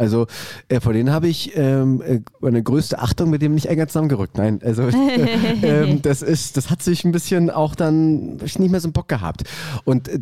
Also 0.00 0.26
äh, 0.68 0.80
vor 0.80 0.94
denen 0.94 1.10
habe 1.10 1.28
ich 1.28 1.54
ähm, 1.56 2.00
äh, 2.00 2.20
meine 2.40 2.62
größte 2.62 3.00
Achtung 3.00 3.28
mit 3.28 3.42
dem 3.42 3.54
nicht 3.54 3.66
enger 3.66 3.86
zusammengerückt. 3.86 4.38
Nein, 4.38 4.58
also 4.64 4.88
ähm, 5.62 6.00
das 6.00 6.22
ist, 6.22 6.56
das 6.56 6.70
hat 6.70 6.82
sich 6.82 7.04
ein 7.04 7.12
bisschen 7.12 7.50
auch 7.50 7.74
dann 7.74 8.38
ich 8.42 8.58
nicht 8.58 8.70
mehr 8.70 8.80
so 8.80 8.86
einen 8.86 8.94
Bock 8.94 9.08
gehabt. 9.08 9.44
Und 9.84 10.08
äh, 10.08 10.20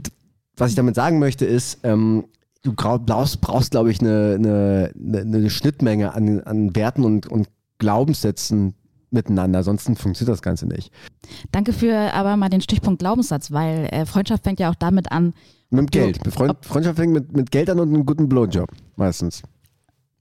was 0.56 0.70
ich 0.70 0.76
damit 0.76 0.96
sagen 0.96 1.20
möchte 1.20 1.46
ist, 1.46 1.78
ähm, 1.84 2.24
du 2.64 2.72
brauchst, 2.74 3.40
brauchst 3.40 3.70
glaube 3.70 3.92
ich, 3.92 4.00
eine, 4.00 4.34
eine, 4.36 4.92
eine 5.20 5.48
Schnittmenge 5.48 6.12
an, 6.12 6.40
an 6.40 6.74
Werten 6.74 7.04
und, 7.04 7.28
und 7.28 7.48
Glaubenssätzen 7.78 8.74
miteinander, 9.10 9.60
ansonsten 9.60 9.94
funktioniert 9.94 10.32
das 10.32 10.42
Ganze 10.42 10.66
nicht. 10.66 10.92
Danke 11.52 11.72
für 11.72 11.94
aber 12.14 12.36
mal 12.36 12.48
den 12.48 12.60
Stichpunkt 12.62 12.98
Glaubenssatz, 12.98 13.52
weil 13.52 13.88
äh, 13.92 14.06
Freundschaft 14.06 14.42
fängt 14.42 14.58
ja 14.58 14.70
auch 14.70 14.74
damit 14.74 15.12
an, 15.12 15.34
Mit 15.70 15.82
dem 15.82 15.86
Geld. 15.86 16.34
Freund, 16.34 16.56
Freundschaft 16.62 16.96
fängt 16.96 17.12
mit, 17.12 17.32
mit 17.32 17.52
Geld 17.52 17.70
an 17.70 17.78
und 17.78 17.94
einem 17.94 18.04
guten 18.04 18.28
Blowjob 18.28 18.70
meistens. 18.96 19.42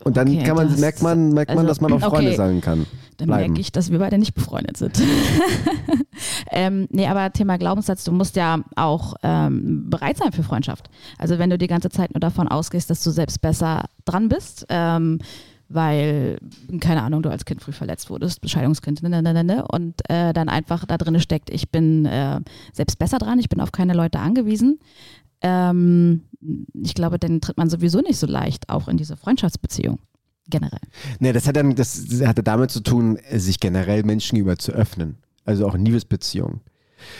Und 0.03 0.15
dann 0.15 0.27
Okay, 0.27 0.43
kann 0.43 0.55
man, 0.55 0.69
das- 0.69 0.79
merkt 0.79 1.01
man, 1.01 1.33
merkt 1.33 1.49
man, 1.49 1.59
also, 1.59 1.67
dass 1.69 1.81
man 1.81 1.91
auch 1.93 1.99
Freunde 1.99 2.27
okay. 2.29 2.37
sein 2.37 2.61
kann. 2.61 2.85
dann 3.17 3.27
Bleiben. 3.27 3.45
merke 3.47 3.61
ich, 3.61 3.71
dass 3.71 3.91
wir 3.91 3.97
beide 3.99 4.17
nicht 4.17 4.35
befreundet 4.35 4.77
sind. 4.77 5.01
ähm, 6.51 6.87
nee, 6.91 7.07
aber 7.07 7.31
Thema 7.33 7.57
Glaubenssatz, 7.57 8.03
du 8.03 8.11
musst 8.11 8.35
ja 8.35 8.59
auch 8.75 9.15
ähm, 9.23 9.89
bereit 9.89 10.17
sein 10.17 10.31
für 10.31 10.43
Freundschaft. 10.43 10.89
Also 11.17 11.39
wenn 11.39 11.49
du 11.49 11.57
die 11.57 11.67
ganze 11.67 11.89
Zeit 11.89 12.13
nur 12.13 12.19
davon 12.19 12.47
ausgehst, 12.47 12.89
dass 12.89 13.03
du 13.03 13.09
selbst 13.11 13.41
besser 13.41 13.85
dran 14.05 14.29
bist, 14.29 14.65
ähm, 14.69 15.19
weil, 15.69 16.37
keine 16.79 17.01
Ahnung, 17.03 17.21
du 17.23 17.29
als 17.29 17.43
Kind 17.43 17.61
früh 17.61 17.73
verletzt 17.73 18.09
wurdest, 18.09 18.39
Bescheidungskind, 18.39 19.03
ne, 19.03 19.09
ne, 19.09 19.21
ne, 19.21 19.33
ne, 19.33 19.43
ne, 19.43 19.65
und 19.67 19.95
äh, 20.09 20.31
dann 20.31 20.47
einfach 20.47 20.85
da 20.85 20.97
drin 20.97 21.19
steckt, 21.19 21.49
ich 21.49 21.69
bin 21.71 22.05
äh, 22.05 22.39
selbst 22.71 22.97
besser 22.99 23.17
dran, 23.17 23.39
ich 23.39 23.49
bin 23.49 23.59
auf 23.59 23.71
keine 23.73 23.93
Leute 23.93 24.19
angewiesen. 24.19 24.79
Ähm, 25.47 26.21
ich 26.83 26.93
glaube, 26.93 27.17
dann 27.19 27.41
tritt 27.41 27.57
man 27.57 27.69
sowieso 27.69 28.01
nicht 28.01 28.17
so 28.17 28.27
leicht 28.27 28.69
auch 28.69 28.87
in 28.87 28.97
diese 28.97 29.17
Freundschaftsbeziehung. 29.17 29.99
Generell. 30.49 30.79
Nee, 31.19 31.33
das 31.33 31.45
hat 31.47 31.57
dann, 31.57 31.75
das 31.75 32.05
hatte 32.25 32.41
damit 32.43 32.71
zu 32.71 32.79
tun, 32.81 33.17
sich 33.33 33.59
generell 33.59 34.03
Menschen 34.03 34.35
gegenüber 34.35 34.57
zu 34.57 34.71
öffnen. 34.71 35.17
Also 35.45 35.67
auch 35.67 35.75
in 35.75 35.83
Liebesbeziehungen. 35.85 36.61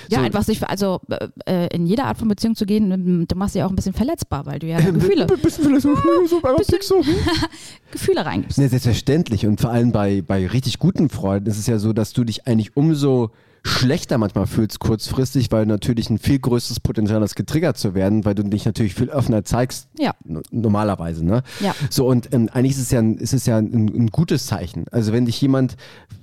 Ja, 0.10 0.20
So- 0.20 0.26
einfach 0.26 0.44
sich, 0.44 0.66
also 0.68 1.02
äh, 1.10 1.28
äh, 1.66 1.76
in 1.76 1.86
jeder 1.86 2.06
Art 2.06 2.18
von 2.18 2.28
Beziehung 2.30 2.56
zu 2.56 2.66
gehen, 2.66 2.92
ähm, 2.92 3.26
du 3.28 3.36
machst 3.36 3.54
dich 3.56 3.64
auch 3.64 3.70
ein 3.70 3.76
bisschen 3.76 3.94
verletzbar, 3.94 4.46
weil 4.46 4.60
du 4.60 4.68
ja 4.68 4.80
Gefühle, 4.92 5.26
Bisschen 5.28 5.64
vielleicht 5.66 5.82
so, 5.84 5.96
so, 6.28 6.38
aber 6.42 6.56
Bisschen- 6.58 6.80
so. 6.82 7.02
Gefühle 7.92 8.26
reingibst. 8.26 8.58
Nee, 8.58 8.68
selbstverständlich. 8.68 9.46
Und 9.46 9.60
vor 9.62 9.72
allem 9.72 9.92
bei, 9.92 10.22
bei 10.22 10.48
richtig 10.48 10.80
guten 10.80 11.10
Freunden 11.10 11.50
ist 11.50 11.58
es 11.60 11.68
ja 11.68 11.80
so, 11.80 11.94
dass 11.94 12.14
du 12.14 12.24
dich 12.24 12.48
eigentlich 12.48 12.76
umso 12.78 13.32
schlechter 13.68 14.18
manchmal 14.18 14.48
fühlst 14.48 14.80
kurzfristig, 14.80 15.52
weil 15.52 15.66
du 15.66 15.70
natürlich 15.72 16.10
ein 16.10 16.18
viel 16.18 16.40
größeres 16.40 16.80
Potenzial 16.80 17.22
hast, 17.22 17.36
getriggert 17.36 17.78
zu 17.78 17.94
werden, 17.94 18.26
weil 18.26 18.34
du 18.36 18.44
dich 18.44 18.66
natürlich 18.66 18.96
viel 18.96 19.10
offener 19.10 19.44
zeigst, 19.46 19.88
Ja. 20.00 20.14
no- 20.24 20.42
normalerweise. 20.52 21.26
Ne? 21.26 21.44
Ja. 21.60 21.76
So, 21.90 22.08
und 22.08 22.34
ähm, 22.34 22.50
eigentlich 22.54 22.72
ist 22.74 22.80
es 22.82 22.92
ja, 22.92 23.00
ein, 23.00 23.18
ist 23.18 23.34
es 23.34 23.46
ja 23.46 23.58
ein, 23.58 23.74
ein 23.74 24.08
gutes 24.08 24.46
Zeichen. 24.48 24.86
Also 24.92 25.14
wenn 25.14 25.26
dich 25.26 25.40
jemand, 25.42 25.76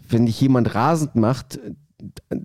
wenn 0.09 0.27
dich 0.27 0.41
jemand 0.41 0.75
rasend 0.75 1.15
macht, 1.17 1.57
äh, 2.31 2.37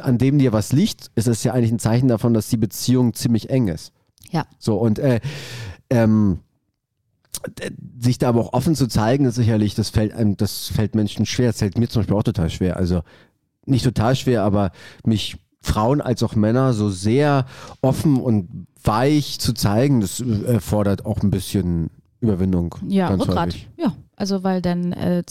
an 0.00 0.16
dem 0.18 0.38
dir 0.38 0.52
was 0.52 0.72
liegt, 0.72 1.10
ist 1.16 1.28
es 1.28 1.44
ja 1.44 1.52
eigentlich 1.52 1.72
ein 1.72 1.78
Zeichen 1.78 2.08
davon, 2.08 2.32
dass 2.34 2.48
die 2.48 2.56
Beziehung 2.56 3.12
ziemlich 3.14 3.50
eng 3.50 3.68
ist. 3.68 3.92
Ja. 4.30 4.46
So, 4.58 4.76
und 4.78 4.98
äh, 4.98 5.20
ähm, 5.90 6.38
sich 8.00 8.18
da 8.18 8.28
aber 8.28 8.40
auch 8.40 8.52
offen 8.52 8.74
zu 8.74 8.86
zeigen, 8.86 9.24
ist 9.24 9.34
sicherlich, 9.34 9.74
das 9.74 9.90
fällt 9.90 10.12
einem, 10.14 10.36
das 10.36 10.68
fällt 10.68 10.94
Menschen 10.94 11.26
schwer. 11.26 11.48
Das 11.48 11.58
fällt 11.58 11.76
mir 11.78 11.88
zum 11.88 12.00
Beispiel 12.00 12.16
auch 12.16 12.22
total 12.22 12.50
schwer. 12.50 12.76
Also 12.76 13.02
nicht 13.66 13.84
total 13.84 14.16
schwer, 14.16 14.42
aber 14.42 14.70
mich 15.04 15.36
Frauen 15.60 16.00
als 16.00 16.22
auch 16.22 16.34
Männer 16.34 16.72
so 16.72 16.88
sehr 16.90 17.46
offen 17.80 18.20
und 18.20 18.66
weich 18.82 19.38
zu 19.38 19.52
zeigen, 19.52 20.00
das 20.00 20.20
äh, 20.20 20.42
erfordert 20.44 21.06
auch 21.06 21.22
ein 21.22 21.30
bisschen 21.30 21.90
Überwindung. 22.20 22.74
Ja, 22.88 23.08
Rückgrat. 23.08 23.48
häufig. 23.50 23.68
Ja, 23.76 23.92
also 24.16 24.42
weil 24.42 24.60
dann 24.60 24.92
äh, 24.92 25.22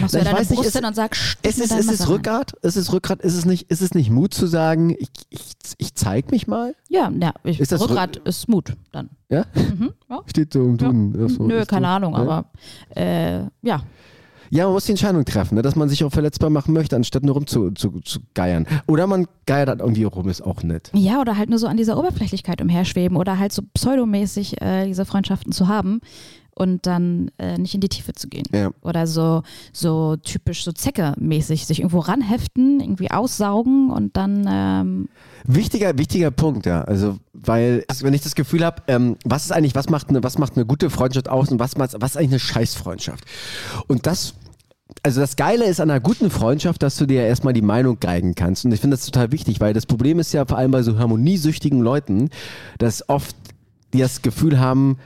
machst 0.00 0.14
du 0.14 0.18
ja 0.18 0.24
deine 0.24 0.38
nicht, 0.40 0.50
Brust 0.50 0.68
es- 0.68 0.74
hin 0.74 0.84
und 0.84 0.94
sagst, 0.94 1.38
Es 1.42 1.58
ist, 1.58 1.72
es 1.72 1.78
ist 1.80 1.86
Messer 1.86 2.04
rein. 2.04 2.12
Rückgrat, 2.12 2.52
es 2.62 2.76
ist 2.76 2.92
Rückgrat, 2.92 3.22
ist 3.22 3.34
es 3.34 3.46
nicht, 3.46 3.70
ist 3.70 3.80
es 3.80 3.94
nicht 3.94 4.10
Mut 4.10 4.34
zu 4.34 4.46
sagen, 4.46 4.90
ich, 4.90 5.08
ich, 5.30 5.40
ich 5.78 5.94
zeig 5.94 6.30
mich 6.30 6.46
mal? 6.46 6.74
Ja, 6.90 7.10
ja 7.18 7.32
ich, 7.44 7.58
Ist 7.60 7.72
das 7.72 7.80
Rückgrat 7.80 8.16
ist 8.18 8.48
Mut 8.48 8.76
dann. 8.92 9.08
Ja? 9.30 9.46
Mhm, 9.54 9.92
ja. 10.10 10.20
Steht 10.26 10.52
so 10.52 10.60
im. 10.64 10.76
Duden. 10.76 11.18
Ja, 11.18 11.28
so 11.28 11.46
Nö, 11.46 11.54
ist 11.58 11.68
keine. 11.68 11.88
Ahnung, 11.88 12.14
aber 12.14 12.44
äh, 12.94 13.44
ja. 13.62 13.82
Ja, 14.50 14.64
man 14.64 14.74
muss 14.74 14.86
die 14.86 14.92
Entscheidung 14.92 15.24
treffen, 15.24 15.56
ne, 15.56 15.62
dass 15.62 15.76
man 15.76 15.88
sich 15.88 16.04
auch 16.04 16.10
verletzbar 16.10 16.50
machen 16.50 16.72
möchte, 16.72 16.96
anstatt 16.96 17.22
nur 17.22 17.34
rum 17.34 17.46
zu, 17.46 17.70
zu, 17.72 18.00
zu 18.00 18.20
geiern. 18.34 18.66
Oder 18.86 19.06
man 19.06 19.26
geiert 19.46 19.68
halt 19.68 19.80
irgendwie 19.80 20.04
rum, 20.04 20.28
ist 20.28 20.40
auch 20.40 20.62
nett. 20.62 20.90
Ja, 20.94 21.20
oder 21.20 21.36
halt 21.36 21.50
nur 21.50 21.58
so 21.58 21.66
an 21.66 21.76
dieser 21.76 21.98
Oberflächlichkeit 21.98 22.60
umherschweben 22.60 23.16
oder 23.16 23.38
halt 23.38 23.52
so 23.52 23.62
pseudomäßig 23.74 24.60
äh, 24.60 24.86
diese 24.86 25.04
Freundschaften 25.04 25.52
zu 25.52 25.68
haben 25.68 26.00
und 26.58 26.86
dann 26.86 27.30
äh, 27.38 27.56
nicht 27.56 27.74
in 27.74 27.80
die 27.80 27.88
Tiefe 27.88 28.12
zu 28.12 28.28
gehen. 28.28 28.44
Ja. 28.52 28.70
Oder 28.82 29.06
so, 29.06 29.42
so 29.72 30.16
typisch 30.16 30.64
so 30.64 30.72
Zecke-mäßig 30.72 31.66
sich 31.66 31.78
irgendwo 31.78 32.00
ranheften, 32.00 32.80
irgendwie 32.80 33.10
aussaugen 33.10 33.90
und 33.90 34.16
dann 34.16 34.44
ähm, 34.48 35.08
Wichtiger, 35.44 35.96
wichtiger 35.96 36.30
Punkt, 36.30 36.66
ja. 36.66 36.82
Also, 36.82 37.16
weil, 37.32 37.84
wenn 38.00 38.12
ich 38.12 38.22
das 38.22 38.34
Gefühl 38.34 38.64
habe, 38.64 38.82
ähm, 38.88 39.16
was 39.24 39.44
ist 39.44 39.52
eigentlich, 39.52 39.76
was 39.76 39.88
macht 39.88 40.08
eine, 40.08 40.22
was 40.22 40.36
macht 40.36 40.56
eine 40.56 40.66
gute 40.66 40.90
Freundschaft 40.90 41.28
aus 41.28 41.50
und 41.50 41.60
was, 41.60 41.76
macht- 41.76 41.94
was 42.00 42.10
ist 42.10 42.16
eigentlich 42.16 42.30
eine 42.30 42.40
Scheißfreundschaft? 42.40 43.24
Und 43.86 44.06
das, 44.06 44.34
also 45.04 45.20
das 45.20 45.36
Geile 45.36 45.64
ist 45.64 45.80
an 45.80 45.90
einer 45.90 46.00
guten 46.00 46.28
Freundschaft, 46.30 46.82
dass 46.82 46.96
du 46.96 47.06
dir 47.06 47.22
ja 47.22 47.28
erstmal 47.28 47.52
die 47.52 47.62
Meinung 47.62 48.00
geigen 48.00 48.34
kannst. 48.34 48.64
Und 48.64 48.72
ich 48.72 48.80
finde 48.80 48.96
das 48.96 49.06
total 49.06 49.30
wichtig, 49.30 49.60
weil 49.60 49.74
das 49.74 49.86
Problem 49.86 50.18
ist 50.18 50.32
ja 50.32 50.44
vor 50.44 50.58
allem 50.58 50.72
bei 50.72 50.82
so 50.82 50.98
harmoniesüchtigen 50.98 51.80
Leuten, 51.80 52.30
dass 52.78 53.08
oft 53.08 53.36
die 53.94 54.00
das 54.00 54.22
Gefühl 54.22 54.58
haben, 54.58 54.98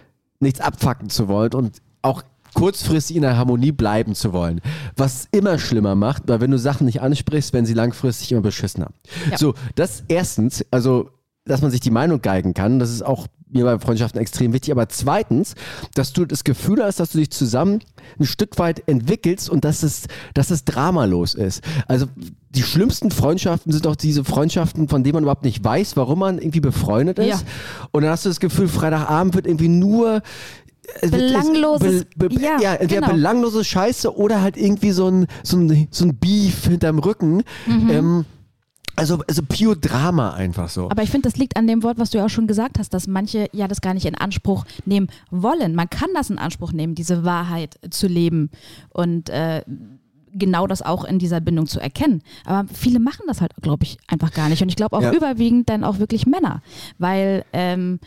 nichts 0.42 0.60
abfacken 0.60 1.08
zu 1.08 1.28
wollen 1.28 1.54
und 1.54 1.78
auch 2.02 2.22
kurzfristig 2.54 3.16
in 3.16 3.22
der 3.22 3.36
Harmonie 3.36 3.72
bleiben 3.72 4.14
zu 4.14 4.32
wollen. 4.32 4.60
Was 4.96 5.26
immer 5.30 5.58
schlimmer 5.58 5.94
macht, 5.94 6.24
weil 6.26 6.40
wenn 6.40 6.50
du 6.50 6.58
Sachen 6.58 6.84
nicht 6.84 7.00
ansprichst, 7.00 7.52
werden 7.52 7.66
sie 7.66 7.74
langfristig 7.74 8.32
immer 8.32 8.42
beschissener. 8.42 8.90
Ja. 9.30 9.38
So, 9.38 9.54
das 9.74 10.04
erstens, 10.08 10.64
also, 10.70 11.10
dass 11.44 11.62
man 11.62 11.70
sich 11.70 11.80
die 11.80 11.90
Meinung 11.90 12.20
geigen 12.20 12.54
kann, 12.54 12.78
das 12.78 12.90
ist 12.90 13.02
auch 13.02 13.26
mir 13.52 13.64
bei 13.64 13.78
Freundschaften 13.78 14.20
extrem 14.20 14.52
wichtig. 14.52 14.72
Aber 14.72 14.88
zweitens, 14.88 15.54
dass 15.94 16.12
du 16.12 16.24
das 16.24 16.44
Gefühl 16.44 16.82
hast, 16.82 17.00
dass 17.00 17.10
du 17.12 17.18
dich 17.18 17.30
zusammen 17.30 17.80
ein 18.18 18.26
Stück 18.26 18.58
weit 18.58 18.82
entwickelst 18.88 19.48
und 19.50 19.64
dass 19.64 19.82
es, 19.82 20.04
dass 20.34 20.50
es 20.50 20.64
dramalos 20.64 21.34
ist. 21.34 21.62
Also, 21.86 22.06
die 22.50 22.62
schlimmsten 22.62 23.10
Freundschaften 23.10 23.72
sind 23.72 23.86
doch 23.86 23.96
diese 23.96 24.24
Freundschaften, 24.24 24.88
von 24.88 25.02
denen 25.04 25.14
man 25.14 25.22
überhaupt 25.24 25.44
nicht 25.44 25.64
weiß, 25.64 25.96
warum 25.96 26.18
man 26.18 26.38
irgendwie 26.38 26.60
befreundet 26.60 27.18
ist. 27.18 27.26
Ja. 27.26 27.40
Und 27.92 28.02
dann 28.02 28.10
hast 28.10 28.24
du 28.24 28.28
das 28.28 28.40
Gefühl, 28.40 28.68
Freitagabend 28.68 29.34
wird 29.34 29.46
irgendwie 29.46 29.68
nur 29.68 30.22
es- 31.00 31.10
Belangloses- 31.10 32.04
be, 32.16 32.28
be, 32.28 32.40
ja, 32.40 32.60
ja, 32.60 32.74
entweder 32.74 33.00
genau. 33.02 33.12
belanglose 33.14 33.64
Scheiße 33.64 34.14
oder 34.16 34.42
halt 34.42 34.56
irgendwie 34.56 34.90
so 34.90 35.08
ein, 35.08 35.26
so 35.42 35.56
ein, 35.56 35.88
so 35.90 36.04
ein 36.04 36.16
Beef 36.16 36.64
hinterm 36.64 36.98
Rücken. 36.98 37.42
Mhm. 37.66 37.90
Ähm, 37.90 38.24
Also, 38.94 39.22
also 39.26 39.42
pure 39.42 39.76
Drama 39.76 40.34
einfach 40.34 40.68
so. 40.68 40.90
Aber 40.90 41.02
ich 41.02 41.10
finde, 41.10 41.28
das 41.28 41.38
liegt 41.38 41.56
an 41.56 41.66
dem 41.66 41.82
Wort, 41.82 41.98
was 41.98 42.10
du 42.10 42.18
ja 42.18 42.26
auch 42.26 42.30
schon 42.30 42.46
gesagt 42.46 42.78
hast, 42.78 42.92
dass 42.92 43.06
manche 43.06 43.48
ja 43.52 43.66
das 43.68 43.80
gar 43.80 43.94
nicht 43.94 44.06
in 44.06 44.14
Anspruch 44.14 44.64
nehmen 44.84 45.08
wollen. 45.30 45.74
Man 45.74 45.88
kann 45.88 46.10
das 46.14 46.30
in 46.30 46.38
Anspruch 46.38 46.72
nehmen, 46.72 46.94
diese 46.94 47.24
Wahrheit 47.24 47.78
zu 47.90 48.06
leben 48.06 48.50
und 48.90 49.30
äh, 49.30 49.62
genau 50.34 50.66
das 50.66 50.82
auch 50.82 51.04
in 51.04 51.18
dieser 51.18 51.40
Bindung 51.40 51.66
zu 51.66 51.80
erkennen. 51.80 52.22
Aber 52.44 52.68
viele 52.72 53.00
machen 53.00 53.24
das 53.26 53.40
halt, 53.40 53.52
glaube 53.62 53.84
ich, 53.84 53.98
einfach 54.08 54.32
gar 54.32 54.48
nicht. 54.48 54.62
Und 54.62 54.68
ich 54.68 54.76
glaube 54.76 54.96
auch 54.96 55.02
Ja. 55.02 55.12
überwiegend 55.12 55.68
dann 55.68 55.84
auch 55.84 55.98
wirklich 55.98 56.26
Männer, 56.26 56.62
weil 56.98 57.44
ähm, 57.52 57.98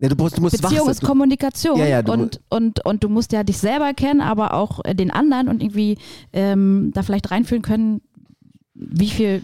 ja, 0.00 0.08
du 0.08 0.16
musst, 0.16 0.38
du 0.38 0.40
musst 0.40 0.60
Beziehung 0.62 0.86
wach 0.86 0.92
ist. 0.92 1.02
Kommunikation 1.02 1.78
Ja, 1.78 1.86
ja, 1.86 2.00
und, 2.00 2.40
und, 2.48 2.84
und 2.86 3.04
du 3.04 3.08
musst 3.10 3.32
ja 3.32 3.44
dich 3.44 3.58
selber 3.58 3.92
kennen, 3.92 4.22
aber 4.22 4.54
auch 4.54 4.80
den 4.82 5.10
anderen 5.10 5.48
und 5.48 5.62
irgendwie 5.62 5.98
ähm, 6.32 6.90
da 6.94 7.02
vielleicht 7.02 7.30
reinfühlen 7.30 7.62
können, 7.62 8.00
wie 8.74 9.10
viel 9.10 9.42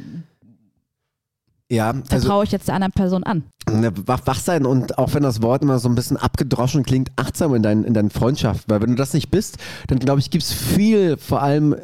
Ja, 1.70 1.90
also 1.90 2.04
vertraue 2.08 2.44
ich 2.44 2.52
jetzt 2.52 2.68
der 2.68 2.76
anderen 2.76 2.92
Person 2.92 3.24
an. 3.24 3.44
Wach, 3.66 4.38
sein 4.38 4.64
und 4.64 4.98
auch 4.98 5.14
wenn 5.14 5.24
das 5.24 5.42
Wort 5.42 5.62
immer 5.62 5.80
so 5.80 5.88
ein 5.88 5.96
bisschen 5.96 6.16
abgedroschen 6.16 6.84
klingt, 6.84 7.10
achtsam 7.16 7.54
in 7.54 7.62
deinen, 7.62 7.84
in 7.84 7.94
deinen 7.94 8.10
Freundschaften. 8.10 8.70
Weil 8.72 8.82
wenn 8.82 8.90
du 8.90 8.94
das 8.94 9.12
nicht 9.14 9.30
bist, 9.30 9.58
dann 9.88 9.98
glaube 9.98 10.20
ich, 10.20 10.30
gibt 10.30 10.44
es 10.44 10.52
viel, 10.52 11.16
vor 11.16 11.42
allem, 11.42 11.74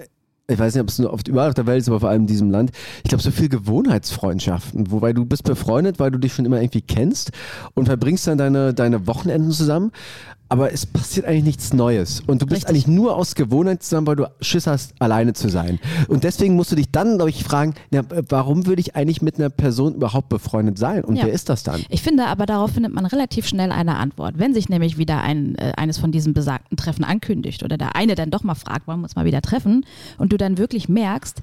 ich 0.47 0.59
weiß 0.59 0.75
nicht, 0.75 0.83
ob 0.83 0.89
es 0.89 1.01
nur 1.01 1.13
oft 1.13 1.27
überall 1.27 1.49
auf 1.49 1.55
der 1.55 1.67
Welt 1.67 1.81
ist, 1.81 1.89
aber 1.89 1.99
vor 1.99 2.11
allem 2.11 2.23
in 2.23 2.27
diesem 2.29 2.51
Land, 2.51 2.71
ich 3.03 3.09
glaube, 3.09 3.23
so 3.23 3.33
viel 3.33 3.49
Gewohnheitsfreundschaften, 3.49 4.93
wobei 4.93 5.13
du 5.13 5.25
bist 5.25 5.43
befreundet, 5.43 5.99
weil 5.99 6.13
du 6.13 6.19
dich 6.19 6.33
schon 6.33 6.45
immer 6.45 6.61
irgendwie 6.61 6.83
kennst 6.83 7.33
und 7.75 7.87
verbringst 7.87 8.29
dann 8.29 8.39
deine, 8.39 8.75
deine 8.75 9.09
Wochenenden 9.09 9.51
zusammen. 9.51 9.91
Aber 10.53 10.71
es 10.71 10.85
passiert 10.85 11.25
eigentlich 11.25 11.45
nichts 11.45 11.73
Neues. 11.73 12.21
Und 12.27 12.43
du 12.43 12.47
bist 12.47 12.69
Richtig. 12.69 12.69
eigentlich 12.69 12.87
nur 12.87 13.17
aus 13.17 13.35
Gewohnheit 13.35 13.83
zusammen, 13.83 14.07
weil 14.07 14.17
du 14.17 14.31
Schiss 14.43 14.67
hast, 14.67 14.93
alleine 14.99 15.33
zu 15.33 15.49
sein. 15.49 15.79
Und 16.09 16.25
deswegen 16.25 16.57
musst 16.57 16.71
du 16.73 16.77
dich 16.77 16.91
dann, 16.93 17.17
glaube 17.17 17.31
ich, 17.31 17.43
fragen, 17.43 17.73
na, 17.91 18.03
warum 18.29 18.67
würde 18.67 18.81
ich 18.81 18.95
eigentlich 18.95 19.23
mit 19.23 19.39
einer 19.39 19.49
Person 19.49 19.95
überhaupt 19.95 20.29
befreundet 20.29 20.77
sein? 20.77 21.05
Und 21.05 21.17
Ja. 21.17 21.25
wer 21.25 21.33
ist 21.33 21.49
das 21.49 21.63
dann? 21.63 21.81
Ich 21.89 22.03
finde 22.03 22.27
aber, 22.27 22.45
darauf 22.45 22.73
findet 22.73 22.93
man 22.93 23.07
relativ 23.07 23.47
schnell 23.47 23.73
eine 23.73 23.97
Antwort. 23.97 24.35
Wenn 24.37 24.53
sich 24.53 24.69
nämlich 24.69 24.99
wieder 24.99 25.23
ein, 25.23 25.55
äh, 25.55 25.73
eines 25.79 25.97
von 25.97 26.13
diesen 26.13 26.35
besagten 26.35 26.77
Treffen 26.77 27.05
ankündigt 27.05 27.63
oder 27.63 27.79
der 27.79 27.97
eine 27.97 28.15
dann 28.15 28.31
doch 28.31 28.43
mal 28.43 28.55
fragt, 28.55 28.87
wollen 28.87 29.01
wir 29.01 29.05
uns 29.05 29.17
mal 29.17 29.25
wieder 29.25 29.41
treffen 29.41 29.87
und 30.19 30.35
du 30.35 30.37
dann 30.37 30.59
wirklich 30.59 30.87
merkst, 30.87 31.41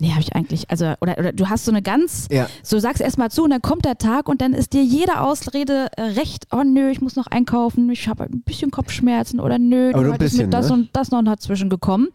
nee, 0.00 0.10
habe 0.10 0.20
ich 0.20 0.34
eigentlich, 0.34 0.70
also, 0.70 0.92
oder, 1.00 1.18
oder 1.18 1.32
du 1.32 1.48
hast 1.48 1.64
so 1.64 1.70
eine 1.70 1.82
ganz, 1.82 2.28
Ja. 2.30 2.48
so 2.62 2.78
sagst 2.78 3.00
erst 3.00 3.18
mal 3.18 3.30
zu 3.30 3.44
und 3.44 3.50
dann 3.50 3.62
kommt 3.62 3.84
der 3.84 3.98
Tag 3.98 4.28
und 4.28 4.40
dann 4.40 4.52
ist 4.54 4.72
dir 4.72 4.82
jede 4.82 5.20
Ausrede 5.20 5.88
äh, 5.96 6.02
recht, 6.02 6.46
oh 6.52 6.62
nö, 6.64 6.90
ich 6.90 7.00
muss 7.00 7.16
noch 7.16 7.26
einkaufen, 7.26 7.90
ich 7.90 8.08
habe 8.08 8.24
ein 8.24 8.42
bisschen 8.42 8.70
Kopfschmerzen 8.70 9.40
oder 9.40 9.58
nö, 9.58 9.90
Aber 9.92 10.02
nur 10.02 10.06
ein 10.06 10.12
heute 10.14 10.24
ist 10.24 10.32
bisschen, 10.32 10.46
mir 10.46 10.50
das 10.50 10.68
ne? 10.68 10.74
und 10.74 10.88
das 10.92 11.10
noch 11.10 11.22
dazwischen 11.22 11.68
gekommen. 11.70 12.08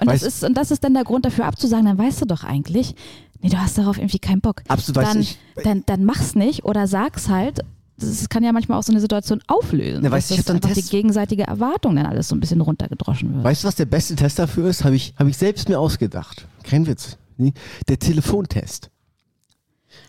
Und 0.00 0.10
das, 0.10 0.22
ist, 0.22 0.42
und 0.42 0.54
das 0.56 0.70
ist 0.70 0.82
dann 0.84 0.94
der 0.94 1.04
Grund 1.04 1.24
dafür 1.26 1.44
abzusagen, 1.44 1.84
dann 1.86 1.98
weißt 1.98 2.22
du 2.22 2.24
doch 2.24 2.44
eigentlich, 2.44 2.94
nee, 3.40 3.50
du 3.50 3.58
hast 3.58 3.76
darauf 3.78 3.98
irgendwie 3.98 4.18
keinen 4.18 4.40
Bock. 4.40 4.62
Absolut, 4.68 5.02
dann, 5.04 5.14
du, 5.14 5.20
ich- 5.20 5.38
dann, 5.62 5.82
dann 5.86 6.04
mach's 6.04 6.34
nicht 6.34 6.64
oder 6.64 6.86
sag's 6.86 7.28
halt. 7.28 7.60
Das 7.98 8.28
kann 8.30 8.42
ja 8.42 8.50
manchmal 8.52 8.78
auch 8.78 8.82
so 8.82 8.90
eine 8.90 9.00
Situation 9.00 9.40
auflösen. 9.46 10.00
Na, 10.02 10.08
dass 10.08 10.12
weißt 10.12 10.30
du, 10.30 10.34
ich 10.34 10.44
das 10.44 10.54
einfach 10.56 10.70
die 10.70 10.74
Test- 10.80 10.90
gegenseitige 10.90 11.44
Erwartung 11.44 11.94
dann 11.94 12.06
alles 12.06 12.26
so 12.26 12.34
ein 12.34 12.40
bisschen 12.40 12.60
runtergedroschen 12.62 13.32
wird. 13.34 13.44
Weißt 13.44 13.62
du, 13.62 13.68
was 13.68 13.76
der 13.76 13.84
beste 13.84 14.16
Test 14.16 14.38
dafür 14.40 14.68
ist? 14.70 14.82
Habe 14.84 14.96
ich, 14.96 15.14
hab 15.16 15.28
ich 15.28 15.36
selbst 15.36 15.68
mir 15.68 15.78
ausgedacht. 15.78 16.46
Kein 16.64 16.86
Witz. 16.86 17.18
Der 17.88 17.98
Telefontest. 17.98 18.90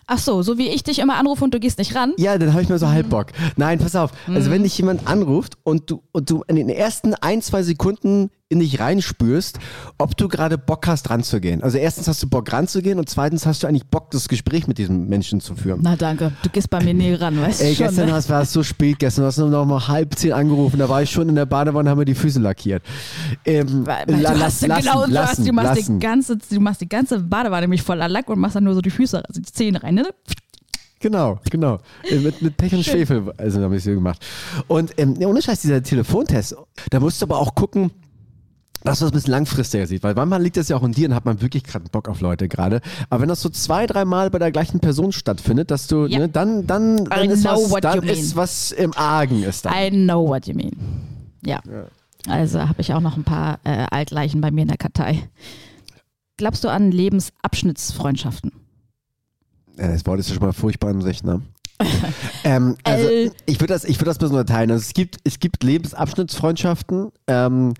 Ach 0.05 0.17
so, 0.19 0.41
so 0.41 0.57
wie 0.57 0.69
ich 0.69 0.83
dich 0.83 0.99
immer 0.99 1.15
anrufe 1.15 1.43
und 1.43 1.53
du 1.53 1.59
gehst 1.59 1.77
nicht 1.77 1.95
ran. 1.95 2.13
Ja, 2.17 2.37
dann 2.37 2.51
habe 2.53 2.61
ich 2.61 2.67
Mhm. 2.69 2.75
mal 2.75 2.79
so 2.79 2.87
halb 2.89 3.09
Bock. 3.09 3.27
Nein, 3.55 3.79
pass 3.79 3.95
auf. 3.95 4.11
Also 4.27 4.51
wenn 4.51 4.63
dich 4.63 4.77
jemand 4.77 5.07
anruft 5.07 5.57
und 5.63 5.89
du, 5.89 6.03
und 6.11 6.29
du 6.29 6.43
in 6.47 6.55
den 6.57 6.69
ersten 6.69 7.13
ein, 7.15 7.41
zwei 7.41 7.63
Sekunden 7.63 8.29
in 8.53 8.59
dich 8.59 8.79
reinspürst, 8.79 9.59
ob 9.97 10.15
du 10.15 10.27
gerade 10.29 10.57
Bock 10.57 10.87
hast, 10.87 11.09
ranzugehen. 11.09 11.61
Also 11.61 11.77
erstens 11.77 12.07
hast 12.07 12.23
du 12.23 12.29
Bock 12.29 12.51
ranzugehen 12.53 12.97
und 12.99 13.09
zweitens 13.09 13.45
hast 13.45 13.63
du 13.63 13.67
eigentlich 13.67 13.85
Bock, 13.87 14.11
das 14.11 14.29
Gespräch 14.29 14.67
mit 14.67 14.77
diesem 14.77 15.07
Menschen 15.09 15.41
zu 15.41 15.55
führen. 15.55 15.79
Na 15.83 15.95
danke, 15.95 16.31
du 16.43 16.49
gehst 16.49 16.69
bei 16.69 16.81
mir 16.83 16.93
nie 16.93 17.13
ran, 17.13 17.39
weißt 17.41 17.59
du 17.61 17.65
Ey, 17.65 17.75
schon. 17.75 17.87
gestern 17.87 18.05
ne? 18.09 18.23
war 18.29 18.41
es 18.41 18.53
so 18.53 18.63
spät, 18.63 18.99
gestern 18.99 19.25
hast 19.25 19.37
du 19.37 19.47
noch 19.47 19.65
mal 19.65 19.87
halb 19.87 20.15
zehn 20.15 20.31
angerufen, 20.31 20.79
da 20.79 20.87
war 20.87 21.01
ich 21.01 21.09
schon 21.11 21.27
in 21.27 21.35
der 21.35 21.45
Badewanne, 21.45 21.89
haben 21.89 21.97
wir 21.99 22.05
die 22.05 22.15
Füße 22.15 22.39
lackiert. 22.39 22.83
Ähm, 23.45 23.85
Weil, 23.85 24.05
weil 24.07 24.21
la- 24.21 24.31
du, 24.33 24.37
lass- 24.39 24.45
hast, 24.61 24.67
lassen, 24.67 24.81
genau, 24.83 24.93
du, 24.93 25.01
hast, 25.01 25.11
lassen, 25.11 25.45
du, 25.45 25.53
machst 25.53 25.87
die 25.87 25.99
ganze, 25.99 26.37
du 26.37 26.59
machst 26.59 26.81
die 26.81 26.89
ganze 26.89 27.19
Badewanne 27.19 27.61
nämlich 27.61 27.81
voller 27.81 28.07
Lack 28.07 28.29
und 28.29 28.39
machst 28.39 28.55
dann 28.55 28.63
nur 28.63 28.75
so 28.75 28.81
die 28.81 28.89
Füße, 28.91 29.23
also 29.27 29.41
die 29.41 29.51
Zähne 29.51 29.81
rein. 29.83 29.95
Ne? 29.95 30.07
Genau, 30.99 31.37
genau. 31.49 31.79
Äh, 32.09 32.15
Mit, 32.19 32.41
mit 32.41 32.55
Pech 32.55 32.73
und 32.73 32.85
Schwefel, 32.85 33.33
also 33.37 33.61
habe 33.61 33.75
ich 33.75 33.83
so 33.83 33.91
gemacht. 33.91 34.25
Und 34.67 34.91
ähm, 34.97 35.17
ohne 35.25 35.41
Scheiß, 35.41 35.59
dieser 35.61 35.83
Telefontest, 35.83 36.55
da 36.91 36.99
musst 37.01 37.21
du 37.21 37.25
aber 37.25 37.39
auch 37.39 37.55
gucken, 37.55 37.91
dass 38.83 38.99
du 38.99 39.05
das 39.05 39.11
ein 39.11 39.15
bisschen 39.15 39.31
langfristiger 39.31 39.87
siehst, 39.87 40.03
weil 40.03 40.13
manchmal 40.13 40.41
liegt 40.41 40.57
das 40.57 40.67
ja 40.69 40.75
auch 40.75 40.83
in 40.83 40.91
dir 40.91 41.07
und 41.09 41.15
hat 41.15 41.25
man 41.25 41.41
wirklich 41.41 41.63
gerade 41.63 41.85
Bock 41.89 42.09
auf 42.09 42.21
Leute 42.21 42.47
gerade. 42.47 42.81
Aber 43.09 43.21
wenn 43.21 43.29
das 43.29 43.41
so 43.41 43.49
zwei, 43.49 43.85
dreimal 43.87 44.29
bei 44.29 44.39
der 44.39 44.51
gleichen 44.51 44.79
Person 44.79 45.11
stattfindet, 45.11 45.71
dass 45.71 45.87
du, 45.87 46.05
Ja. 46.05 46.19
ne, 46.19 46.29
dann, 46.29 46.67
dann, 46.67 47.05
dann, 47.05 47.29
I 47.29 47.33
ist, 47.33 47.41
know 47.41 47.71
was, 47.71 47.81
dann 47.81 48.03
ist 48.03 48.35
was 48.35 48.71
im 48.71 48.93
Argen 48.95 49.43
ist 49.43 49.65
dann. 49.65 49.73
I 49.73 49.89
know 49.89 50.27
what 50.27 50.47
you 50.47 50.53
mean. 50.53 50.73
Ja. 51.45 51.61
Also 52.27 52.59
habe 52.59 52.81
ich 52.81 52.93
auch 52.93 53.01
noch 53.01 53.17
ein 53.17 53.23
paar 53.23 53.59
äh, 53.63 53.85
Altleichen 53.91 54.41
bei 54.41 54.51
mir 54.51 54.61
in 54.61 54.67
der 54.69 54.77
Kartei. 54.77 55.27
Glaubst 56.37 56.63
du 56.63 56.69
an 56.69 56.91
Lebensabschnittsfreundschaften? 56.91 58.51
Ja, 59.77 59.87
das 59.87 60.05
Wort 60.05 60.19
ist 60.19 60.29
ja 60.29 60.35
schon 60.35 60.43
mal 60.43 60.53
furchtbar 60.53 60.89
an 60.89 61.01
sich, 61.01 61.23
ne? 61.23 61.41
ähm, 62.43 62.75
also 62.83 63.09
ich 63.45 63.59
würde 63.59 63.73
das, 63.73 63.83
ich 63.83 63.97
würde 63.97 64.05
das 64.05 64.17
ein 64.17 64.19
bisschen 64.19 64.37
unterteilen. 64.37 64.71
Also 64.71 64.81
es 64.81 64.93
gibt, 64.93 65.17
es 65.23 65.39
gibt 65.39 65.63
Lebensabschnittsfreundschaften 65.63 67.11
ähm, 67.27 67.73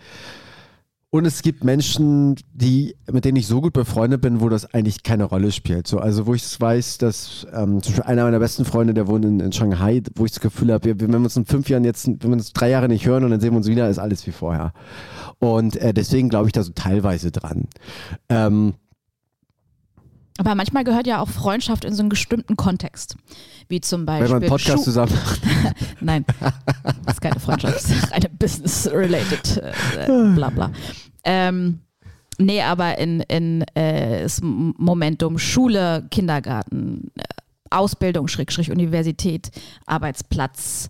und 1.14 1.26
es 1.26 1.44
gibt 1.44 1.64
Menschen, 1.64 2.38
die, 2.56 2.96
mit 3.12 3.24
denen 3.24 3.38
ich 3.38 3.46
so 3.46 3.62
gut 3.62 3.74
befreundet 3.74 4.20
bin, 4.22 4.42
wo 4.42 4.50
das 4.50 4.74
eigentlich 4.74 5.04
keine 5.04 5.26
Rolle 5.26 5.52
spielt. 5.52 5.86
So, 5.86 6.00
also 6.00 6.26
wo 6.26 6.34
ich 6.34 6.60
weiß, 6.60 6.98
dass 6.98 7.46
ähm, 7.54 7.84
zum 7.84 7.94
Beispiel 7.94 8.04
einer 8.06 8.24
meiner 8.24 8.40
besten 8.40 8.66
Freunde, 8.66 8.96
der 8.96 9.06
wohnt 9.06 9.24
in, 9.24 9.40
in 9.40 9.52
Shanghai, 9.52 10.02
wo 10.16 10.26
ich 10.26 10.32
das 10.32 10.40
Gefühl 10.40 10.74
habe, 10.74 11.00
wenn 11.00 11.12
wir 11.12 11.18
uns 11.18 11.38
in 11.38 11.46
fünf 11.46 11.70
Jahren 11.70 11.84
jetzt, 11.84 12.08
wenn 12.08 12.20
wir 12.20 12.32
uns 12.32 12.52
drei 12.52 12.72
Jahre 12.72 12.88
nicht 12.88 13.06
hören 13.06 13.24
und 13.24 13.30
dann 13.30 13.40
sehen 13.40 13.52
wir 13.52 13.58
uns 13.58 13.68
wieder, 13.68 13.88
ist 13.88 14.00
alles 14.00 14.26
wie 14.26 14.32
vorher. 14.32 14.74
Und 15.38 15.76
äh, 15.76 15.94
deswegen 15.94 16.30
glaube 16.30 16.48
ich 16.48 16.54
da 16.54 16.64
so 16.64 16.72
teilweise 16.74 17.30
dran. 17.30 17.68
Ähm, 18.30 18.74
Aber 20.40 20.56
manchmal 20.56 20.84
gehört 20.84 21.06
ja 21.06 21.22
auch 21.22 21.30
Freundschaft 21.30 21.86
in 21.86 21.94
so 21.94 22.02
einen 22.02 22.10
bestimmten 22.10 22.58
Kontext. 22.58 23.16
Wie 23.70 23.82
zum 23.82 24.06
Beispiel. 24.06 24.26
wenn 24.26 24.32
man 24.32 24.42
einen 24.44 24.50
Podcast 24.50 24.80
Schu- 24.80 24.84
zusammen 24.86 25.14
macht. 25.14 25.42
Nein, 26.02 26.26
das 27.06 27.16
ist 27.16 27.22
keine 27.22 27.40
Freundschaft, 27.40 27.76
das 27.76 27.90
ist 27.90 28.12
reine 28.12 28.30
Business-related, 28.30 29.58
äh, 29.58 30.34
bla 30.36 30.50
bla. 30.50 30.72
Ähm, 31.24 31.80
nee, 32.40 32.62
aber 32.62 32.98
in, 32.98 33.22
in 33.22 33.62
äh, 33.76 34.28
Momentum 34.42 35.38
Schule, 35.38 36.08
Kindergarten, 36.10 37.12
äh, 37.16 37.24
Ausbildung, 37.70 38.28
Schrägstrich, 38.28 38.72
Universität, 38.72 39.52
Arbeitsplatz, 39.86 40.90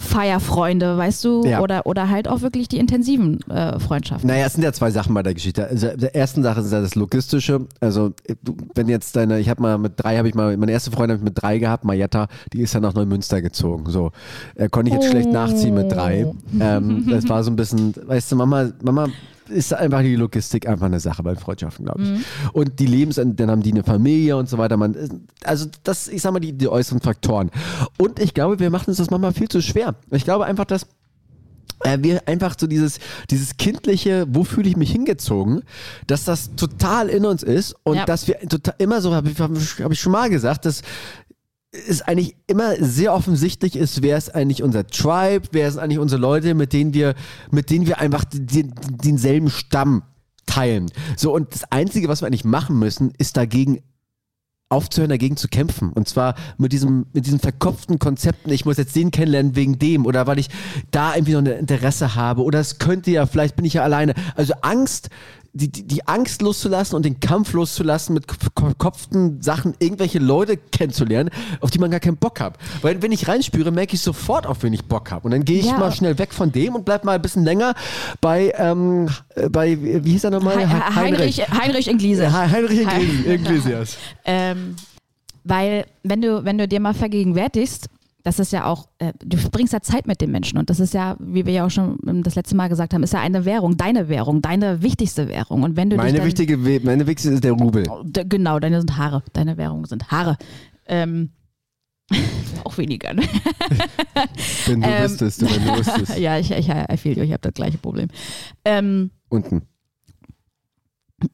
Feierfreunde, 0.00 0.96
weißt 0.96 1.24
du, 1.24 1.44
Ja. 1.44 1.60
oder, 1.60 1.86
oder 1.86 2.08
halt 2.08 2.26
auch 2.26 2.40
wirklich 2.40 2.68
die 2.68 2.78
intensiven 2.78 3.38
äh, 3.50 3.78
Freundschaften. 3.78 4.26
Naja, 4.28 4.46
es 4.46 4.54
sind 4.54 4.64
ja 4.64 4.72
zwei 4.72 4.90
Sachen 4.90 5.12
bei 5.14 5.22
der 5.22 5.34
Geschichte. 5.34 5.66
Also 5.68 5.88
der 5.94 6.16
ersten 6.16 6.42
Sache 6.42 6.60
ist 6.60 6.72
ja 6.72 6.80
das 6.80 6.94
Logistische. 6.94 7.66
Also 7.80 8.12
wenn 8.74 8.88
jetzt 8.88 9.14
deine, 9.14 9.38
ich 9.40 9.48
habe 9.50 9.60
mal 9.62 9.78
mit 9.78 9.92
drei, 9.96 10.16
habe 10.16 10.28
ich 10.28 10.34
mal, 10.34 10.56
meine 10.56 10.72
erste 10.72 10.90
Freundin 10.90 11.18
habe 11.18 11.18
ich 11.20 11.24
mit 11.34 11.40
drei 11.42 11.58
gehabt, 11.58 11.84
Marietta, 11.84 12.28
die 12.52 12.62
ist 12.62 12.74
dann 12.74 12.82
nach 12.82 12.94
Neumünster 12.94 13.42
gezogen. 13.42 13.84
So 13.90 14.10
äh, 14.54 14.68
konnte 14.68 14.88
ich 14.90 14.94
jetzt 14.94 15.10
schlecht 15.10 15.30
nachziehen 15.30 15.74
mit 15.74 15.92
drei. 15.92 16.26
Ähm, 16.58 17.06
das 17.08 17.28
war 17.28 17.44
so 17.44 17.50
ein 17.50 17.56
bisschen, 17.56 17.94
weißt 18.06 18.32
du, 18.32 18.36
Mama, 18.36 18.70
Mama 18.82 19.08
ist 19.50 19.72
einfach 19.74 20.00
die 20.02 20.16
Logistik 20.16 20.66
einfach 20.68 20.86
eine 20.86 21.00
Sache 21.00 21.22
bei 21.22 21.34
Freundschaften, 21.34 21.84
glaube 21.84 22.02
ich. 22.02 22.10
Und 22.52 22.78
die 22.78 22.86
Lebens, 22.86 23.16
dann 23.16 23.50
haben 23.50 23.62
die 23.62 23.72
eine 23.72 23.84
Familie 23.84 24.36
und 24.36 24.48
so 24.48 24.58
weiter. 24.58 24.76
Man, 24.76 24.96
also 25.44 25.66
das, 25.84 26.08
ich 26.08 26.22
sag 26.22 26.32
mal, 26.32 26.40
die, 26.40 26.52
die 26.52 26.68
äußeren 26.68 27.00
Faktoren. 27.00 27.50
Und 27.98 28.18
ich 28.18 28.34
glaube, 28.34 28.58
wir 28.58 28.70
machen 28.70 28.86
uns 28.88 28.98
das 28.98 29.10
manchmal 29.10 29.32
viel 29.32 29.48
zu 29.48 29.60
schwer. 29.60 29.94
Ich 30.10 30.24
glaube 30.24 30.44
einfach, 30.46 30.64
dass 30.64 30.86
äh, 31.84 31.98
wir 32.00 32.26
einfach 32.28 32.54
so 32.58 32.66
dieses, 32.66 32.98
dieses 33.30 33.56
kindliche, 33.56 34.26
wo 34.28 34.44
fühle 34.44 34.68
ich 34.68 34.76
mich 34.76 34.90
hingezogen, 34.92 35.62
dass 36.06 36.24
das 36.24 36.54
total 36.56 37.08
in 37.08 37.24
uns 37.24 37.42
ist 37.42 37.74
und 37.84 37.96
Ja. 37.96 38.04
dass 38.04 38.28
wir 38.28 38.38
total, 38.48 38.74
immer 38.78 39.00
so, 39.00 39.14
habe 39.14 39.30
ich, 39.30 39.38
hab 39.40 39.50
ich- 39.56 39.80
hab 39.82 39.90
ich 39.92 40.00
schon 40.00 40.12
mal 40.12 40.28
gesagt, 40.30 40.64
dass 40.66 40.82
es 41.72 42.02
eigentlich 42.02 42.36
immer 42.46 42.74
sehr 42.80 43.14
offensichtlich 43.14 43.76
ist, 43.76 44.02
wer 44.02 44.16
ist 44.16 44.34
eigentlich 44.34 44.62
unser 44.62 44.86
Tribe, 44.86 45.48
wer 45.52 45.70
sind 45.70 45.80
eigentlich 45.80 46.00
unsere 46.00 46.20
Leute, 46.20 46.54
mit 46.54 46.72
denen 46.72 46.94
wir, 46.94 47.14
mit 47.50 47.70
denen 47.70 47.86
wir 47.86 48.00
einfach 48.00 48.24
den, 48.24 48.74
denselben 49.04 49.50
Stamm 49.50 50.02
teilen. 50.46 50.90
So, 51.16 51.32
und 51.32 51.54
das 51.54 51.70
Einzige, 51.70 52.08
was 52.08 52.22
wir 52.22 52.26
eigentlich 52.26 52.44
machen 52.44 52.78
müssen, 52.78 53.12
ist 53.18 53.36
dagegen 53.36 53.82
aufzuhören, 54.68 55.10
dagegen 55.10 55.36
zu 55.36 55.48
kämpfen. 55.48 55.92
Und 55.92 56.08
zwar 56.08 56.34
mit 56.56 56.72
diesem, 56.72 57.06
mit 57.12 57.26
diesen 57.26 57.40
verkopften 57.40 57.98
Konzepten, 57.98 58.50
ich 58.50 58.64
muss 58.64 58.76
jetzt 58.76 58.94
den 58.94 59.10
kennenlernen 59.10 59.56
wegen 59.56 59.78
dem 59.78 60.06
oder 60.06 60.26
weil 60.26 60.38
ich 60.38 60.48
da 60.92 61.14
irgendwie 61.14 61.32
noch 61.32 61.40
ein 61.40 61.46
Interesse 61.46 62.14
habe 62.14 62.42
oder 62.42 62.60
es 62.60 62.78
könnte 62.78 63.10
ja, 63.10 63.26
vielleicht 63.26 63.56
bin 63.56 63.64
ich 63.64 63.74
ja 63.74 63.82
alleine. 63.82 64.14
Also 64.36 64.54
Angst 64.62 65.10
die, 65.52 65.68
die, 65.70 65.82
die 65.86 66.06
Angst 66.06 66.42
loszulassen 66.42 66.94
und 66.96 67.04
den 67.04 67.18
Kampf 67.18 67.52
loszulassen, 67.52 68.14
mit 68.14 68.24
verkopften 68.30 69.42
Sachen 69.42 69.74
irgendwelche 69.80 70.18
Leute 70.20 70.56
kennenzulernen, 70.56 71.30
auf 71.60 71.70
die 71.70 71.78
man 71.78 71.90
gar 71.90 71.98
keinen 72.00 72.16
Bock 72.18 72.40
hat. 72.40 72.56
Weil 72.82 73.02
wenn 73.02 73.10
ich 73.12 73.26
reinspüre, 73.26 73.70
merke 73.72 73.94
ich 73.94 74.00
sofort, 74.00 74.46
auf 74.46 74.62
wen 74.62 74.72
ich 74.72 74.84
Bock 74.84 75.10
habe. 75.10 75.24
Und 75.24 75.32
dann 75.32 75.44
gehe 75.44 75.58
ich 75.58 75.66
Ja. 75.66 75.78
mal 75.78 75.90
schnell 75.92 76.18
weg 76.18 76.32
von 76.32 76.52
dem 76.52 76.74
und 76.76 76.84
bleib 76.84 77.04
mal 77.04 77.16
ein 77.16 77.22
bisschen 77.22 77.44
länger 77.44 77.74
bei, 78.20 78.52
ähm, 78.56 79.08
äh, 79.34 79.48
bei 79.48 79.76
wie 80.04 80.12
hieß 80.12 80.24
er 80.24 80.30
nochmal? 80.30 80.56
Hei- 80.56 80.94
Heinrich, 80.94 81.38
Heinrich 81.50 81.88
Inglise. 81.88 82.32
Heinrich, 82.32 82.86
Heinrich 82.86 82.86
Hein- 82.86 83.00
Iglesias. 83.00 83.40
Iglesias. 83.40 83.96
Ähm, 84.24 84.76
weil, 85.42 85.86
wenn 86.02 86.20
du, 86.22 86.44
wenn 86.44 86.58
du 86.58 86.68
dir 86.68 86.80
mal 86.80 86.94
vergegenwärtigst, 86.94 87.88
das 88.22 88.38
ist 88.38 88.52
ja 88.52 88.66
auch, 88.66 88.88
äh, 88.98 89.12
du 89.24 89.36
verbringst 89.36 89.72
ja 89.72 89.80
Zeit 89.80 90.06
mit 90.06 90.20
den 90.20 90.30
Menschen 90.30 90.58
und 90.58 90.68
das 90.70 90.78
ist 90.80 90.94
ja, 90.94 91.16
wie 91.20 91.46
wir 91.46 91.52
ja 91.52 91.66
auch 91.66 91.70
schon 91.70 91.98
ähm, 92.06 92.22
das 92.22 92.34
letzte 92.34 92.54
Mal 92.56 92.68
gesagt 92.68 92.92
haben, 92.94 93.02
ist 93.02 93.12
ja 93.12 93.20
eine 93.20 93.44
Währung, 93.44 93.76
deine 93.76 94.08
Währung, 94.08 94.42
deine 94.42 94.82
wichtigste 94.82 95.28
Währung. 95.28 95.62
Und 95.62 95.76
wenn 95.76 95.90
du 95.90 95.96
Meine 95.96 96.18
dann, 96.18 96.26
wichtige, 96.26 96.56
meine 96.58 97.06
wichtigste 97.06 97.30
ist 97.34 97.44
der 97.44 97.52
Rubel. 97.52 97.84
D- 98.04 98.24
Genau, 98.28 98.58
deine 98.58 98.80
sind 98.80 98.96
Haare. 98.96 99.22
Deine 99.32 99.56
Währung 99.56 99.86
sind 99.86 100.10
Haare. 100.10 100.36
Ähm, 100.86 101.30
auch 102.64 102.76
weniger. 102.78 103.14
Ne? 103.14 103.22
Wenn 104.66 104.80
du 104.82 104.88
Ähm, 104.88 105.04
wüsstest, 105.04 105.42
wenn 105.42 105.64
du 105.64 105.78
wüsstest. 105.78 106.18
ja, 106.18 106.38
ich, 106.38 106.50
ich, 106.50 106.68
I 106.68 106.96
feel 106.96 107.16
you, 107.16 107.24
ich 107.24 107.30
habe 107.32 107.40
das 107.42 107.54
gleiche 107.54 107.78
Problem. 107.78 108.08
Ähm, 108.64 109.10
Unten. 109.28 109.62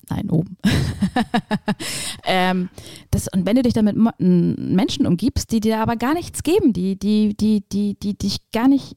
Nein, 0.09 0.31
oben. 0.31 0.57
ähm, 2.25 2.69
das, 3.11 3.29
und 3.33 3.47
wenn 3.47 3.57
du 3.57 3.63
dich 3.63 3.75
dann 3.75 3.85
mit 3.85 3.97
Menschen 4.19 5.07
umgibst, 5.07 5.53
die 5.53 5.61
dir 5.61 5.79
aber 5.79 5.97
gar 5.97 6.15
nichts 6.15 6.43
geben, 6.43 6.73
die, 6.73 6.99
die, 6.99 7.37
die, 7.37 7.63
die, 7.69 7.99
die 7.99 8.17
dich 8.17 8.51
gar 8.53 8.69
nicht 8.69 8.97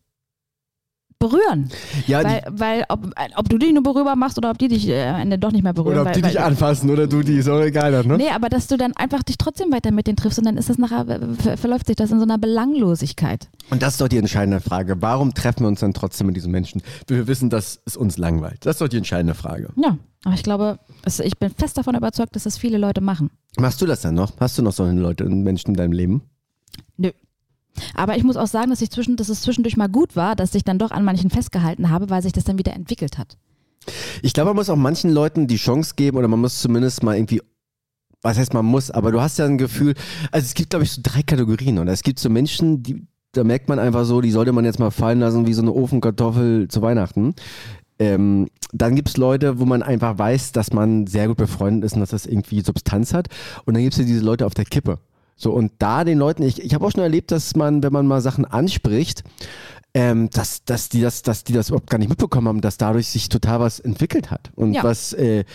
berühren. 1.19 1.69
Ja, 2.07 2.23
weil, 2.23 2.43
weil 2.49 2.85
ob, 2.87 3.11
ob 3.35 3.49
du 3.49 3.57
dich 3.57 3.73
nur 3.73 3.83
berührbar 3.83 4.15
machst 4.15 4.37
oder 4.37 4.49
ob 4.49 4.57
die 4.57 4.69
dich 4.69 4.87
äh, 4.87 5.07
am 5.07 5.19
Ende 5.19 5.37
doch 5.37 5.51
nicht 5.51 5.63
mehr 5.63 5.73
berühren. 5.73 5.93
oder 5.93 6.01
ob 6.01 6.07
weil, 6.07 6.13
die 6.13 6.23
weil, 6.23 6.31
dich 6.31 6.39
anfassen 6.39 6.89
oder 6.89 7.07
du 7.07 7.21
die, 7.21 7.35
ist 7.35 7.49
auch 7.49 7.59
egal 7.59 7.91
dann, 7.91 8.07
ne? 8.07 8.17
Nee, 8.17 8.29
aber 8.29 8.47
dass 8.47 8.67
du 8.67 8.77
dann 8.77 8.93
einfach 8.95 9.21
dich 9.23 9.37
trotzdem 9.37 9.71
weiter 9.71 9.91
mit 9.91 10.07
denen 10.07 10.15
triffst 10.15 10.39
und 10.39 10.45
dann 10.45 10.57
ist 10.57 10.69
das 10.69 10.77
nachher, 10.77 11.05
ver 11.37 11.57
verläuft 11.57 11.87
sich 11.87 11.97
das 11.97 12.11
in 12.11 12.19
so 12.19 12.23
einer 12.23 12.37
Belanglosigkeit. 12.37 13.49
Und 13.69 13.81
das 13.81 13.93
ist 13.93 14.01
doch 14.01 14.07
die 14.07 14.17
entscheidende 14.17 14.61
Frage. 14.61 15.01
Warum 15.01 15.33
treffen 15.33 15.61
wir 15.61 15.67
uns 15.67 15.81
dann 15.81 15.93
trotzdem 15.93 16.27
mit 16.27 16.37
diesen 16.37 16.51
Menschen? 16.51 16.81
Wir 17.07 17.27
wissen, 17.27 17.49
dass 17.49 17.81
es 17.85 17.97
uns 17.97 18.17
langweilt. 18.17 18.65
Das 18.65 18.75
ist 18.75 18.81
doch 18.81 18.87
die 18.87 18.97
entscheidende 18.97 19.35
Frage. 19.35 19.69
Ja, 19.75 19.97
aber 20.23 20.35
ich 20.35 20.43
glaube, 20.43 20.79
es, 21.03 21.19
ich 21.19 21.37
bin 21.37 21.51
fest 21.51 21.77
davon 21.77 21.95
überzeugt, 21.95 22.35
dass 22.35 22.43
das 22.43 22.57
viele 22.57 22.77
Leute 22.77 23.01
machen. 23.01 23.29
Machst 23.57 23.81
du 23.81 23.85
das 23.85 24.01
dann 24.01 24.15
noch? 24.15 24.31
Hast 24.39 24.57
du 24.57 24.61
noch 24.61 24.73
solche 24.73 24.97
Leute 24.97 25.25
und 25.25 25.43
Menschen 25.43 25.71
in 25.71 25.75
deinem 25.75 25.91
Leben? 25.91 26.21
Nö. 26.97 27.11
Aber 27.95 28.17
ich 28.17 28.23
muss 28.23 28.37
auch 28.37 28.47
sagen, 28.47 28.69
dass, 28.69 28.81
ich 28.81 28.89
zwischen, 28.91 29.15
dass 29.15 29.29
es 29.29 29.41
zwischendurch 29.41 29.77
mal 29.77 29.89
gut 29.89 30.15
war, 30.15 30.35
dass 30.35 30.55
ich 30.55 30.63
dann 30.63 30.79
doch 30.79 30.91
an 30.91 31.03
manchen 31.03 31.29
festgehalten 31.29 31.89
habe, 31.89 32.09
weil 32.09 32.21
sich 32.21 32.33
das 32.33 32.43
dann 32.43 32.57
wieder 32.57 32.73
entwickelt 32.73 33.17
hat. 33.17 33.37
Ich 34.21 34.33
glaube, 34.33 34.49
man 34.49 34.57
muss 34.57 34.69
auch 34.69 34.75
manchen 34.75 35.11
Leuten 35.11 35.47
die 35.47 35.55
Chance 35.55 35.93
geben 35.95 36.17
oder 36.17 36.27
man 36.27 36.39
muss 36.39 36.59
zumindest 36.59 37.03
mal 37.03 37.15
irgendwie, 37.15 37.41
was 38.21 38.37
heißt 38.37 38.53
man 38.53 38.65
muss, 38.65 38.91
aber 38.91 39.11
du 39.11 39.21
hast 39.21 39.39
ja 39.39 39.45
ein 39.45 39.57
Gefühl, 39.57 39.93
also 40.31 40.45
es 40.45 40.53
gibt, 40.53 40.71
glaube 40.71 40.83
ich, 40.83 40.91
so 40.91 41.01
drei 41.03 41.23
Kategorien 41.23 41.79
und 41.79 41.87
es 41.87 42.03
gibt 42.03 42.19
so 42.19 42.29
Menschen, 42.29 42.83
die, 42.83 43.07
da 43.31 43.43
merkt 43.43 43.69
man 43.69 43.79
einfach 43.79 44.05
so, 44.05 44.21
die 44.21 44.31
sollte 44.31 44.51
man 44.51 44.65
jetzt 44.65 44.79
mal 44.79 44.91
fallen 44.91 45.19
lassen 45.19 45.47
wie 45.47 45.53
so 45.53 45.61
eine 45.61 45.71
Ofenkartoffel 45.71 46.67
zu 46.67 46.81
Weihnachten. 46.81 47.35
Ähm, 47.99 48.47
dann 48.71 48.95
gibt 48.95 49.09
es 49.09 49.17
Leute, 49.17 49.59
wo 49.59 49.65
man 49.65 49.83
einfach 49.83 50.17
weiß, 50.17 50.51
dass 50.53 50.71
man 50.71 51.05
sehr 51.07 51.27
gut 51.27 51.37
befreundet 51.37 51.85
ist 51.85 51.93
und 51.93 51.99
dass 51.99 52.11
das 52.11 52.25
irgendwie 52.25 52.61
Substanz 52.61 53.13
hat. 53.13 53.27
Und 53.65 53.73
dann 53.73 53.83
gibt 53.83 53.93
es 53.93 53.99
ja 53.99 54.05
diese 54.05 54.23
Leute 54.23 54.45
auf 54.45 54.53
der 54.53 54.65
Kippe. 54.65 54.99
So, 55.41 55.53
und 55.53 55.71
da 55.79 56.03
den 56.03 56.17
Leuten, 56.19 56.43
ich, 56.43 56.61
ich 56.61 56.73
habe 56.73 56.85
auch 56.85 56.91
schon 56.91 57.01
erlebt, 57.01 57.31
dass 57.31 57.55
man, 57.55 57.81
wenn 57.81 57.93
man 57.93 58.05
mal 58.05 58.19
Sachen 58.19 58.43
anspricht, 58.43 59.23
ähm, 59.95 60.29
dass, 60.31 60.63
dass, 60.65 60.89
die 60.89 61.01
das, 61.01 61.23
dass 61.23 61.43
die 61.45 61.53
das 61.53 61.69
überhaupt 61.69 61.89
gar 61.89 61.97
nicht 61.97 62.09
mitbekommen 62.09 62.47
haben, 62.47 62.61
dass 62.61 62.77
dadurch 62.77 63.07
sich 63.07 63.27
total 63.29 63.59
was 63.61 63.79
entwickelt 63.79 64.29
hat. 64.31 64.51
Und 64.55 64.73
Ja. 64.73 64.83
was, 64.83 65.13
äh, 65.13 65.45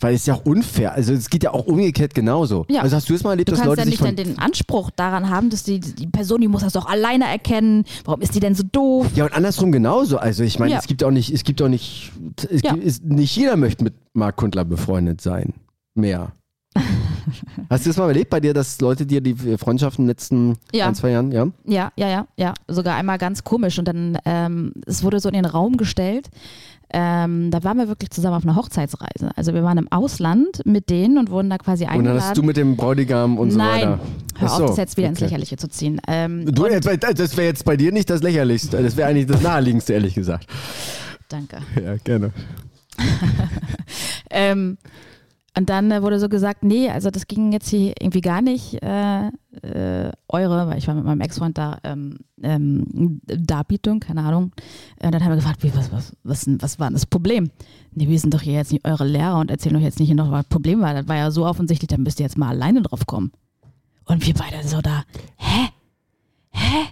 weil 0.00 0.14
es 0.14 0.20
ist 0.22 0.26
ja 0.28 0.34
auch 0.34 0.46
unfair. 0.46 0.94
Also 0.94 1.12
es 1.12 1.28
geht 1.28 1.42
ja 1.42 1.50
auch 1.50 1.66
umgekehrt 1.66 2.14
genauso. 2.14 2.64
Ja. 2.70 2.80
Also 2.82 2.96
hast 2.96 3.10
du 3.10 3.14
es 3.14 3.22
mal 3.24 3.30
erlebt, 3.30 3.50
Du 3.50 3.56
dass 3.56 3.64
Leute 3.66 3.80
ja 3.80 3.84
sich 3.84 3.94
nicht 3.94 3.98
von. 3.98 4.14
dann 4.16 4.28
den 4.28 4.38
Anspruch 4.38 4.90
daran 4.92 5.28
haben, 5.28 5.50
dass 5.50 5.64
die, 5.64 5.80
die 5.80 6.06
Person, 6.06 6.40
die 6.40 6.48
muss 6.48 6.62
das 6.62 6.72
doch 6.72 6.86
alleine 6.86 7.26
erkennen. 7.26 7.84
Warum 8.04 8.22
ist 8.22 8.34
die 8.34 8.40
denn 8.40 8.54
so 8.54 8.62
doof? 8.62 9.08
Ja, 9.14 9.24
und 9.24 9.34
andersrum 9.34 9.72
genauso. 9.72 10.16
Also 10.16 10.42
ich 10.44 10.58
meine, 10.58 10.72
Ja. 10.72 10.78
es 10.78 10.86
gibt 10.86 11.02
auch 11.04 11.10
nicht, 11.10 11.30
es 11.30 11.44
gibt 11.44 11.60
auch 11.60 11.68
nicht, 11.68 12.12
es 12.48 12.62
gibt, 12.62 12.76
ist, 12.82 13.04
nicht 13.04 13.36
jeder 13.36 13.56
möchte 13.56 13.84
mit 13.84 13.94
Mark 14.14 14.36
Kundler 14.36 14.64
befreundet 14.64 15.20
sein. 15.20 15.52
Mehr. 15.94 16.32
Hast 17.70 17.84
du 17.86 17.90
das 17.90 17.96
mal 17.96 18.08
erlebt 18.08 18.30
bei 18.30 18.40
dir, 18.40 18.52
dass 18.54 18.80
Leute 18.80 19.06
dir 19.06 19.20
die 19.20 19.34
Freundschaften 19.56 20.04
in 20.04 20.06
den 20.06 20.10
letzten 20.10 20.56
Ja. 20.72 20.88
ein, 20.88 20.94
zwei 20.94 21.10
Jahren, 21.10 21.30
ja? 21.32 21.46
Ja, 21.64 21.92
ja, 21.96 22.08
ja, 22.08 22.26
ja. 22.36 22.54
Sogar 22.68 22.96
einmal 22.96 23.18
ganz 23.18 23.44
komisch. 23.44 23.78
Und 23.78 23.86
dann, 23.88 24.18
ähm, 24.24 24.72
es 24.86 25.02
wurde 25.02 25.20
so 25.20 25.28
in 25.28 25.34
den 25.34 25.44
Raum 25.44 25.76
gestellt. 25.76 26.28
Ähm, 26.94 27.50
da 27.50 27.64
waren 27.64 27.78
wir 27.78 27.88
wirklich 27.88 28.10
zusammen 28.10 28.36
auf 28.36 28.42
einer 28.44 28.56
Hochzeitsreise. 28.56 29.30
Also 29.36 29.54
wir 29.54 29.62
waren 29.62 29.78
im 29.78 29.90
Ausland 29.90 30.60
mit 30.66 30.90
denen 30.90 31.16
und 31.16 31.30
wurden 31.30 31.48
da 31.48 31.56
quasi 31.56 31.84
Und 31.84 31.90
eingeladen. 31.90 32.18
dann 32.18 32.28
hast 32.28 32.36
du 32.36 32.42
mit 32.42 32.56
dem 32.58 32.76
Bräutigam 32.76 33.38
und 33.38 33.50
so 33.52 33.56
Nein, 33.58 33.80
weiter. 33.92 33.98
hör 34.38 34.48
Ach 34.48 34.52
auf, 34.52 34.58
so, 34.58 34.66
das 34.66 34.76
jetzt 34.76 34.96
wieder 34.98 35.08
ins 35.08 35.18
okay. 35.18 35.24
Lächerliche 35.26 35.56
zu 35.56 35.68
ziehen. 35.68 36.00
Ähm, 36.06 36.44
Du, 36.52 36.64
und, 36.66 36.70
äh, 36.86 36.98
das 37.14 37.36
wäre 37.36 37.46
jetzt 37.46 37.64
bei 37.64 37.76
dir 37.78 37.92
nicht 37.92 38.10
das 38.10 38.22
Lächerlichste. 38.22 38.82
Das 38.82 38.96
wäre 38.96 39.08
eigentlich 39.08 39.26
das 39.26 39.40
Naheliegendste, 39.40 39.94
ehrlich 39.94 40.14
gesagt. 40.14 40.46
danke. 41.28 41.58
Ja, 41.82 41.96
gerne. 41.96 42.32
Ähm, 44.34 44.78
und 45.56 45.68
dann 45.68 45.90
äh, 45.90 46.02
wurde 46.02 46.18
so 46.18 46.28
gesagt, 46.30 46.64
nee, 46.64 46.88
also 46.88 47.10
das 47.10 47.26
ging 47.26 47.52
jetzt 47.52 47.68
hier 47.68 47.92
irgendwie 48.00 48.22
gar 48.22 48.40
nicht. 48.40 48.82
Äh, 48.82 49.28
äh, 49.62 50.10
eure, 50.28 50.66
weil 50.66 50.78
ich 50.78 50.88
war 50.88 50.94
mit 50.94 51.04
meinem 51.04 51.20
Ex-Freund 51.20 51.58
da, 51.58 51.78
ähm, 51.84 52.20
ähm, 52.42 53.20
Darbietung, 53.26 54.00
keine 54.00 54.22
Ahnung. 54.22 54.52
Äh, 54.98 55.10
dann 55.10 55.22
haben 55.22 55.30
wir 55.30 55.36
gefragt, 55.36 55.62
wie, 55.62 55.74
was, 55.74 55.92
was, 55.92 56.16
was, 56.22 56.46
was 56.58 56.78
war 56.78 56.88
denn 56.88 56.94
das 56.94 57.04
Problem? 57.04 57.50
Nee, 57.94 58.08
wir 58.08 58.18
sind 58.18 58.32
doch 58.32 58.40
hier 58.40 58.54
jetzt 58.54 58.72
nicht 58.72 58.86
eure 58.86 59.06
Lehrer 59.06 59.38
und 59.38 59.50
erzählen 59.50 59.76
euch 59.76 59.82
jetzt 59.82 60.00
nicht 60.00 60.14
noch, 60.14 60.30
was 60.30 60.44
das 60.44 60.48
Problem 60.48 60.80
war. 60.80 60.94
Das 60.94 61.06
war 61.06 61.16
ja 61.16 61.30
so 61.30 61.44
offensichtlich, 61.44 61.88
da 61.88 61.98
müsst 61.98 62.18
ihr 62.18 62.24
jetzt 62.24 62.38
mal 62.38 62.48
alleine 62.48 62.80
drauf 62.80 63.06
kommen. 63.06 63.30
Und 64.06 64.26
wir 64.26 64.32
beide 64.32 64.66
so 64.66 64.80
da, 64.80 65.04
hä? 65.36 65.68
Hä? 66.50 66.86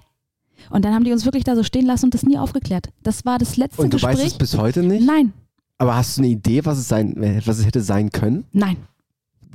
Und 0.69 0.85
dann 0.85 0.95
haben 0.95 1.05
die 1.05 1.13
uns 1.13 1.25
wirklich 1.25 1.45
da 1.45 1.57
so 1.57 1.63
stehen 1.63 1.87
lassen 1.87 2.07
und 2.07 2.15
das 2.15 2.25
nie 2.25 2.39
aufgeklärt. 2.39 2.91
Das 3.03 3.25
war 3.25 3.39
das 3.39 3.57
letzte 3.57 3.81
Und 3.83 3.93
du 3.93 3.97
Gespräch. 3.97 4.19
weißt 4.19 4.27
es 4.27 4.39
bis 4.39 4.57
heute 4.59 4.83
nicht? 4.83 5.05
Nein, 5.05 5.33
Aber 5.81 5.97
hast 5.97 6.19
du 6.19 6.21
eine 6.21 6.29
Idee, 6.31 6.67
was 6.67 6.77
es 6.77 6.89
sein, 6.89 7.15
was 7.47 7.59
es 7.59 7.65
hätte 7.65 7.81
sein 7.81 8.11
können? 8.11 8.45
nein. 8.53 8.77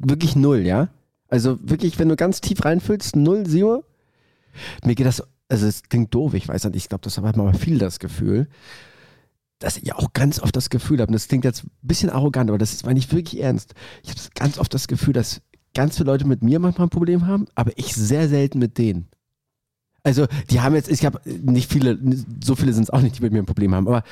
Wirklich 0.01 0.35
null, 0.35 0.65
ja? 0.65 0.89
Also 1.29 1.57
wirklich, 1.61 1.99
wenn 1.99 2.09
du 2.09 2.15
ganz 2.15 2.41
tief 2.41 2.65
reinfühlst, 2.65 3.15
null, 3.15 3.45
zero? 3.45 3.85
Mir 4.83 4.95
geht 4.95 5.05
das, 5.05 5.23
also 5.47 5.67
es 5.67 5.83
klingt 5.83 6.13
doof, 6.13 6.33
ich 6.33 6.47
weiß 6.47 6.65
nicht, 6.65 6.75
ich 6.75 6.89
glaube, 6.89 7.03
das 7.03 7.19
hat 7.19 7.37
man 7.37 7.53
viel 7.53 7.77
das 7.77 7.99
Gefühl, 7.99 8.49
dass 9.59 9.77
ich 9.77 9.93
auch 9.93 10.13
ganz 10.13 10.39
oft 10.39 10.55
das 10.55 10.71
Gefühl 10.71 10.99
habe, 10.99 11.09
und 11.09 11.13
das 11.13 11.27
klingt 11.27 11.45
jetzt 11.45 11.63
ein 11.63 11.71
bisschen 11.83 12.09
arrogant, 12.09 12.49
aber 12.49 12.57
das 12.57 12.73
ist 12.73 12.85
meine 12.87 12.97
ich 12.97 13.13
wirklich 13.13 13.41
ernst. 13.41 13.75
Ich 14.03 14.09
habe 14.09 14.19
ganz 14.33 14.57
oft 14.57 14.73
das 14.73 14.87
Gefühl, 14.87 15.13
dass 15.13 15.41
ganz 15.75 15.95
viele 15.95 16.11
Leute 16.11 16.25
mit 16.25 16.41
mir 16.41 16.59
manchmal 16.59 16.87
ein 16.87 16.89
Problem 16.91 17.27
haben, 17.27 17.45
aber 17.53 17.71
ich 17.75 17.93
sehr 17.93 18.27
selten 18.27 18.57
mit 18.57 18.79
denen. 18.79 19.07
Also, 20.05 20.27
die 20.51 20.61
haben 20.61 20.75
jetzt, 20.75 20.89
ich 20.89 21.03
habe 21.03 21.19
nicht 21.25 21.71
viele, 21.71 21.97
so 22.43 22.55
viele 22.55 22.73
sind 22.73 22.83
es 22.83 22.89
auch 22.91 23.01
nicht, 23.01 23.17
die 23.17 23.21
mit 23.21 23.33
mir 23.33 23.39
ein 23.39 23.45
Problem 23.45 23.73
haben, 23.73 23.87
aber 23.87 24.03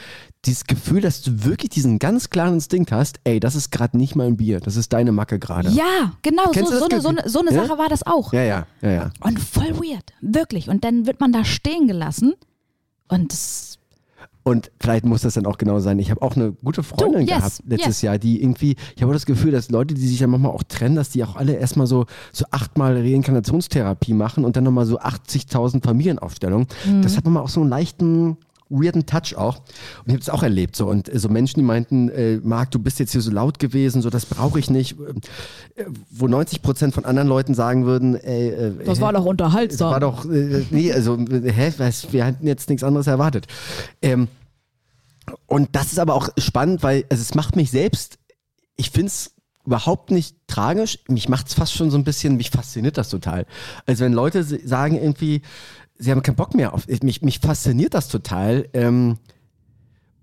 dieses 0.45 0.65
Gefühl, 0.65 1.01
dass 1.01 1.21
du 1.21 1.45
wirklich 1.45 1.69
diesen 1.69 1.99
ganz 1.99 2.31
klaren 2.31 2.55
Instinkt 2.55 2.91
hast, 2.91 3.19
ey, 3.23 3.39
das 3.39 3.53
ist 3.55 3.71
gerade 3.71 3.95
nicht 3.95 4.15
mein 4.15 4.35
Bier, 4.35 4.59
das 4.59 4.75
ist 4.75 4.91
deine 4.91 5.11
Macke 5.11 5.37
gerade. 5.37 5.69
Ja, 5.69 6.13
genau, 6.23 6.45
so, 6.45 6.51
Kennst 6.51 6.71
so, 6.71 6.85
eine, 6.89 6.99
so, 6.99 7.09
eine, 7.09 7.29
so 7.29 7.39
eine 7.39 7.53
Ja? 7.53 7.65
Sache 7.65 7.77
war 7.77 7.89
das 7.89 8.05
auch. 8.05 8.33
ja, 8.33 8.41
ja, 8.43 8.67
ja. 8.81 8.91
ja. 8.91 9.11
Und 9.19 9.39
voll 9.39 9.77
weird, 9.77 10.13
wirklich. 10.19 10.67
Und 10.67 10.83
dann 10.83 11.05
wird 11.05 11.19
man 11.19 11.31
da 11.31 11.45
stehen 11.45 11.87
gelassen 11.87 12.33
und 13.07 13.31
das, 13.31 13.72
Und 14.43 14.71
vielleicht 14.79 15.05
muss 15.05 15.21
das 15.21 15.35
dann 15.35 15.45
auch 15.45 15.57
genau 15.57 15.79
sein. 15.79 15.99
Ich 15.99 16.11
habe 16.11 16.21
auch 16.21 16.35
eine 16.35 16.51
gute 16.51 16.83
Freundin 16.83 17.25
Du, 17.25 17.31
yes, 17.31 17.37
gehabt 17.37 17.61
letztes 17.65 17.87
yes. 17.87 18.01
Jahr, 18.01 18.19
die 18.19 18.41
irgendwie, 18.41 18.75
ich 18.95 19.01
habe 19.01 19.11
auch 19.11 19.15
das 19.15 19.25
Gefühl, 19.25 19.51
dass 19.51 19.69
Leute, 19.71 19.93
die 19.93 20.05
sich 20.05 20.19
dann 20.19 20.29
manchmal 20.29 20.51
auch 20.51 20.63
trennen, 20.63 20.95
dass 20.95 21.09
die 21.09 21.23
auch 21.23 21.37
alle 21.37 21.53
erstmal 21.53 21.87
so, 21.87 22.05
so 22.33 22.45
achtmal 22.51 22.97
Reinkarnationstherapie 22.97 24.13
machen 24.13 24.43
und 24.43 24.57
dann 24.57 24.65
nochmal 24.65 24.85
so 24.85 24.99
80.000 24.99 25.83
Familienaufstellungen. 25.83 26.67
Mhm. 26.85 27.01
Das 27.01 27.15
hat 27.15 27.23
manchmal 27.23 27.43
auch 27.43 27.49
so 27.49 27.61
einen 27.61 27.69
leichten, 27.69 28.37
weirden 28.73 29.05
Touch 29.05 29.35
auch. 29.35 29.57
Und 29.57 30.07
ich 30.07 30.13
habe 30.13 30.21
es 30.21 30.29
auch 30.29 30.43
erlebt. 30.43 30.75
So. 30.75 30.87
Und 30.87 31.13
äh, 31.13 31.19
so 31.19 31.29
Menschen, 31.29 31.59
die 31.59 31.65
meinten, 31.65 32.09
äh, 32.09 32.39
Marc, 32.43 32.71
du 32.71 32.79
bist 32.79 32.99
jetzt 32.99 33.11
hier 33.11 33.21
so 33.21 33.31
laut 33.31 33.59
gewesen, 33.59 34.01
so 34.01 34.09
das 34.09 34.25
brauche 34.25 34.59
ich 34.59 34.69
nicht. 34.69 34.99
Äh, 35.75 35.85
wo 36.09 36.27
90 36.27 36.61
Prozent 36.61 36.93
von 36.93 37.05
anderen 37.05 37.27
Leuten 37.27 37.53
sagen 37.53 37.85
würden, 37.85 38.15
ey, 38.15 38.49
äh, 38.49 38.85
das 38.85 39.01
war 39.01 39.13
doch 39.13 39.21
das 39.21 39.29
unterhaltsam. 39.29 39.91
war 39.91 39.99
doch, 39.99 40.25
äh, 40.25 40.65
nee, 40.71 40.91
also, 40.91 41.17
äh, 41.17 41.51
hä, 41.51 41.73
was, 41.77 42.11
wir 42.11 42.25
hatten 42.25 42.47
jetzt 42.47 42.69
nichts 42.69 42.83
anderes 42.83 43.07
erwartet. 43.07 43.47
Ähm, 44.01 44.27
und 45.45 45.69
das 45.73 45.91
ist 45.93 45.99
aber 45.99 46.15
auch 46.15 46.29
spannend, 46.37 46.83
weil 46.83 47.05
also 47.09 47.21
es 47.21 47.33
macht 47.35 47.55
mich 47.55 47.71
selbst, 47.71 48.17
ich 48.75 48.89
finde 48.89 49.07
es 49.07 49.31
überhaupt 49.65 50.11
nicht 50.11 50.35
tragisch, 50.47 50.99
mich 51.07 51.29
macht 51.29 51.47
es 51.47 51.53
fast 51.53 51.73
schon 51.73 51.89
so 51.89 51.97
ein 51.97 52.03
bisschen, 52.03 52.35
mich 52.35 52.49
fasziniert 52.49 52.97
das 52.97 53.09
total. 53.09 53.45
Also 53.85 54.03
wenn 54.03 54.13
Leute 54.13 54.43
sagen 54.43 54.95
irgendwie, 54.95 55.41
sie 56.03 56.11
haben 56.11 56.21
keinen 56.21 56.35
Bock 56.35 56.53
mehr 56.53 56.73
auf, 56.73 56.87
mich, 57.01 57.21
mich 57.21 57.39
fasziniert 57.39 57.93
das 57.93 58.07
total. 58.07 58.67
Ähm, 58.73 59.17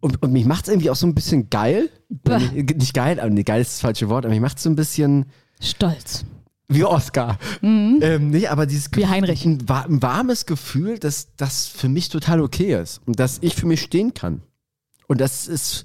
und, 0.01 0.22
und 0.22 0.33
mich 0.33 0.45
macht 0.47 0.64
es 0.64 0.68
irgendwie 0.72 0.91
auch 0.91 0.97
so 0.97 1.07
ein 1.07 1.14
bisschen 1.14 1.51
geil. 1.51 1.91
Nicht 2.26 2.76
nicht 2.76 2.95
geil, 2.95 3.20
aber 3.20 3.31
nee, 3.31 3.43
geil 3.43 3.61
ist 3.61 3.72
das 3.74 3.81
falsche 3.81 4.09
Wort, 4.09 4.24
aber 4.24 4.33
mich 4.33 4.41
macht 4.41 4.57
es 4.57 4.62
so 4.62 4.70
ein 4.70 4.76
bisschen 4.76 5.26
Stolz. 5.61 6.24
wie 6.68 6.85
Oscar. 6.85 7.39
Ähm, 7.62 8.31
nee, 8.31 8.47
aber 8.47 8.66
dieses 8.66 8.91
Mhm. 8.91 8.97
Wie 8.97 9.07
Heinrich. 9.07 9.45
Ein, 9.45 9.59
ein 9.68 10.03
warmes 10.03 10.47
Gefühl, 10.47 10.99
dass 10.99 11.35
das 11.37 11.66
für 11.66 11.89
mich 11.89 12.09
total 12.09 12.41
okay 12.41 12.81
ist 12.81 13.01
und 13.07 13.18
dass 13.18 13.39
ich 13.41 13.55
für 13.55 13.66
mich 13.66 13.83
stehen 13.83 14.14
kann. 14.14 14.43
Und 15.07 15.20
das 15.20 15.49
ist 15.49 15.85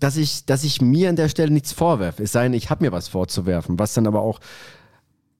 dass 0.00 0.16
ich, 0.16 0.44
dass 0.46 0.64
ich 0.64 0.80
mir 0.80 1.08
an 1.10 1.16
der 1.16 1.28
Stelle 1.28 1.52
nichts 1.52 1.72
vorwerfe. 1.72 2.24
Es 2.24 2.32
sei 2.32 2.42
denn, 2.42 2.54
ich 2.54 2.70
habe 2.70 2.84
mir 2.84 2.90
was 2.90 3.06
vorzuwerfen, 3.06 3.78
was 3.78 3.94
dann 3.94 4.08
aber 4.08 4.20
auch, 4.20 4.40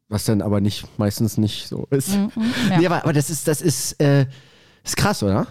was 0.09 0.25
dann 0.25 0.43
aber 0.43 0.61
nicht, 0.61 0.87
meistens 0.99 1.37
nicht 1.37 1.69
so 1.69 1.87
ist. 1.91 2.11
Mhm, 2.11 2.31
ja. 2.71 2.79
Nee, 2.79 2.87
aber, 2.87 3.03
aber 3.03 3.13
das 3.13 3.31
ist, 3.31 3.49
das 3.49 3.61
ist, 3.61 4.01
äh, 4.01 4.27
ist 4.85 4.97
krass, 4.97 5.23
oder? 5.23 5.47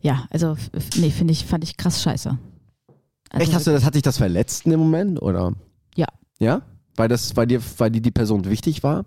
Ja, 0.00 0.26
also 0.30 0.56
nee, 0.96 1.10
finde 1.10 1.32
ich, 1.32 1.46
fand 1.46 1.64
ich 1.64 1.76
krass 1.76 2.02
scheiße. 2.02 2.36
Also, 3.30 3.42
Echt, 3.42 3.54
hast 3.54 3.66
du 3.66 3.72
das, 3.72 3.84
hat 3.84 3.94
dich 3.94 4.02
das 4.02 4.18
verletzt 4.18 4.66
in 4.66 4.70
dem 4.70 4.80
Moment, 4.80 5.20
oder? 5.20 5.54
Ja. 5.96 6.06
Ja? 6.38 6.62
Weil 6.96 7.08
das, 7.08 7.36
weil 7.36 7.46
dir, 7.46 7.60
weil 7.78 7.90
dir 7.90 8.00
die 8.00 8.10
Person 8.10 8.44
wichtig 8.44 8.82
war? 8.82 9.04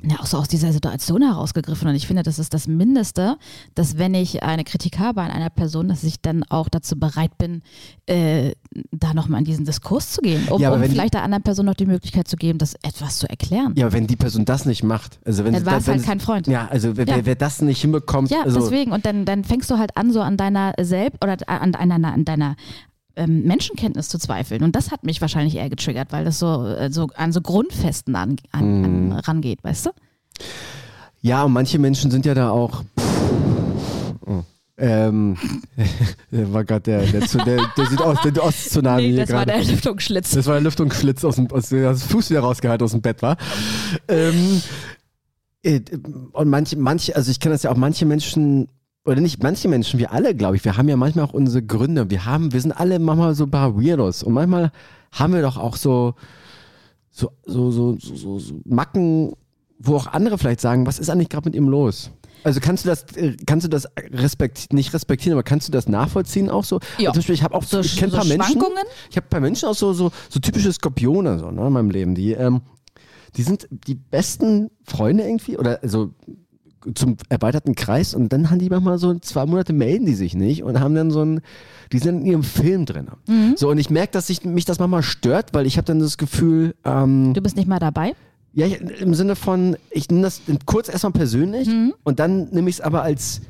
Ja, 0.00 0.20
auch 0.20 0.26
so 0.26 0.36
aus 0.38 0.46
dieser 0.46 0.72
Situation 0.72 1.22
herausgegriffen. 1.22 1.88
Und 1.88 1.96
ich 1.96 2.06
finde, 2.06 2.22
das 2.22 2.38
ist 2.38 2.54
das 2.54 2.68
Mindeste, 2.68 3.36
dass 3.74 3.98
wenn 3.98 4.14
ich 4.14 4.44
eine 4.44 4.62
Kritik 4.62 5.00
habe 5.00 5.22
an 5.22 5.32
einer 5.32 5.50
Person, 5.50 5.88
dass 5.88 6.04
ich 6.04 6.20
dann 6.22 6.44
auch 6.50 6.68
dazu 6.68 6.96
bereit 6.96 7.36
bin, 7.36 7.62
äh, 8.06 8.52
da 8.92 9.12
nochmal 9.12 9.40
in 9.40 9.44
diesen 9.44 9.64
Diskurs 9.64 10.12
zu 10.12 10.20
gehen, 10.20 10.46
um, 10.50 10.60
Ja, 10.62 10.70
um 10.72 10.80
wenn 10.80 10.88
die- 10.88 10.94
vielleicht 10.94 11.14
der 11.14 11.24
anderen 11.24 11.42
Person 11.42 11.66
noch 11.66 11.74
die 11.74 11.86
Möglichkeit 11.86 12.28
zu 12.28 12.36
geben, 12.36 12.58
das 12.58 12.74
etwas 12.82 13.18
zu 13.18 13.28
erklären. 13.28 13.74
Ja, 13.76 13.86
aber 13.86 13.94
wenn 13.94 14.06
die 14.06 14.14
Person 14.14 14.44
das 14.44 14.66
nicht 14.66 14.84
macht, 14.84 15.18
also 15.24 15.44
wenn 15.44 15.52
Dann 15.52 15.62
sie- 15.64 15.66
war 15.66 15.78
es 15.78 15.88
halt 15.88 16.04
kein 16.04 16.20
Freund. 16.20 16.46
Ja, 16.46 16.68
also 16.68 16.96
wer, 16.96 17.04
Ja. 17.06 17.16
Wer, 17.16 17.26
wer 17.26 17.34
das 17.34 17.60
nicht 17.60 17.80
hinbekommt, 17.80 18.30
Ja, 18.30 18.42
also, 18.44 18.60
deswegen. 18.60 18.92
Und 18.92 19.04
dann, 19.04 19.24
dann 19.24 19.42
fängst 19.42 19.68
du 19.68 19.78
halt 19.78 19.96
an, 19.96 20.12
so 20.12 20.20
an 20.20 20.36
deiner 20.36 20.74
Selbst- 20.80 21.24
oder 21.24 21.36
an 21.48 21.72
deiner, 21.72 22.12
an 22.12 22.24
deiner 22.24 22.54
ähm, 23.18 23.42
Menschenkenntnis 23.42 24.08
zu 24.08 24.18
zweifeln. 24.18 24.62
Und 24.62 24.74
das 24.76 24.90
hat 24.90 25.04
mich 25.04 25.20
wahrscheinlich 25.20 25.56
eher 25.56 25.68
getriggert, 25.68 26.12
weil 26.12 26.24
das 26.24 26.38
so, 26.38 26.64
äh, 26.66 26.90
so 26.90 27.08
an 27.16 27.32
so 27.32 27.40
Grundfesten 27.40 28.14
an, 28.16 28.36
an, 28.52 28.78
Mhm. 28.78 28.84
an, 28.84 29.20
rangeht, 29.20 29.62
weißt 29.62 29.86
du? 29.86 29.90
Ja, 31.20 31.42
und 31.42 31.52
manche 31.52 31.78
Menschen 31.78 32.10
sind 32.10 32.24
ja 32.24 32.34
da 32.34 32.50
auch. 32.50 32.84
Oh. 34.24 34.42
Ähm, 34.76 35.36
war 36.30 36.64
gerade 36.64 36.82
der, 36.82 37.00
der, 37.06 37.20
der, 37.44 37.66
der 37.76 37.86
sieht 37.86 38.00
aus, 38.00 38.18
der 38.22 38.44
Osttsunami 38.44 39.02
hier 39.02 39.26
das 39.26 39.32
war 39.32 39.44
der 39.44 39.64
Lüftungsschlitz. 39.64 40.30
Das 40.30 40.46
war 40.46 40.54
der 40.54 40.62
Lüftungsschlitz 40.62 41.24
aus 41.24 41.34
dem, 41.34 41.50
aus 41.50 41.70
dem 41.70 41.82
das 41.82 42.04
Fuß 42.04 42.30
wieder 42.30 42.40
rausgehalten 42.40 42.84
aus 42.84 42.92
dem 42.92 43.02
Bett 43.02 43.20
war. 43.20 43.36
Ähm, 44.06 44.62
äh, 45.64 45.80
und 46.32 46.48
manche, 46.48 46.76
manche, 46.76 47.16
also 47.16 47.30
ich 47.32 47.40
kenne 47.40 47.56
das 47.56 47.64
ja 47.64 47.72
auch, 47.72 47.76
manche 47.76 48.06
Menschen, 48.06 48.68
oder 49.08 49.22
nicht 49.22 49.42
manche 49.42 49.68
Menschen, 49.68 49.98
wir 49.98 50.12
alle, 50.12 50.34
glaube 50.34 50.56
ich, 50.56 50.64
wir 50.66 50.76
haben 50.76 50.86
ja 50.86 50.96
manchmal 50.96 51.24
auch 51.24 51.32
unsere 51.32 51.62
Gründe. 51.62 52.10
Wir 52.10 52.26
haben, 52.26 52.52
wir 52.52 52.60
sind 52.60 52.72
alle 52.72 52.98
manchmal 52.98 53.34
so 53.34 53.44
ein 53.44 53.50
paar 53.50 53.74
Weirdos. 53.74 54.22
Und 54.22 54.34
manchmal 54.34 54.70
haben 55.12 55.32
wir 55.32 55.40
doch 55.40 55.56
auch 55.56 55.76
so, 55.76 56.14
so, 57.10 57.32
so, 57.46 57.70
so, 57.70 57.96
so, 57.98 58.38
so, 58.38 58.54
Macken, 58.66 59.32
wo 59.78 59.96
auch 59.96 60.08
andere 60.08 60.36
vielleicht 60.36 60.60
sagen, 60.60 60.86
was 60.86 60.98
ist 60.98 61.08
eigentlich 61.08 61.30
gerade 61.30 61.48
mit 61.48 61.54
ihm 61.54 61.68
los? 61.68 62.10
Also 62.44 62.60
kannst 62.60 62.84
du 62.84 62.90
das, 62.90 63.06
kannst 63.46 63.64
du 63.64 63.70
das 63.70 63.88
respekt, 64.12 64.74
nicht 64.74 64.92
respektieren, 64.92 65.32
aber 65.32 65.42
kannst 65.42 65.68
du 65.68 65.72
das 65.72 65.88
nachvollziehen 65.88 66.50
auch 66.50 66.64
so? 66.64 66.78
Ja. 66.98 67.08
Also 67.08 67.12
zum 67.12 67.20
Beispiel, 67.20 67.34
ich 67.34 67.42
habe 67.42 67.54
auch 67.54 67.64
so, 67.64 67.80
ich 67.80 67.96
kenne 67.96 68.12
so 68.12 68.18
ein 68.18 68.28
paar 68.28 68.36
Menschen. 68.36 68.62
Ich 69.10 69.16
habe 69.16 69.26
ein 69.26 69.30
paar 69.30 69.40
Menschen 69.40 69.70
auch 69.70 69.74
so, 69.74 69.94
so, 69.94 70.12
so 70.28 70.38
typische 70.38 70.70
Skorpione 70.70 71.38
so, 71.38 71.50
ne, 71.50 71.66
in 71.66 71.72
meinem 71.72 71.90
Leben, 71.90 72.14
die, 72.14 72.32
ähm, 72.32 72.60
die 73.36 73.42
sind 73.42 73.68
die 73.70 73.94
besten 73.94 74.70
Freunde 74.84 75.24
irgendwie 75.24 75.56
oder 75.56 75.80
so 75.82 76.12
zum 76.94 77.16
erweiterten 77.28 77.74
Kreis 77.74 78.14
und 78.14 78.32
dann 78.32 78.50
haben 78.50 78.58
die 78.58 78.68
manchmal 78.68 78.98
so 78.98 79.18
zwei 79.18 79.46
Monate 79.46 79.72
melden 79.72 80.06
die 80.06 80.14
sich 80.14 80.34
nicht 80.34 80.62
und 80.62 80.78
haben 80.80 80.94
dann 80.94 81.10
so 81.10 81.24
ein, 81.24 81.40
die 81.92 81.98
sind 81.98 82.20
in 82.20 82.26
ihrem 82.26 82.42
Film 82.42 82.86
drin. 82.86 83.08
Mhm. 83.26 83.54
So 83.56 83.70
und 83.70 83.78
ich 83.78 83.90
merke, 83.90 84.12
dass 84.12 84.28
sich 84.28 84.44
mich 84.44 84.64
das 84.64 84.78
manchmal 84.78 85.02
stört, 85.02 85.54
weil 85.54 85.66
ich 85.66 85.76
habe 85.76 85.86
dann 85.86 85.98
das 85.98 86.18
Gefühl, 86.18 86.74
ähm, 86.84 87.32
Du 87.34 87.40
bist 87.40 87.56
nicht 87.56 87.68
mal 87.68 87.78
dabei? 87.78 88.14
ja, 88.52 88.66
ich, 88.66 88.80
im 88.80 89.14
Sinne 89.14 89.36
von, 89.36 89.76
ich 89.90 90.08
nehme 90.08 90.22
das 90.22 90.40
kurz 90.66 90.88
erstmal 90.88 91.12
persönlich 91.12 91.68
Mhm. 91.68 91.94
und 92.04 92.18
dann 92.18 92.48
nehme 92.50 92.68
ich 92.70 92.76
es 92.76 92.80
aber 92.80 93.02
als, 93.02 93.40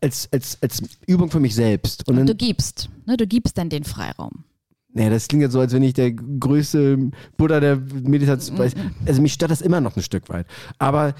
als, 0.00 0.28
als, 0.32 0.58
als 0.62 0.82
Übung 1.06 1.30
für 1.30 1.40
mich 1.40 1.54
selbst. 1.54 2.08
Und 2.08 2.16
dann, 2.16 2.26
Du 2.26 2.34
gibst. 2.34 2.88
Ne? 3.06 3.16
Du 3.16 3.26
gibst 3.26 3.58
dann 3.58 3.68
den 3.68 3.84
Freiraum. 3.84 4.44
Nee, 4.92 5.08
das 5.08 5.28
klingt 5.28 5.42
jetzt 5.42 5.52
so, 5.52 5.60
als 5.60 5.72
wenn 5.72 5.82
ich 5.84 5.92
der 5.92 6.10
größte 6.12 7.10
Buddha 7.36 7.60
der 7.60 7.76
Meditation 7.76 8.58
weiß. 8.58 8.72
Also 9.06 9.22
mich 9.22 9.32
stört 9.34 9.50
das 9.52 9.60
immer 9.60 9.80
noch 9.80 9.94
ein 9.96 10.02
Stück 10.02 10.28
weit. 10.28 10.46
Aber 10.78 11.14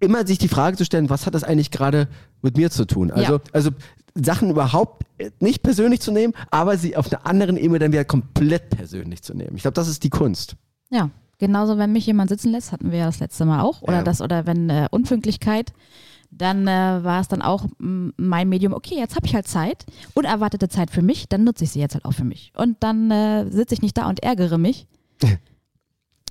immer 0.00 0.26
sich 0.26 0.38
die 0.38 0.48
Frage 0.48 0.76
zu 0.76 0.84
stellen, 0.84 1.08
was 1.10 1.26
hat 1.26 1.34
das 1.34 1.44
eigentlich 1.44 1.70
gerade 1.70 2.08
mit 2.42 2.56
mir 2.56 2.70
zu 2.70 2.84
tun? 2.86 3.10
Also, 3.10 3.34
Ja. 3.34 3.40
also 3.52 3.70
Sachen 4.14 4.50
überhaupt 4.50 5.04
nicht 5.40 5.62
persönlich 5.62 6.00
zu 6.00 6.10
nehmen, 6.12 6.32
aber 6.50 6.76
sie 6.78 6.96
auf 6.96 7.12
einer 7.12 7.26
anderen 7.26 7.56
Ebene 7.56 7.78
dann 7.78 7.92
wieder 7.92 8.04
komplett 8.04 8.70
persönlich 8.70 9.22
zu 9.22 9.34
nehmen. 9.34 9.56
Ich 9.56 9.62
glaube, 9.62 9.74
das 9.74 9.88
ist 9.88 10.04
die 10.04 10.10
Kunst. 10.10 10.56
Ja. 10.90 11.10
Genauso, 11.38 11.76
wenn 11.76 11.92
mich 11.92 12.06
jemand 12.06 12.30
sitzen 12.30 12.50
lässt, 12.50 12.72
hatten 12.72 12.90
wir 12.90 12.98
ja 13.00 13.04
das 13.06 13.20
letzte 13.20 13.44
Mal 13.44 13.60
auch. 13.60 13.82
Oder 13.82 13.98
Ja. 13.98 14.02
das, 14.02 14.22
oder 14.22 14.46
wenn 14.46 14.70
äh, 14.70 14.88
Unpünktlichkeit, 14.90 15.74
dann 16.30 16.66
äh, 16.66 17.04
war 17.04 17.20
es 17.20 17.28
dann 17.28 17.42
auch 17.42 17.66
mein 17.78 18.48
Medium, 18.48 18.72
okay, 18.72 18.94
jetzt 18.96 19.16
habe 19.16 19.26
ich 19.26 19.34
halt 19.34 19.46
Zeit, 19.46 19.84
unerwartete 20.14 20.70
Zeit 20.70 20.90
für 20.90 21.02
mich, 21.02 21.28
dann 21.28 21.44
nutze 21.44 21.64
ich 21.64 21.72
sie 21.72 21.78
jetzt 21.80 21.92
halt 21.94 22.06
auch 22.06 22.12
für 22.14 22.24
mich. 22.24 22.52
Und 22.56 22.78
dann 22.82 23.10
äh, 23.10 23.50
sitze 23.50 23.74
ich 23.74 23.82
nicht 23.82 23.98
da 23.98 24.08
und 24.08 24.22
ärgere 24.22 24.56
mich. 24.56 24.86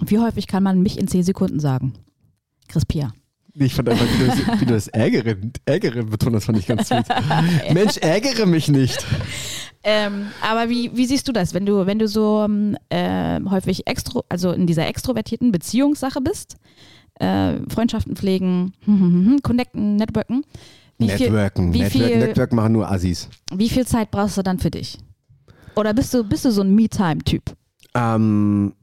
Wie 0.06 0.18
häufig 0.20 0.48
kann 0.48 0.64
man 0.64 0.82
mich 0.82 0.98
in 1.00 1.08
zehn 1.08 1.22
Sekunden 1.24 1.60
sagen? 1.60 1.94
Chris 2.68 2.86
Pia. 2.86 3.14
Ich 3.58 3.74
fand 3.74 3.88
einfach, 3.88 4.06
wie 4.06 4.20
du 4.20 4.28
das, 4.28 4.62
wie 4.62 4.66
du 4.66 4.74
das 4.74 4.88
ärgere, 4.90 5.38
ärgere 5.66 6.04
betont, 6.04 6.36
das 6.36 6.46
fand 6.46 6.58
ich 6.58 6.68
ganz 6.68 6.90
sweet. 6.90 7.06
Mensch, 7.74 7.98
ärgere 7.98 8.46
mich 8.46 8.68
nicht. 8.68 9.06
Ähm, 9.84 10.28
aber 10.42 10.70
wie, 10.70 10.92
wie 10.96 11.06
siehst 11.06 11.28
du 11.28 11.32
das, 11.32 11.54
wenn 11.54 11.66
du, 11.66 11.86
wenn 11.86 12.00
du 12.00 12.08
so 12.08 12.44
ähm, 12.44 12.76
äh, 12.90 13.40
häufig 13.50 13.88
extro, 13.88 14.26
also 14.28 14.52
in 14.52 14.68
dieser 14.68 14.88
extrovertierten 14.88 15.52
Beziehungssache 15.52 16.20
bist, 16.22 16.58
äh, 17.20 17.54
Freundschaften 17.70 18.16
pflegen, 18.16 18.74
hm, 18.84 19.00
hm, 19.00 19.26
hm, 19.26 19.42
connecten, 19.42 19.96
networken, 19.96 20.44
wie 20.98 21.10
viel, 21.10 21.30
Networken. 21.30 21.74
wie, 21.74 21.80
Network, 21.84 22.08
viel, 22.08 22.18
Network 22.18 22.54
machen 22.54 22.74
nur 22.74 22.92
Assis. 22.92 23.30
wie 23.54 23.70
viel 23.70 23.86
Zeit 23.86 24.12
brauchst 24.12 24.38
du 24.38 24.42
dann 24.42 24.60
für 24.60 24.72
dich? 24.72 24.98
Oder 25.76 25.94
bist 25.94 26.14
du, 26.14 26.24
bist 26.24 26.46
du 26.46 26.52
so 26.52 26.62
ein 26.62 26.74
Me-Time-Typ? 26.74 27.44
Ähm, 27.94 28.74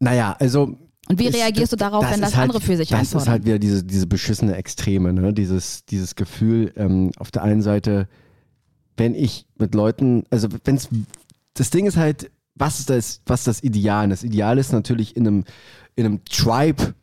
naja, 0.00 0.34
also 0.40 0.76
Und 1.08 1.18
wie 1.18 1.26
ist- 1.26 1.34
reagierst 1.36 1.72
du 1.72 1.76
darauf, 1.76 2.04
wenn 2.10 2.20
das 2.20 2.36
halt, 2.36 2.44
andere 2.50 2.60
für 2.60 2.76
sich 2.76 2.88
Das 2.90 3.12
ist 3.14 3.28
halt 3.28 3.44
wieder 3.44 3.58
diese, 3.58 3.82
diese 3.84 4.06
beschissene 4.06 4.56
Extreme, 4.56 5.12
ne? 5.12 5.32
dieses, 5.32 5.84
dieses 5.86 6.14
Gefühl, 6.16 6.72
ähm, 6.76 7.10
auf 7.18 7.30
der 7.30 7.42
einen 7.42 7.62
Seite, 7.62 8.08
wenn 8.96 9.14
ich 9.14 9.46
mit 9.58 9.74
Leuten, 9.74 10.24
also 10.30 10.48
wenn's, 10.64 10.88
das 11.54 11.70
Ding 11.70 11.86
ist 11.86 11.96
halt, 11.96 12.30
was 12.54 12.80
ist 12.80 12.90
das, 12.90 13.20
was 13.26 13.40
ist 13.40 13.46
das 13.46 13.62
Ideal? 13.62 14.08
Das 14.08 14.24
Ideal 14.24 14.58
ist 14.58 14.72
natürlich 14.72 15.16
in 15.16 15.26
einem, 15.26 15.44
in 15.96 16.06
einem 16.06 16.24
Tribe 16.24 16.94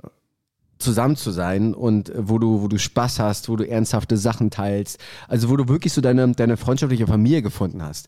zusammen 0.78 1.16
zu 1.16 1.32
sein 1.32 1.74
und 1.74 2.10
äh, 2.10 2.28
wo 2.28 2.38
du, 2.38 2.62
wo 2.62 2.68
du 2.68 2.78
Spaß 2.78 3.20
hast, 3.20 3.50
wo 3.50 3.56
du 3.56 3.68
ernsthafte 3.68 4.18
Sachen 4.18 4.50
teilst, 4.50 5.00
also 5.28 5.50
wo 5.50 5.56
du 5.56 5.68
wirklich 5.70 5.94
so 5.94 6.02
deine, 6.02 6.32
deine 6.34 6.58
freundschaftliche 6.58 7.08
Familie 7.08 7.42
gefunden 7.42 7.82
hast. 7.82 8.08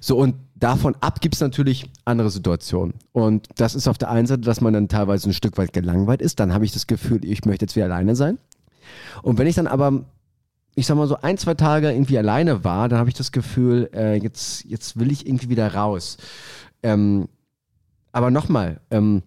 So 0.00 0.16
und 0.16 0.36
davon 0.54 0.94
ab 1.00 1.20
gibt 1.20 1.34
es 1.34 1.40
natürlich 1.40 1.90
andere 2.04 2.30
Situationen. 2.30 2.94
Und 3.12 3.48
das 3.56 3.74
ist 3.74 3.88
auf 3.88 3.98
der 3.98 4.10
einen 4.10 4.26
Seite, 4.26 4.42
dass 4.42 4.60
man 4.60 4.72
dann 4.72 4.88
teilweise 4.88 5.28
ein 5.28 5.34
Stück 5.34 5.58
weit 5.58 5.72
gelangweilt 5.72 6.22
ist, 6.22 6.40
dann 6.40 6.52
habe 6.52 6.64
ich 6.64 6.72
das 6.72 6.86
Gefühl, 6.86 7.24
ich 7.24 7.44
möchte 7.44 7.64
jetzt 7.64 7.76
wieder 7.76 7.86
alleine 7.86 8.14
sein. 8.14 8.38
Und 9.22 9.38
wenn 9.38 9.46
ich 9.46 9.56
dann 9.56 9.66
aber, 9.66 10.04
ich 10.74 10.86
sag 10.86 10.96
mal 10.96 11.08
so 11.08 11.20
ein, 11.20 11.38
zwei 11.38 11.54
Tage 11.54 11.90
irgendwie 11.90 12.18
alleine 12.18 12.64
war, 12.64 12.88
dann 12.88 12.98
habe 12.98 13.08
ich 13.08 13.14
das 13.14 13.32
Gefühl, 13.32 13.90
äh, 13.92 14.16
jetzt, 14.16 14.64
jetzt 14.64 14.98
will 14.98 15.10
ich 15.10 15.26
irgendwie 15.26 15.48
wieder 15.48 15.74
raus. 15.74 16.16
Ähm, 16.82 17.28
aber 18.12 18.30
nochmal, 18.30 18.80
ähm, 18.90 19.22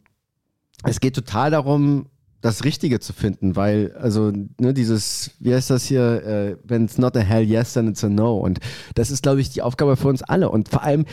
es 0.84 1.00
geht 1.00 1.16
total 1.16 1.52
darum, 1.52 2.08
das 2.42 2.64
Richtige 2.64 3.00
zu 3.00 3.14
finden, 3.14 3.56
weil, 3.56 3.94
also, 4.00 4.32
ne, 4.60 4.74
dieses, 4.74 5.32
wie 5.40 5.54
heißt 5.54 5.70
das 5.70 5.86
hier, 5.86 6.24
äh, 6.24 6.58
wenn 6.64 6.86
it's 6.86 6.98
not 6.98 7.18
a 7.18 7.22
hell 7.22 7.44
yes, 7.44 7.74
then 7.74 7.88
it's 7.88 8.04
a 8.04 8.10
no. 8.10 8.38
Und 8.38 8.60
das 8.96 9.12
ist, 9.12 9.24
glaube 9.24 9.42
ich, 9.42 9.50
die 9.50 9.62
Aufgabe 9.62 9.96
für 9.98 10.08
uns 10.08 10.24
alle. 10.24 10.50
Und 10.50 10.70
vor 10.70 10.84
allem, 10.84 11.06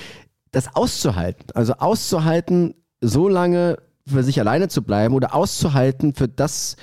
das 0.52 0.74
auszuhalten. 0.74 1.46
Also 1.54 1.74
auszuhalten, 1.74 2.74
so 3.00 3.28
lange 3.28 3.78
für 4.06 4.22
sich 4.22 4.38
alleine 4.38 4.68
zu 4.68 4.82
bleiben 4.82 5.14
oder 5.14 5.34
auszuhalten, 5.34 6.14
für 6.14 6.28
das 6.28 6.76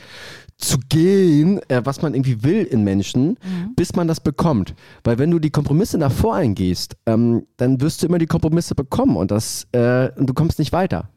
zu 0.57 0.77
gehen, 0.89 1.59
äh, 1.69 1.81
was 1.83 2.01
man 2.01 2.13
irgendwie 2.13 2.43
will 2.43 2.63
in 2.63 2.83
Menschen, 2.83 3.37
bis 3.75 3.95
man 3.95 4.07
das 4.07 4.19
bekommt. 4.19 4.75
Weil 5.03 5.17
wenn 5.17 5.31
du 5.31 5.39
die 5.39 5.49
Kompromisse 5.49 5.97
davor 5.97 6.35
eingehst, 6.35 6.95
ähm, 7.05 7.47
dann 7.57 7.81
wirst 7.81 8.01
du 8.01 8.07
immer 8.07 8.19
die 8.19 8.27
Kompromisse 8.27 8.75
bekommen 8.75 9.17
und 9.17 9.31
das, 9.31 9.67
äh, 9.71 10.09
und 10.15 10.27
du 10.27 10.33
kommst 10.33 10.59
nicht 10.59 10.71
weiter. 10.71 11.09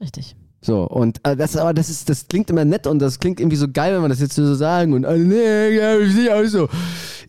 Richtig. 0.00 0.36
So, 0.68 0.86
und 0.86 1.26
äh, 1.26 1.34
das 1.34 1.56
aber 1.56 1.72
das 1.72 1.88
ist, 1.88 2.10
das 2.10 2.28
klingt 2.28 2.50
immer 2.50 2.66
nett 2.66 2.86
und 2.86 2.98
das 2.98 3.18
klingt 3.18 3.40
irgendwie 3.40 3.56
so 3.56 3.68
geil, 3.72 3.94
wenn 3.94 4.02
man 4.02 4.10
das 4.10 4.20
jetzt 4.20 4.34
so 4.34 4.54
sagen 4.54 4.92
und 4.92 5.04
äh, 5.04 5.16
nee, 5.16 5.70
ja, 5.78 5.96
ich 5.98 6.12
sehe 6.12 6.36
auch 6.36 6.44
so. 6.44 6.68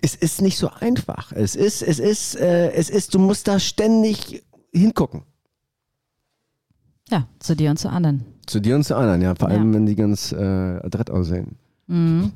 Es 0.02 0.14
ist 0.14 0.42
nicht 0.42 0.58
so 0.58 0.70
einfach. 0.82 1.32
Es 1.32 1.56
ist, 1.56 1.82
es 1.82 2.00
ist, 2.00 2.36
äh, 2.36 2.72
es 2.74 2.90
ist, 2.90 3.14
du 3.14 3.20
musst 3.20 3.48
da 3.48 3.58
ständig 3.58 4.44
hingucken. 4.74 5.22
Ja, 7.10 7.28
zu 7.40 7.56
dir 7.56 7.70
und 7.70 7.78
zu 7.78 7.90
anderen. 7.90 8.26
Zu 8.46 8.60
dir 8.60 8.76
und 8.76 8.84
zu 8.84 8.98
anderen, 8.98 9.22
ja. 9.22 9.34
Vor 9.36 9.48
allem, 9.48 9.70
Ja. 9.72 9.76
wenn 9.78 9.86
die 9.86 9.96
ganz 9.96 10.34
äh, 10.34 10.36
adrett 10.36 11.10
aussehen. 11.10 11.56
Mhm. 11.88 12.34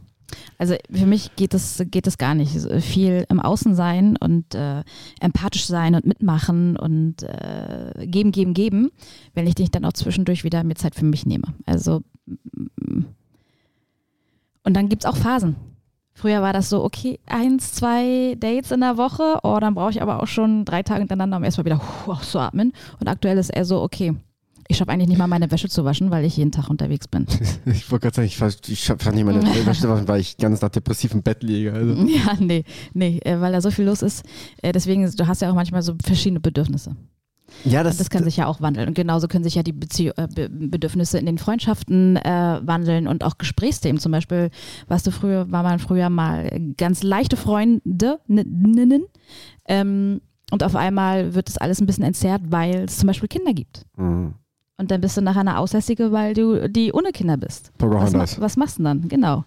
Also 0.57 0.75
für 0.91 1.05
mich 1.05 1.35
geht 1.35 1.53
es 1.53 1.83
geht 1.91 2.07
es 2.07 2.17
gar 2.17 2.35
nicht. 2.35 2.59
So 2.59 2.79
Viel 2.79 3.25
im 3.29 3.39
Außen 3.39 3.75
sein 3.75 4.17
und 4.17 4.55
äh, 4.55 4.83
empathisch 5.19 5.65
sein 5.65 5.95
und 5.95 6.05
mitmachen 6.05 6.77
und 6.77 7.23
äh, 7.23 8.05
geben, 8.07 8.31
geben, 8.31 8.53
geben, 8.53 8.91
wenn 9.33 9.47
ich 9.47 9.55
dich 9.55 9.71
dann 9.71 9.85
auch 9.85 9.93
zwischendurch 9.93 10.43
wieder 10.43 10.63
mir 10.63 10.75
Zeit 10.75 10.95
für 10.95 11.05
mich 11.05 11.25
nehme. 11.25 11.53
Also 11.65 12.01
mm, 12.25 13.05
und 14.63 14.73
dann 14.75 14.89
gibt 14.89 15.03
es 15.03 15.09
auch 15.09 15.17
Phasen. 15.17 15.55
Früher 16.15 16.41
war 16.41 16.53
das 16.53 16.69
so, 16.69 16.83
okay, 16.83 17.19
eins, 17.25 17.73
zwei 17.73 18.35
Dates 18.39 18.71
in 18.71 18.81
der 18.81 18.97
Woche, 18.97 19.39
oh, 19.43 19.57
dann 19.59 19.73
brauche 19.73 19.89
ich 19.89 20.01
aber 20.01 20.21
auch 20.21 20.27
schon 20.27 20.63
drei 20.63 20.83
Tage 20.83 20.99
hintereinander, 20.99 21.37
um 21.37 21.43
erstmal 21.43 21.65
wieder 21.65 21.81
huh, 22.05 22.15
zu 22.21 22.39
atmen. 22.39 22.71
Und 22.99 23.07
aktuell 23.07 23.37
ist 23.37 23.49
eher 23.49 23.65
so, 23.65 23.81
okay, 23.81 24.15
ich 24.67 24.77
schaffe 24.77 24.91
eigentlich 24.91 25.09
nicht 25.09 25.17
mal 25.17 25.27
meine 25.27 25.51
Wäsche 25.51 25.69
zu 25.69 25.83
waschen, 25.85 26.09
weil 26.11 26.25
ich 26.25 26.37
jeden 26.37 26.51
Tag 26.51 26.69
unterwegs 26.69 27.07
bin. 27.07 27.25
Ich 27.65 27.89
wollte 27.91 28.03
gerade 28.03 28.15
sagen, 28.15 28.27
ich, 28.27 28.37
fand- 28.37 28.69
ich 28.69 28.85
fand 28.85 29.15
nicht 29.15 29.25
meine 29.25 29.41
Wäsche 29.65 29.87
waschen, 29.89 30.07
weil 30.07 30.21
ich 30.21 30.37
ganz 30.37 30.61
nach 30.61 30.69
depressiv 30.69 31.13
im 31.13 31.21
Bett 31.23 31.43
liege. 31.43 31.73
Also. 31.73 31.93
Ja, 32.07 32.35
nee, 32.39 32.63
nee, 32.93 33.19
äh, 33.23 33.39
weil 33.41 33.51
da 33.51 33.61
so 33.61 33.71
viel 33.71 33.85
los 33.85 34.01
ist. 34.01 34.23
Äh, 34.61 34.71
Deswegen, 34.71 35.09
du 35.15 35.27
hast 35.27 35.41
ja 35.41 35.49
auch 35.51 35.55
manchmal 35.55 35.81
so 35.81 35.93
verschiedene 36.03 36.39
Bedürfnisse. 36.39 36.95
Ja, 37.65 37.83
Das, 37.83 37.97
das 37.97 38.09
kann 38.09 38.23
sich 38.23 38.37
ja 38.37 38.47
auch 38.47 38.61
wandeln. 38.61 38.87
Und 38.87 38.93
genauso 38.95 39.27
können 39.27 39.43
sich 39.43 39.53
ja 39.55 39.61
die 39.63 39.73
Bezieh 39.73 40.07
äh, 40.07 40.27
Be 40.33 40.49
Bedürfnisse 40.49 41.19
in 41.19 41.25
den 41.27 41.37
Freundschaften 41.37 42.15
äh, 42.17 42.59
wandeln 42.63 43.07
und 43.07 43.23
auch 43.23 43.37
Gesprächsthemen. 43.37 43.99
Zum 43.99 44.11
Beispiel, 44.11 44.49
was 44.87 45.03
du 45.03 45.11
früher, 45.11 45.51
war 45.51 45.61
man 45.61 45.77
früher 45.79 46.09
mal 46.09 46.49
ganz 46.77 47.03
leichte 47.03 47.37
Freundinnen. 47.37 49.05
Ähm, 49.67 50.21
und 50.51 50.63
auf 50.63 50.75
einmal 50.75 51.33
wird 51.35 51.47
das 51.49 51.57
alles 51.57 51.79
ein 51.81 51.85
bisschen 51.85 52.03
entzerrt, 52.03 52.41
weil 52.49 52.85
es 52.85 52.97
zum 52.97 53.07
Beispiel 53.07 53.29
Kinder 53.29 53.53
gibt. 53.53 53.85
Mhm. 53.97 54.33
Und 54.77 54.91
dann 54.91 55.01
bist 55.01 55.15
du 55.17 55.21
nachher 55.21 55.41
eine 55.41 55.57
Aussässige, 55.59 56.11
weil 56.11 56.33
du 56.33 56.67
die 56.69 56.91
ohne 56.93 57.11
Kinder 57.11 57.37
bist. 57.37 57.71
Was, 57.79 58.13
ma 58.13 58.25
was 58.41 58.57
machst 58.57 58.79
du 58.79 58.83
denn 58.83 59.01
dann? 59.01 59.07
Genau. 59.09 59.43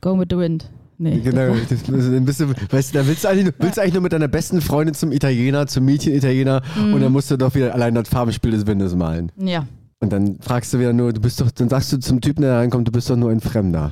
Go 0.00 0.18
with 0.18 0.26
the 0.30 0.36
wind. 0.36 0.68
Nee. 0.98 1.20
Genau, 1.20 1.54
das 1.68 1.82
das 1.82 1.88
ist 1.88 2.12
ein 2.12 2.24
bisschen, 2.24 2.54
weißt 2.70 2.94
du, 2.94 2.98
da 2.98 3.06
willst 3.06 3.24
du, 3.24 3.28
eigentlich, 3.28 3.54
willst 3.58 3.76
du 3.76 3.80
eigentlich 3.82 3.94
nur 3.94 4.02
mit 4.02 4.12
deiner 4.12 4.28
besten 4.28 4.60
Freundin 4.60 4.94
zum 4.94 5.12
Italiener, 5.12 5.66
zum 5.66 5.84
Mädchen-Italiener 5.84 6.62
Mhm. 6.76 6.94
und 6.94 7.00
dann 7.02 7.12
musst 7.12 7.30
du 7.30 7.36
doch 7.36 7.54
wieder 7.54 7.74
allein 7.74 7.94
das 7.94 8.08
Farbenspiel 8.08 8.50
des 8.52 8.66
Windes 8.66 8.94
malen. 8.94 9.30
ja. 9.36 9.66
Und 9.98 10.12
dann 10.12 10.36
fragst 10.40 10.74
du 10.74 10.78
wieder 10.78 10.92
nur, 10.92 11.10
du 11.14 11.22
bist 11.22 11.40
doch, 11.40 11.50
dann 11.50 11.70
sagst 11.70 11.90
du 11.90 11.98
zum 11.98 12.20
Typen, 12.20 12.42
der 12.42 12.50
da 12.52 12.58
reinkommt, 12.58 12.86
du 12.86 12.92
bist 12.92 13.08
doch 13.08 13.16
nur 13.16 13.30
ein 13.30 13.40
Fremder. 13.40 13.90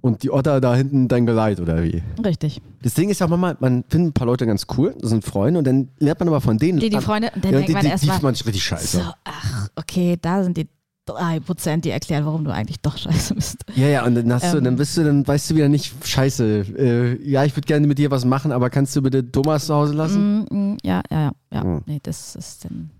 Und 0.00 0.22
die 0.22 0.30
Otter 0.30 0.60
da 0.60 0.74
hinten 0.74 1.08
dein 1.08 1.26
Geleit, 1.26 1.58
oder 1.58 1.82
wie? 1.82 2.02
Richtig. 2.24 2.60
Das 2.82 2.94
Ding 2.94 3.08
ist 3.08 3.20
ja 3.20 3.26
manchmal, 3.26 3.56
man 3.58 3.84
findet 3.88 4.10
ein 4.10 4.12
paar 4.12 4.26
Leute 4.26 4.46
ganz 4.46 4.66
cool, 4.76 4.94
das 5.00 5.10
sind 5.10 5.24
Freunde, 5.24 5.58
und 5.58 5.66
dann 5.66 5.88
lernt 5.98 6.20
man 6.20 6.28
aber 6.28 6.40
von 6.40 6.58
denen. 6.58 6.78
Die, 6.78 6.90
die 6.90 7.00
Freunde, 7.00 7.30
und 7.34 7.44
dann 7.44 7.52
ja, 7.52 7.58
denkt 7.58 7.68
die, 7.70 7.72
man 7.74 7.82
die, 7.82 7.88
erst 7.88 8.04
die 8.04 8.08
man 8.08 8.34
richtig 8.34 8.62
scheiße. 8.62 8.98
So, 8.98 9.02
ach, 9.24 9.68
okay, 9.74 10.16
da 10.20 10.44
sind 10.44 10.56
die 10.56 10.68
drei 11.06 11.40
Prozent, 11.40 11.84
die 11.84 11.90
erklären, 11.90 12.24
warum 12.26 12.44
du 12.44 12.52
eigentlich 12.52 12.80
doch 12.80 12.96
scheiße 12.98 13.34
bist. 13.34 13.64
Ja, 13.74 13.86
ja, 13.86 14.04
und 14.04 14.14
dann 14.14 14.32
hast 14.32 14.52
du, 14.52 14.58
Ähm. 14.58 14.64
dann 14.64 14.76
bist 14.76 14.96
du, 14.96 15.04
dann 15.04 15.26
weißt 15.26 15.50
du 15.50 15.54
wieder 15.54 15.68
nicht, 15.68 15.94
scheiße, 16.06 16.66
äh, 16.76 17.28
ja, 17.28 17.44
ich 17.44 17.56
würde 17.56 17.66
gerne 17.66 17.86
mit 17.86 17.98
dir 17.98 18.10
was 18.10 18.24
machen, 18.24 18.52
aber 18.52 18.70
kannst 18.70 18.94
du 18.96 19.02
bitte 19.02 19.30
Thomas 19.30 19.66
zu 19.66 19.74
Hause 19.74 19.94
lassen? 19.94 20.46
Mm, 20.50 20.72
mm, 20.72 20.78
ja, 20.82 21.02
ja, 21.10 21.20
ja, 21.20 21.32
ja. 21.52 21.64
Mhm. 21.64 21.82
Nee, 21.86 22.00
das 22.02 22.36
ist 22.36 22.64
dann 22.64 22.90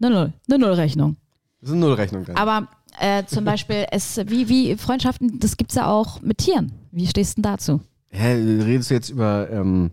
eine 0.00 0.14
Null, 0.14 0.32
eine 0.48 0.58
Nullrechnung. 0.58 1.16
Das 1.60 1.70
ist 1.70 1.76
eine 1.76 1.86
Nullrechnung. 1.86 2.24
Dann. 2.24 2.36
Aber 2.36 2.68
äh, 3.00 3.24
zum 3.26 3.44
Beispiel, 3.44 3.86
es, 3.90 4.18
wie, 4.26 4.48
wie 4.48 4.76
Freundschaften, 4.76 5.38
das 5.40 5.56
gibt 5.56 5.70
es 5.72 5.76
ja 5.76 5.86
auch 5.86 6.20
mit 6.22 6.38
Tieren. 6.38 6.72
Wie 6.90 7.06
stehst 7.06 7.38
du 7.38 7.42
denn 7.42 7.50
dazu? 7.52 7.80
Hä, 8.10 8.34
redest 8.62 8.90
du 8.90 8.94
jetzt 8.94 9.08
über, 9.10 9.48
ähm, 9.50 9.90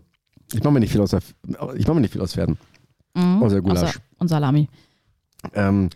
ich 0.52 0.62
mache 0.62 0.72
mir 0.74 0.80
nicht 0.80 0.92
viel 0.92 1.00
aus, 1.00 1.12
ich 1.14 1.86
mache 1.86 1.94
mir 1.94 2.00
nicht 2.02 2.12
viel 2.12 2.20
aus 2.20 2.34
Pferden. 2.34 2.58
Mhm. 3.14 3.42
Außer 3.42 3.60
Gulasch. 3.62 3.96
Außer- 3.96 4.00
Und 4.18 4.28
Salami. 4.28 4.68
Ähm, 5.54 5.88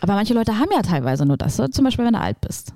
Aber 0.00 0.14
manche 0.14 0.34
Leute 0.34 0.58
haben 0.58 0.68
ja 0.72 0.82
teilweise 0.82 1.24
nur 1.24 1.36
das. 1.36 1.56
So, 1.56 1.66
zum 1.68 1.84
Beispiel, 1.84 2.04
wenn 2.04 2.12
du 2.12 2.20
alt 2.20 2.40
bist. 2.40 2.74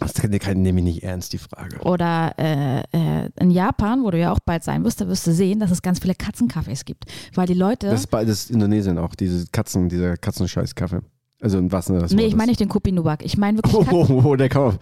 das 0.00 0.22
nehme 0.54 0.80
ich 0.80 0.84
nicht 0.84 1.02
ernst, 1.02 1.32
die 1.32 1.38
Frage. 1.38 1.78
Oder 1.80 2.34
äh, 2.38 2.80
äh, 2.92 3.30
in 3.40 3.50
Japan, 3.50 4.02
wo 4.04 4.10
du 4.10 4.18
ja 4.18 4.30
auch 4.32 4.40
bald 4.40 4.62
sein 4.62 4.84
wirst, 4.84 5.00
da 5.00 5.08
wirst 5.08 5.26
du 5.26 5.32
sehen, 5.32 5.60
dass 5.60 5.70
es 5.70 5.80
ganz 5.80 5.98
viele 6.00 6.12
Katzencafés 6.12 6.84
gibt. 6.84 7.06
Weil 7.34 7.46
die 7.46 7.54
Leute. 7.54 7.88
Das 7.88 8.00
ist 8.00 8.08
beides 8.08 8.50
Indonesien 8.50 8.98
auch, 8.98 9.14
diese 9.14 9.46
Katzen, 9.46 9.88
dieser 9.88 10.16
Katzenscheiß-Kaffee. 10.18 11.00
Also 11.40 11.58
in 11.58 11.70
was 11.70 11.88
ne, 11.88 12.00
das 12.00 12.12
nee, 12.12 12.24
ich 12.26 12.34
meine 12.34 12.50
nicht 12.50 12.58
den 12.60 12.68
Kopi 12.68 12.90
Nuwak. 12.90 13.24
Ich 13.24 13.38
meine 13.38 13.58
wirklich 13.58 13.74
Oh, 13.92 14.06
oh, 14.08 14.22
oh, 14.24 14.36
der 14.36 14.48
kann 14.48 14.76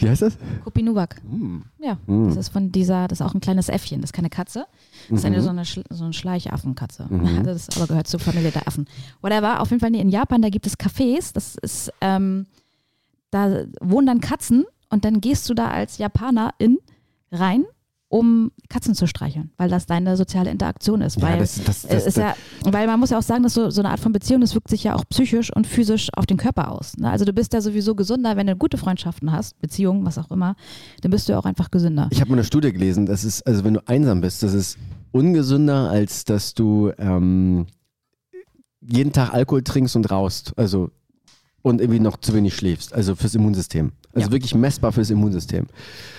Wie 0.00 0.08
heißt 0.08 0.22
das? 0.22 0.36
Kopi 0.64 0.82
Nuwak. 0.82 1.20
Hm. 1.22 1.62
Ja, 1.78 1.96
Hm. 2.06 2.26
das 2.28 2.36
ist 2.36 2.48
von 2.48 2.72
dieser, 2.72 3.06
das 3.06 3.20
ist 3.20 3.26
auch 3.26 3.34
ein 3.34 3.40
kleines 3.40 3.68
Äffchen, 3.68 4.00
das 4.00 4.08
ist 4.08 4.12
keine 4.14 4.30
Katze. 4.30 4.66
Das 5.08 5.20
ist 5.20 5.24
eine, 5.24 5.38
Mhm. 5.38 5.42
so 5.42 5.48
eine, 5.50 5.64
so 5.64 6.04
eine 6.04 6.12
Schleichaffenkatze. 6.12 7.06
Mhm. 7.08 7.42
Das 7.44 7.68
aber 7.76 7.86
gehört 7.86 8.08
zur 8.08 8.18
Familie 8.18 8.50
der 8.50 8.66
Affen. 8.66 8.86
Whatever, 9.20 9.60
auf 9.60 9.70
jeden 9.70 9.80
Fall 9.80 9.94
in 9.94 10.08
Japan, 10.08 10.42
da 10.42 10.48
gibt 10.48 10.66
es 10.66 10.76
Cafés, 10.78 11.32
das 11.32 11.54
ist, 11.56 11.92
ähm, 12.00 12.46
da 13.30 13.64
wohnen 13.80 14.06
dann 14.08 14.20
Katzen 14.20 14.64
und 14.90 15.04
dann 15.04 15.20
gehst 15.20 15.48
du 15.48 15.54
da 15.54 15.68
als 15.68 15.98
Japanerin 15.98 16.78
rein, 17.30 17.64
um 18.12 18.52
Katzen 18.68 18.94
zu 18.94 19.06
streicheln, 19.06 19.52
weil 19.56 19.70
das 19.70 19.86
deine 19.86 20.18
soziale 20.18 20.50
Interaktion 20.50 21.00
ist. 21.00 21.16
Ja, 21.16 21.22
weil, 21.22 21.38
das, 21.38 21.64
das, 21.64 21.82
das, 21.82 22.06
ist 22.06 22.18
ja, 22.18 22.34
weil 22.62 22.86
man 22.86 23.00
muss 23.00 23.08
ja 23.08 23.16
auch 23.16 23.22
sagen, 23.22 23.42
dass 23.42 23.54
so, 23.54 23.70
so 23.70 23.80
eine 23.80 23.88
Art 23.88 24.00
von 24.00 24.12
Beziehung, 24.12 24.42
das 24.42 24.54
wirkt 24.54 24.68
sich 24.68 24.84
ja 24.84 24.94
auch 24.94 25.04
psychisch 25.08 25.50
und 25.50 25.66
physisch 25.66 26.10
auf 26.14 26.26
den 26.26 26.36
Körper 26.36 26.72
aus. 26.72 26.94
Ne? 26.98 27.10
Also 27.10 27.24
du 27.24 27.32
bist 27.32 27.54
ja 27.54 27.62
sowieso 27.62 27.94
gesünder, 27.94 28.36
wenn 28.36 28.46
du 28.46 28.54
gute 28.54 28.76
Freundschaften 28.76 29.32
hast, 29.32 29.58
Beziehungen, 29.60 30.04
was 30.04 30.18
auch 30.18 30.30
immer, 30.30 30.56
dann 31.00 31.10
bist 31.10 31.26
du 31.26 31.32
ja 31.32 31.38
auch 31.38 31.46
einfach 31.46 31.70
gesünder. 31.70 32.08
Ich 32.10 32.20
habe 32.20 32.28
mal 32.28 32.36
eine 32.36 32.44
Studie 32.44 32.70
gelesen, 32.70 33.06
das 33.06 33.24
ist, 33.24 33.46
also 33.46 33.64
wenn 33.64 33.72
du 33.72 33.80
einsam 33.86 34.20
bist, 34.20 34.42
das 34.42 34.52
ist 34.52 34.76
ungesünder, 35.10 35.88
als 35.88 36.26
dass 36.26 36.52
du 36.52 36.92
ähm, 36.98 37.66
jeden 38.82 39.12
Tag 39.12 39.32
Alkohol 39.32 39.62
trinkst 39.62 39.96
und 39.96 40.10
rauchst. 40.10 40.52
Also 40.58 40.90
und 41.62 41.80
irgendwie 41.80 42.00
noch 42.00 42.16
zu 42.18 42.34
wenig 42.34 42.54
schläfst. 42.54 42.92
Also 42.92 43.14
fürs 43.14 43.34
Immunsystem. 43.34 43.92
Also 44.14 44.26
Ja. 44.28 44.32
wirklich 44.32 44.54
messbar 44.54 44.92
fürs 44.92 45.08
Immunsystem. 45.10 45.66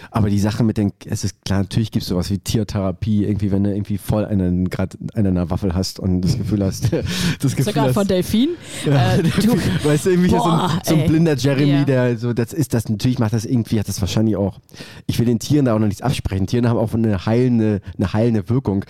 Aber 0.10 0.30
die 0.30 0.40
Sache 0.40 0.64
mit 0.64 0.78
den, 0.78 0.94
es 1.06 1.24
ist 1.24 1.44
klar, 1.44 1.60
natürlich 1.60 1.92
gibt 1.92 2.04
es 2.04 2.10
sowas 2.10 2.30
wie 2.30 2.38
Tiertherapie, 2.38 3.26
irgendwie, 3.26 3.52
wenn 3.52 3.64
du 3.64 3.72
irgendwie 3.74 3.98
voll 3.98 4.26
einen, 4.26 4.70
gerade 4.70 4.98
einen 5.16 5.28
an 5.28 5.36
der 5.36 5.50
Waffel 5.50 5.74
hast 5.74 6.00
und 6.00 6.22
das 6.22 6.38
Gefühl 6.38 6.64
hast, 6.64 6.92
das 7.40 7.56
Gefühl 7.56 7.66
Sogar 7.66 7.86
hast, 7.88 7.94
von 7.96 8.08
Delfin. 8.08 8.50
ja, 8.86 9.16
Äh, 9.16 9.24
du- 9.24 9.58
weißt 9.84 10.06
du, 10.06 10.10
irgendwie 10.12 10.30
so, 10.30 10.38
Boah, 10.38 10.70
ein, 10.72 10.80
so 10.84 10.96
ein 10.96 11.08
blinder 11.08 11.36
Jeremy, 11.36 11.72
Ja. 11.72 11.84
der 11.84 12.18
so, 12.18 12.32
das 12.34 12.54
ist 12.54 12.74
das, 12.74 12.90
natürlich 12.90 13.20
macht 13.20 13.34
das 13.34 13.44
irgendwie, 13.46 13.80
hat 13.80 13.88
das 13.88 14.02
wahrscheinlich 14.02 14.36
auch, 14.36 14.60
ich 15.08 15.18
will 15.20 15.26
den 15.26 15.40
Tieren 15.40 15.66
da 15.66 15.76
auch 15.76 15.80
noch 15.80 15.88
nichts 15.88 16.02
absprechen. 16.04 16.46
Tiere 16.48 16.70
haben 16.70 16.78
auch 16.78 16.94
eine 16.94 17.26
heilende, 17.26 17.82
eine 17.98 18.14
heilende 18.14 18.50
Wirkung. 18.50 18.86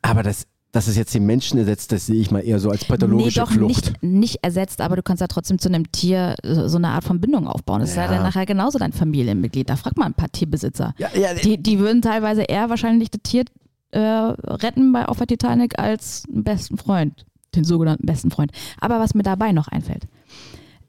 Aber 0.00 0.22
das, 0.22 0.46
dass 0.72 0.88
es 0.88 0.96
jetzt 0.96 1.14
den 1.14 1.26
Menschen 1.26 1.58
ersetzt, 1.58 1.92
das 1.92 2.06
sehe 2.06 2.16
ich 2.16 2.30
mal 2.30 2.40
eher 2.40 2.58
so 2.58 2.70
als 2.70 2.82
Nee, 2.82 2.88
pathologische 2.88 3.40
doch 3.40 3.50
Flucht. 3.50 3.92
nicht, 4.00 4.02
nicht 4.02 4.38
ersetzt, 4.42 4.80
aber 4.80 4.96
du 4.96 5.02
kannst 5.02 5.20
ja 5.20 5.26
trotzdem 5.26 5.58
zu 5.58 5.68
einem 5.68 5.92
Tier 5.92 6.34
so 6.42 6.78
eine 6.78 6.88
Art 6.88 7.04
von 7.04 7.20
Bindung 7.20 7.46
aufbauen. 7.46 7.80
Das 7.80 7.90
ist 7.90 7.96
ja 7.96 8.04
Ja. 8.06 8.10
dann 8.12 8.22
nachher 8.22 8.46
genauso 8.46 8.78
dein 8.78 8.92
Familienmitglied. 8.92 9.68
Da 9.68 9.76
fragt 9.76 9.98
man 9.98 10.08
ein 10.08 10.14
paar 10.14 10.32
Tierbesitzer. 10.32 10.94
Ja, 10.98 11.08
ja, 11.14 11.34
Die, 11.34 11.62
die 11.62 11.78
würden 11.78 12.00
teilweise 12.02 12.42
eher 12.42 12.70
wahrscheinlich 12.70 13.10
das 13.10 13.20
Tier 13.22 13.44
äh, 13.90 13.98
retten 13.98 14.92
bei 14.92 15.06
auf 15.06 15.18
der 15.18 15.26
Titanic 15.26 15.78
als 15.78 16.24
einen 16.32 16.42
besten 16.44 16.78
Freund, 16.78 17.26
den 17.54 17.64
sogenannten 17.64 18.06
besten 18.06 18.30
Freund. 18.30 18.50
Aber 18.80 18.98
was 18.98 19.14
mir 19.14 19.22
dabei 19.24 19.52
noch 19.52 19.68
einfällt. 19.68 20.06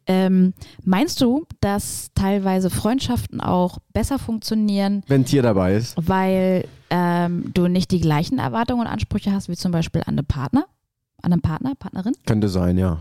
Ähm, 0.06 0.54
meinst 0.84 1.22
du, 1.22 1.46
dass 1.62 2.12
teilweise 2.16 2.70
Freundschaften 2.70 3.40
auch 3.40 3.80
besser 3.94 4.20
funktionieren, 4.20 5.04
wenn 5.08 5.26
Tier 5.26 5.42
dabei 5.42 5.76
ist. 5.76 5.96
weil 5.96 6.66
ähm, 6.90 7.52
du 7.54 7.68
nicht 7.68 7.92
die 7.92 8.02
gleichen 8.02 8.38
Erwartungen 8.38 8.82
und 8.82 8.88
Ansprüche 8.88 9.32
hast 9.32 9.50
wie 9.50 9.56
zum 9.56 9.72
Beispiel 9.72 10.02
an 10.02 10.18
einen 10.18 10.26
Partner, 10.26 10.66
an 11.22 11.32
einen 11.32 11.42
Partner, 11.42 11.74
Partnerin? 11.76 12.14
Könnte 12.26 12.50
sein, 12.50 12.78
ja. 12.78 13.00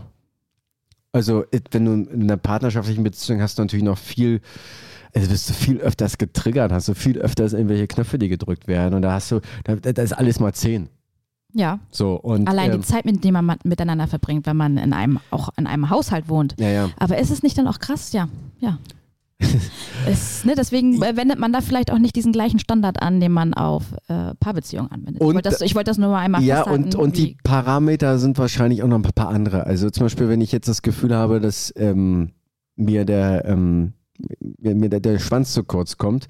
Also, 1.11 1.45
wenn 1.71 1.85
du 1.85 1.93
in 2.11 2.23
einer 2.23 2.37
partnerschaftlichen 2.37 3.03
Beziehung 3.03 3.41
hast, 3.41 3.59
du 3.59 3.61
natürlich 3.61 3.83
noch 3.85 3.99
viel, 3.99 4.41
also 5.13 5.29
wirst 5.29 5.49
du 5.49 5.53
viel 5.53 5.77
öfters 5.79 6.17
getriggert, 6.17 6.71
hast 6.71 6.87
du 6.87 6.95
viel 6.95 7.19
öfters 7.19 7.53
irgendwelche 7.53 7.85
Knöpfe, 7.85 8.17
die 8.17 8.29
gedrückt 8.29 8.67
werden 8.67 8.95
und 8.95 9.03
da 9.03 9.13
hast 9.13 9.31
du, 9.31 9.41
da, 9.63 9.75
da 9.75 10.01
ist 10.01 10.13
alles 10.13 10.39
mal 10.39 10.53
zehn. 10.53 10.89
Ja, 11.55 11.79
So, 11.91 12.15
und, 12.15 12.47
allein 12.47 12.71
ähm, 12.71 12.81
die 12.81 12.87
Zeit, 12.87 13.05
mit 13.05 13.23
der 13.23 13.31
man 13.31 13.45
ma- 13.45 13.57
miteinander 13.63 14.07
verbringt, 14.07 14.45
wenn 14.47 14.57
man 14.57 14.77
in 14.77 14.91
einem 14.93 15.19
auch 15.29 15.49
in 15.57 15.67
einem 15.67 15.89
Haushalt 15.89 16.27
wohnt. 16.29 16.55
ja, 16.59 16.69
ja. 16.69 16.89
Aber 16.97 17.17
ist 17.19 17.29
es 17.29 17.43
nicht 17.43 17.57
dann 17.57 17.67
auch 17.67 17.79
krass? 17.79 18.11
Ja, 18.13 18.27
ja. 18.59 18.79
es, 20.07 20.45
ne, 20.45 20.53
deswegen 20.55 20.99
wendet 21.01 21.37
man 21.39 21.51
da 21.53 21.61
vielleicht 21.61 21.91
auch 21.91 21.97
nicht 21.99 22.15
diesen 22.15 22.31
gleichen 22.31 22.59
Standard 22.59 23.01
an, 23.01 23.19
den 23.19 23.31
man 23.31 23.53
auf 23.53 23.83
äh, 24.07 24.33
Paarbeziehungen 24.39 24.91
anwendet. 24.91 25.17
ich 25.21 25.27
Und- 25.27 25.35
wollte 25.35 25.49
das, 25.49 25.61
ich 25.61 25.75
wollte 25.75 25.91
das 25.91 25.97
nur 25.97 26.09
mal 26.09 26.19
einmal 26.19 26.41
Ja, 26.43 26.63
und, 26.63 26.95
und 26.95 27.17
die 27.17 27.37
Parameter 27.43 28.17
sind 28.19 28.37
wahrscheinlich 28.37 28.83
auch 28.83 28.87
noch 28.87 28.95
ein 28.97 29.03
paar 29.03 29.29
andere. 29.29 29.65
Also 29.65 29.89
zum 29.89 30.05
Beispiel, 30.05 30.29
wenn 30.29 30.41
ich 30.41 30.51
jetzt 30.51 30.67
das 30.67 30.81
Gefühl 30.81 31.15
habe, 31.15 31.39
dass 31.39 31.73
ähm, 31.75 32.31
mir 32.75 33.05
der 33.05 33.45
ähm, 33.45 33.93
mir, 34.59 34.75
mir 34.75 34.89
der, 34.89 34.99
der 34.99 35.19
Schwanz 35.19 35.53
zu 35.53 35.63
kurz 35.63 35.97
kommt, 35.97 36.27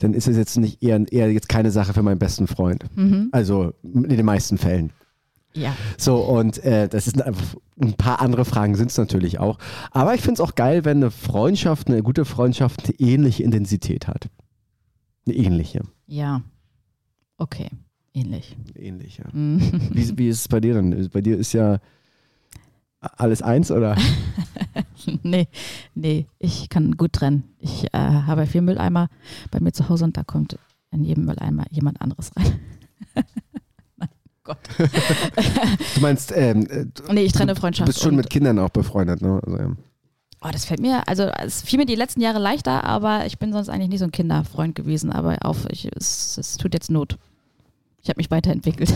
dann 0.00 0.14
ist 0.14 0.28
es 0.28 0.36
jetzt 0.36 0.56
nicht 0.56 0.82
eher, 0.82 1.04
eher 1.12 1.32
jetzt 1.32 1.48
keine 1.48 1.70
Sache 1.70 1.92
für 1.92 2.02
meinen 2.02 2.18
besten 2.18 2.46
Freund. 2.46 2.84
Mhm. 2.96 3.28
Also 3.32 3.72
in 3.82 4.08
den 4.08 4.24
meisten 4.26 4.58
Fällen. 4.58 4.92
Ja, 5.54 5.74
So, 5.96 6.16
und 6.18 6.62
äh, 6.64 6.86
das 6.86 7.06
ist 7.06 7.20
einfach, 7.22 7.56
ein 7.80 7.94
paar 7.94 8.20
andere 8.20 8.44
Fragen 8.44 8.74
sind 8.74 8.90
es 8.90 8.98
natürlich 8.98 9.38
auch. 9.40 9.58
Aber 9.90 10.14
ich 10.14 10.20
finde 10.20 10.34
es 10.34 10.40
auch 10.40 10.54
geil, 10.54 10.84
wenn 10.84 10.98
eine 10.98 11.10
Freundschaft, 11.10 11.88
eine 11.88 12.02
gute 12.02 12.26
Freundschaft 12.26 12.84
eine 12.84 12.98
ähnliche 13.00 13.42
Intensität 13.42 14.06
hat. 14.06 14.28
Eine 15.26 15.36
ähnliche. 15.36 15.82
ja. 16.06 16.42
Okay, 17.38 17.68
ähnlich. 18.14 18.56
Eine 18.74 18.82
ähnliche. 18.86 19.24
Mhm. 19.30 19.60
Wie, 19.92 20.16
wie 20.16 20.28
ist 20.28 20.40
es 20.40 20.48
bei 20.48 20.58
dir 20.58 20.72
dann? 20.72 21.08
Bei 21.12 21.20
dir 21.20 21.36
ist 21.36 21.52
ja 21.52 21.80
alles 23.16 23.42
eins 23.42 23.70
oder? 23.70 23.96
nee, 25.22 25.48
nee, 25.94 26.26
ich 26.38 26.68
kann 26.68 26.96
gut 26.96 27.12
trennen. 27.14 27.44
Ich 27.58 27.84
äh, 27.92 27.98
habe 27.98 28.46
vier 28.46 28.62
Mülleimer 28.62 29.08
bei 29.50 29.60
mir 29.60 29.72
zu 29.72 29.88
Hause 29.88 30.04
und 30.04 30.16
da 30.16 30.24
kommt 30.24 30.58
in 30.90 31.04
jedem 31.04 31.24
Mülleimer 31.24 31.64
jemand 31.70 32.00
anderes 32.00 32.30
rein. 32.36 32.60
Nein, 33.96 34.08
Gott. 34.44 34.58
Du 35.94 36.00
meinst, 36.00 36.32
ähm, 36.34 36.66
äh, 36.70 36.86
du 36.86 37.12
Nee, 37.12 37.22
ich 37.24 37.32
trenne 37.32 37.54
du 37.54 37.60
Freundschaft. 37.60 37.86
bist 37.86 38.02
schon 38.02 38.16
mit 38.16 38.30
Kindern 38.30 38.58
auch 38.58 38.70
befreundet, 38.70 39.22
ne? 39.22 39.40
Also, 39.44 39.58
ja. 39.58 39.70
Oh, 40.42 40.48
das 40.52 40.66
fällt 40.66 40.80
mir, 40.80 41.08
also 41.08 41.24
es 41.42 41.62
fiel 41.62 41.78
mir 41.78 41.86
die 41.86 41.94
letzten 41.94 42.20
Jahre 42.20 42.38
leichter, 42.38 42.84
aber 42.84 43.26
ich 43.26 43.38
bin 43.38 43.52
sonst 43.52 43.68
eigentlich 43.70 43.88
nicht 43.88 44.00
so 44.00 44.04
ein 44.04 44.12
Kinderfreund 44.12 44.74
gewesen. 44.74 45.10
Aber 45.10 45.38
auf, 45.40 45.66
ich, 45.70 45.88
es, 45.96 46.36
es 46.38 46.56
tut 46.58 46.74
jetzt 46.74 46.90
Not. 46.90 47.18
Ich 48.06 48.10
habe 48.10 48.18
mich 48.18 48.30
weiterentwickelt. 48.30 48.94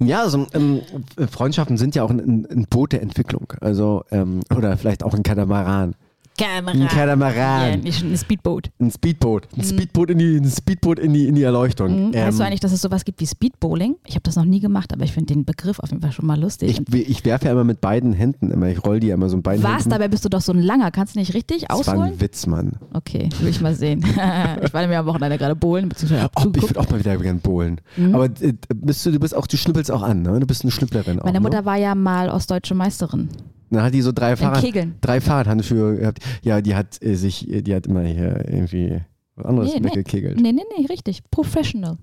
Ja, 0.00 0.22
also 0.22 0.46
ähm, 0.52 0.82
Freundschaften 1.30 1.78
sind 1.78 1.94
ja 1.94 2.02
auch 2.02 2.10
ein, 2.10 2.46
ein 2.50 2.66
Boot 2.68 2.92
der 2.92 3.00
Entwicklung. 3.00 3.54
Also, 3.62 4.04
ähm, 4.10 4.40
oder 4.54 4.76
vielleicht 4.76 5.02
auch 5.02 5.14
ein 5.14 5.22
Katamaran. 5.22 5.94
Kamera. 6.40 6.72
Ein 6.72 6.88
Katamaran. 6.88 7.82
Ja, 7.84 7.92
ein 8.02 8.16
Speedboat. 8.16 8.70
Ein 8.80 8.90
Speedboot. 8.90 9.48
Ein 9.56 9.64
Speedboot 9.64 10.10
in 10.10 10.18
die, 10.18 10.36
ein 10.36 10.50
Speedboot 10.50 10.98
in 10.98 11.12
die, 11.12 11.28
in 11.28 11.34
die 11.34 11.42
Erleuchtung. 11.42 12.08
Mhm. 12.08 12.14
weißt 12.14 12.38
du 12.38 12.42
Ähm, 12.42 12.46
eigentlich, 12.46 12.60
dass 12.60 12.72
es 12.72 12.80
sowas 12.82 13.04
gibt 13.04 13.20
wie 13.20 13.26
Speedbowling? 13.26 13.96
Ich 14.06 14.14
habe 14.14 14.22
das 14.22 14.36
noch 14.36 14.44
nie 14.44 14.60
gemacht, 14.60 14.92
aber 14.92 15.04
ich 15.04 15.12
finde 15.12 15.34
den 15.34 15.44
Begriff 15.44 15.78
auf 15.80 15.90
jeden 15.90 16.02
Fall 16.02 16.12
schon 16.12 16.26
mal 16.26 16.38
lustig. 16.40 16.80
ich, 16.92 17.08
ich 17.08 17.24
werfe 17.24 17.46
ja 17.46 17.52
immer 17.52 17.64
mit 17.64 17.80
beiden 17.80 18.12
Händen 18.12 18.50
immer. 18.50 18.68
Ich 18.68 18.84
roll 18.84 19.00
die 19.00 19.08
ja 19.08 19.14
immer 19.14 19.28
so 19.28 19.36
mit 19.36 19.44
beiden 19.44 19.62
Was? 19.62 19.70
Händen. 19.80 19.90
Dabei 19.90 20.08
bist 20.08 20.24
du 20.24 20.28
doch 20.28 20.40
so 20.40 20.52
ein 20.52 20.60
langer. 20.62 20.90
Kannst 20.90 21.14
du 21.14 21.18
nicht 21.18 21.34
richtig 21.34 21.66
Das 21.68 21.86
war 21.86 21.94
ausholen? 21.94 22.12
ein 22.14 22.20
Witz, 22.20 22.46
Mann. 22.46 22.72
Okay, 22.92 23.28
will 23.40 23.48
ich 23.48 23.60
mal 23.60 23.74
sehen. 23.74 24.00
ich 24.62 24.72
war 24.74 24.80
nämlich 24.80 24.98
am 24.98 25.06
Wochenende 25.06 25.38
gerade 25.38 25.56
bowlen, 25.56 25.88
Oh, 26.36 26.48
ich 26.54 26.62
würde 26.62 26.80
auch 26.80 26.88
mal 26.90 26.98
wieder 26.98 27.16
gern 27.16 27.40
bowlen. 27.40 27.80
Aber 28.12 28.24
äh, 28.26 28.54
bist 28.74 29.04
du, 29.06 29.10
du 29.12 29.18
bist 29.20 29.34
auch, 29.36 29.46
du 29.46 29.56
schnippelst 29.56 29.90
auch 29.90 30.02
an, 30.02 30.22
ne? 30.22 30.40
Du 30.40 30.46
bist 30.46 30.62
eine 30.62 30.70
Schnipplerin 30.70 31.20
auch. 31.20 31.24
Meine 31.24 31.40
Mutter 31.40 31.60
Ne? 31.60 31.64
war 31.66 31.76
ja 31.76 31.94
mal 31.94 32.28
ostdeutsche 32.30 32.74
Meisterin. 32.74 33.28
Dann 33.70 33.82
hat 33.84 33.94
die 33.94 34.02
so 34.02 34.12
drei 34.12 34.36
Fahrrad, 34.36 34.64
drei 35.00 35.20
Fahrradhandschuhe 35.20 35.96
gehabt. 35.96 36.18
Ja, 36.42 36.60
die 36.60 36.74
hat 36.74 37.00
äh, 37.02 37.14
sich, 37.14 37.48
äh, 37.48 37.62
die 37.62 37.74
hat 37.74 37.86
immer 37.86 38.02
hier 38.02 38.44
irgendwie 38.48 39.00
was 39.36 39.46
anderes 39.46 39.72
Nee, 39.72 39.80
nee. 39.80 39.88
weggekegelt. 39.88 40.40
Nee, 40.40 40.52
nee, 40.52 40.62
nee, 40.76 40.86
richtig. 40.86 41.22
Professional. 41.30 41.98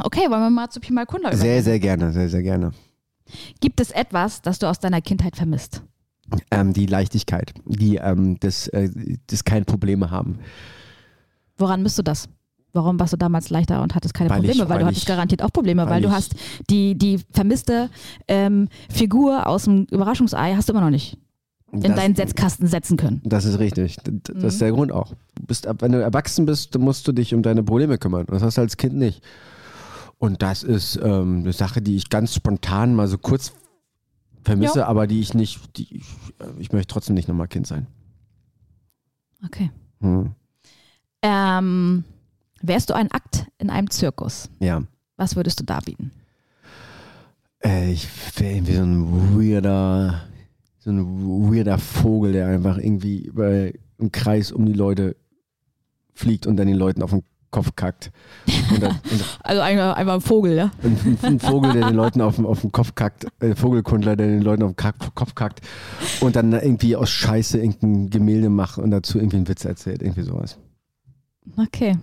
Okay, 0.00 0.22
wollen 0.28 0.42
wir 0.42 0.50
mal 0.50 0.68
zu 0.70 0.80
Pi 0.80 0.92
mal 0.92 1.06
Kunde 1.06 1.30
Hm. 1.30 1.36
Sehr, 1.36 1.62
sehr 1.62 1.78
gerne, 1.78 2.12
sehr, 2.12 2.28
sehr 2.28 2.42
gerne. 2.42 2.72
Gibt 3.60 3.80
es 3.80 3.90
etwas, 3.90 4.42
das 4.42 4.58
du 4.58 4.66
aus 4.68 4.80
deiner 4.80 5.00
Kindheit 5.00 5.36
vermisst? 5.36 5.82
Ähm, 6.50 6.72
die 6.72 6.86
Leichtigkeit, 6.86 7.52
die 7.64 7.96
ähm, 7.96 8.38
das, 8.40 8.68
äh, 8.68 8.88
das 9.26 9.44
keine 9.44 9.64
Probleme 9.64 10.10
haben. 10.10 10.38
Woran 11.56 11.82
misst 11.82 11.98
du 11.98 12.02
das? 12.02 12.28
Warum 12.74 12.98
warst 13.00 13.12
du 13.12 13.16
damals 13.16 13.50
leichter 13.50 13.82
und 13.82 13.94
hattest 13.94 14.12
keine 14.14 14.28
Weil 14.30 14.44
ich- 14.44 14.50
Probleme? 14.50 14.68
weil, 14.68 14.78
du 14.78 14.80
weil 14.82 14.88
hattest 14.88 15.02
ich- 15.02 15.08
garantiert 15.08 15.42
auch 15.42 15.52
Probleme, 15.52 15.82
weil, 15.84 15.90
weil 15.92 16.02
du 16.02 16.10
hast 16.10 16.34
die, 16.68 16.96
die 16.98 17.18
vermisste 17.30 17.88
ähm, 18.28 18.68
Figur 18.90 19.46
aus 19.46 19.64
dem 19.64 19.84
Überraschungsei 19.90 20.54
hast 20.54 20.68
du 20.68 20.72
immer 20.72 20.82
noch 20.82 20.90
nicht 20.90 21.16
in 21.72 21.80
Das- 21.82 21.94
deinen 21.96 22.14
Setzkasten 22.16 22.66
setzen 22.66 22.96
können. 22.96 23.20
Das 23.24 23.44
ist 23.44 23.58
richtig. 23.58 23.96
Das 24.04 24.36
Mhm. 24.36 24.44
ist 24.44 24.60
der 24.60 24.72
Grund 24.72 24.92
auch. 24.92 25.12
Du 25.36 25.46
bist, 25.46 25.66
wenn 25.80 25.92
du 25.92 26.02
erwachsen 26.02 26.46
bist, 26.46 26.74
dann 26.74 26.82
musst 26.82 27.06
du 27.08 27.12
dich 27.12 27.32
um 27.34 27.42
deine 27.42 27.62
Probleme 27.62 27.96
kümmern. 27.96 28.26
Das 28.26 28.42
hast 28.42 28.56
du 28.58 28.60
als 28.60 28.76
Kind 28.76 28.94
nicht. 28.96 29.22
Und 30.18 30.42
das 30.42 30.62
ist 30.62 30.98
ähm, 31.02 31.40
eine 31.42 31.52
Sache, 31.52 31.80
die 31.82 31.96
ich 31.96 32.10
ganz 32.10 32.34
spontan 32.34 32.94
mal 32.94 33.06
so 33.08 33.18
kurz 33.18 33.52
vermisse, 34.42 34.80
Ja. 34.80 34.86
aber 34.86 35.06
die 35.06 35.20
ich 35.20 35.32
nicht, 35.34 35.76
die 35.78 35.96
ich, 35.96 36.04
äh, 36.40 36.46
ich 36.60 36.72
möchte 36.72 36.92
trotzdem 36.92 37.14
nicht 37.14 37.28
nochmal 37.28 37.48
Kind 37.48 37.66
sein. 37.66 37.86
Okay. 39.44 39.70
Hm. 40.00 40.32
Ähm, 41.22 42.04
wärst 42.66 42.90
du 42.90 42.94
ein 42.94 43.10
Akt 43.12 43.46
in 43.58 43.70
einem 43.70 43.90
Zirkus? 43.90 44.48
Ja. 44.60 44.82
Was 45.16 45.36
würdest 45.36 45.60
du 45.60 45.64
da 45.64 45.80
bieten? 45.80 46.10
Äh, 47.64 47.92
ich 47.92 48.08
wäre 48.38 48.54
irgendwie 48.54 48.74
so 48.74 48.82
ein 48.82 49.38
weirder, 49.38 50.22
so 50.80 50.90
ein 50.90 51.50
weirder 51.50 51.78
Vogel, 51.78 52.32
der 52.32 52.48
einfach 52.48 52.78
irgendwie 52.78 53.20
über 53.22 53.68
im 53.98 54.10
Kreis 54.12 54.50
um 54.52 54.66
die 54.66 54.72
Leute 54.72 55.16
fliegt 56.14 56.46
und 56.46 56.56
dann 56.56 56.66
den 56.66 56.76
Leuten 56.76 57.02
auf 57.02 57.10
den 57.10 57.22
Kopf 57.50 57.76
kackt. 57.76 58.10
Und 58.72 58.82
dann, 58.82 58.90
und 59.10 59.24
Also 59.44 59.62
einmal, 59.62 59.94
einmal 59.94 60.16
ein 60.16 60.20
Vogel, 60.20 60.54
ja? 60.56 60.72
Ein, 60.82 61.18
ein 61.22 61.38
Vogel, 61.40 61.72
der 61.72 61.86
den 61.86 61.94
Leuten 61.94 62.20
auf, 62.20 62.34
den- 62.36 62.46
auf 62.46 62.60
den 62.62 62.72
Kopf 62.72 62.94
kackt, 62.96 63.26
äh, 63.40 63.54
Vogelkundler, 63.54 64.16
der 64.16 64.26
den 64.26 64.42
Leuten 64.42 64.64
auf 64.64 64.72
den 64.72 64.76
Kack, 64.76 64.96
Kopf 65.14 65.36
kackt 65.36 65.60
und 66.20 66.34
dann 66.34 66.52
irgendwie 66.52 66.96
aus 66.96 67.10
Scheiße 67.10 67.58
irgendein 67.58 68.10
Gemälde 68.10 68.48
macht 68.48 68.78
und 68.78 68.90
dazu 68.90 69.18
irgendwie 69.18 69.36
einen 69.36 69.48
Witz 69.48 69.64
erzählt, 69.64 70.02
irgendwie 70.02 70.22
sowas. 70.22 70.58
Okay. 71.56 71.96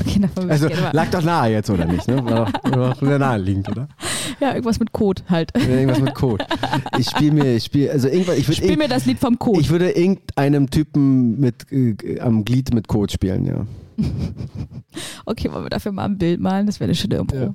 Okay, 0.00 0.20
Also 0.48 0.68
lag 0.92 1.10
doch 1.10 1.22
nahe 1.22 1.52
jetzt, 1.52 1.70
oder 1.70 1.84
nicht? 1.86 2.06
Ne? 2.08 2.24
War 2.24 2.46
doch, 2.46 2.64
war 2.64 2.94
doch 2.94 3.00
sehr 3.00 3.18
naheliegend, 3.18 3.68
oder? 3.68 3.88
Ja, 4.40 4.50
irgendwas 4.52 4.78
mit 4.78 4.92
Code 4.92 5.22
halt. 5.28 5.52
Ja, 5.56 5.62
Irgendwas 5.68 6.00
mit 6.00 6.14
Code. 6.14 6.44
Ich 6.98 7.08
spiele 7.10 7.32
mir, 7.32 7.56
ich 7.56 7.64
spiele, 7.64 7.90
also 7.90 8.08
irgendwas, 8.08 8.36
ich 8.38 8.48
würde 8.48 8.56
Spiel 8.62 8.76
mir 8.76 8.88
das 8.88 9.06
Lied 9.06 9.18
vom 9.18 9.38
Code. 9.38 9.60
ich 9.60 9.70
würde 9.70 9.90
irgendeinem 9.90 10.70
Typen 10.70 11.38
mit 11.40 11.70
äh, 11.72 12.20
am 12.20 12.44
Glied 12.44 12.72
mit 12.74 12.88
Code 12.88 13.12
spielen, 13.12 13.44
ja. 13.46 13.66
Okay, 15.26 15.52
wollen 15.52 15.64
wir 15.64 15.70
dafür 15.70 15.92
mal 15.92 16.04
ein 16.06 16.18
Bild 16.18 16.40
malen? 16.40 16.66
Das 16.66 16.80
wäre 16.80 16.88
eine 16.88 16.94
schöne 16.94 17.16
Impro. 17.16 17.36
Ja. 17.36 17.52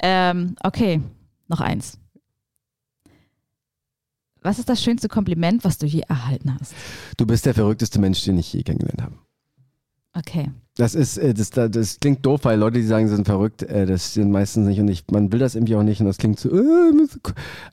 Ähm, 0.00 0.54
okay, 0.62 1.00
noch 1.48 1.60
eins. 1.60 1.98
Was 4.42 4.58
ist 4.58 4.68
das 4.68 4.82
schönste 4.82 5.08
Kompliment, 5.08 5.64
was 5.64 5.78
du 5.78 5.86
je 5.86 6.00
erhalten 6.08 6.56
hast? 6.60 6.74
Du 7.16 7.26
bist 7.26 7.46
der 7.46 7.54
verrückteste 7.54 7.98
Mensch, 8.00 8.22
den 8.24 8.38
ich 8.38 8.52
je 8.52 8.62
kennengelernt 8.62 9.02
habe. 9.02 9.14
Okay. 10.14 10.50
Das 10.76 10.94
ist, 10.94 11.18
äh, 11.18 11.34
das, 11.34 11.50
das, 11.50 11.98
klingt 12.00 12.24
doof, 12.24 12.40
weil 12.44 12.58
Leute, 12.58 12.78
die 12.78 12.86
sagen, 12.86 13.08
sie 13.08 13.16
sind 13.16 13.26
verrückt, 13.26 13.62
äh, 13.64 13.84
das 13.84 14.14
sind 14.14 14.30
meistens 14.30 14.66
nicht 14.68 14.78
und 14.78 14.88
ich, 14.88 15.04
man 15.10 15.32
will 15.32 15.40
das 15.40 15.56
irgendwie 15.56 15.74
auch 15.74 15.82
nicht 15.82 16.00
und 16.00 16.06
das 16.06 16.18
klingt 16.18 16.38
so, 16.38 16.50
äh, 16.50 16.92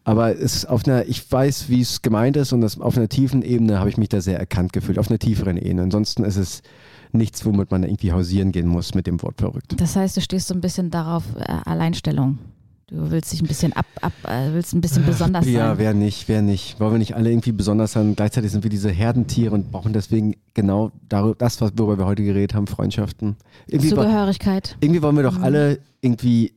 aber 0.04 0.38
es 0.40 0.66
auf 0.66 0.88
einer, 0.88 1.06
ich 1.08 1.32
weiß, 1.32 1.70
wie 1.70 1.82
es 1.82 2.02
gemeint 2.02 2.36
ist 2.36 2.52
und 2.52 2.62
das, 2.62 2.80
auf 2.80 2.98
einer 2.98 3.08
tiefen 3.08 3.44
Ebene 3.44 3.80
habe 3.80 3.90
ich 3.90 3.98
mich 3.98 4.10
da 4.10 4.22
sehr 4.22 4.40
erkannt 4.40 4.74
gefühlt, 4.74 4.98
auf 4.98 5.10
einer 5.10 5.20
tieferen 5.20 5.58
Ebene. 5.58 5.84
Ansonsten 5.84 6.24
ist 6.24 6.38
es 6.38 6.64
nichts, 7.12 7.46
womit 7.46 7.70
man 7.70 7.84
irgendwie 7.84 8.12
hausieren 8.12 8.52
gehen 8.52 8.68
muss 8.68 8.96
mit 8.96 9.06
dem 9.06 9.22
Wort 9.22 9.40
verrückt. 9.40 9.80
Das 9.80 9.96
heißt, 9.96 10.18
du 10.18 10.22
stehst 10.22 10.48
so 10.48 10.56
ein 10.56 10.62
bisschen 10.62 10.90
darauf, 10.90 11.24
Alleinstellung. 11.66 12.40
Du 12.88 13.10
willst 13.10 13.34
dich 13.34 13.42
ein 13.42 13.48
bisschen 13.48 13.74
ab, 13.74 13.88
ab 14.02 14.14
äh, 14.26 14.54
willst 14.54 14.74
ein 14.76 14.82
bisschen 14.82 15.06
besonders 15.06 15.48
Ja, 15.48 15.70
sein. 15.70 15.78
wer 15.80 15.94
nicht, 15.96 16.28
wer 16.28 16.44
nicht. 16.44 16.80
Wollen 16.80 16.92
wir 16.94 16.98
nicht 17.00 17.16
alle 17.16 17.32
irgendwie 17.32 17.52
besonders 17.52 17.94
sein? 17.94 18.16
Gleichzeitig 18.16 18.52
sind 18.52 18.64
wir 18.64 18.70
diese 18.70 18.92
Herdentiere 18.92 19.56
und 19.56 19.72
brauchen 19.72 19.92
deswegen 19.92 20.36
genau 20.54 20.92
darüber, 21.10 21.34
das, 21.36 21.60
worüber 21.62 21.98
wir 21.98 22.06
heute 22.06 22.24
geredet 22.24 22.54
haben, 22.54 22.68
Freundschaften. 22.68 23.38
Irgendwie, 23.66 23.90
Zugehörigkeit. 23.90 24.78
irgendwie 24.82 25.02
wollen 25.02 25.16
wir 25.16 25.24
Mhm. 25.24 25.36
doch 25.36 25.42
alle 25.42 25.80
irgendwie 26.02 26.54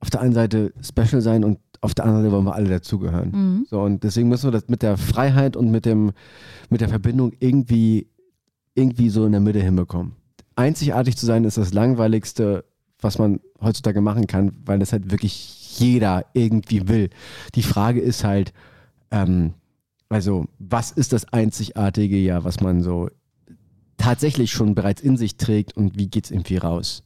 auf 0.00 0.10
der 0.10 0.22
einen 0.22 0.32
Seite 0.32 0.72
special 0.82 1.20
sein 1.22 1.44
und 1.44 1.58
auf 1.82 1.94
der 1.94 2.04
anderen 2.04 2.24
Seite 2.24 2.34
wollen 2.34 2.46
wir 2.46 2.54
alle 2.56 2.68
dazugehören. 2.68 3.30
Mhm. 3.30 3.66
So, 3.70 3.80
und 3.80 4.02
deswegen 4.02 4.28
müssen 4.28 4.48
wir 4.48 4.52
das 4.52 4.68
mit 4.68 4.82
der 4.82 4.96
Freiheit 4.96 5.56
und 5.56 5.70
mit, 5.70 5.84
dem, 5.86 6.10
mit 6.68 6.80
der 6.80 6.88
Verbindung 6.88 7.32
irgendwie, 7.38 8.08
irgendwie 8.74 9.08
so 9.08 9.24
in 9.24 9.30
der 9.32 9.40
Mitte 9.40 9.60
hinbekommen. 9.60 10.16
Einzigartig 10.56 11.16
zu 11.16 11.26
sein 11.26 11.44
ist 11.44 11.58
das 11.58 11.72
Langweiligste, 11.72 12.64
was 13.00 13.18
man 13.18 13.38
heutzutage 13.62 14.00
machen 14.00 14.26
kann, 14.26 14.52
weil 14.66 14.78
das 14.80 14.92
halt 14.92 15.10
wirklich 15.10 15.56
jeder 15.78 16.26
irgendwie 16.32 16.88
will. 16.88 17.10
Die 17.54 17.62
Frage 17.62 18.00
ist 18.00 18.24
halt, 18.24 18.52
ähm, 19.10 19.54
also, 20.08 20.46
was 20.58 20.90
ist 20.90 21.12
das 21.12 21.32
Einzigartige 21.32 22.16
ja, 22.16 22.42
was 22.42 22.60
man 22.60 22.82
so 22.82 23.08
tatsächlich 23.96 24.50
schon 24.50 24.74
bereits 24.74 25.00
in 25.00 25.16
sich 25.16 25.36
trägt 25.36 25.76
und 25.76 25.98
wie 25.98 26.08
geht's 26.08 26.30
irgendwie 26.30 26.56
raus? 26.56 27.04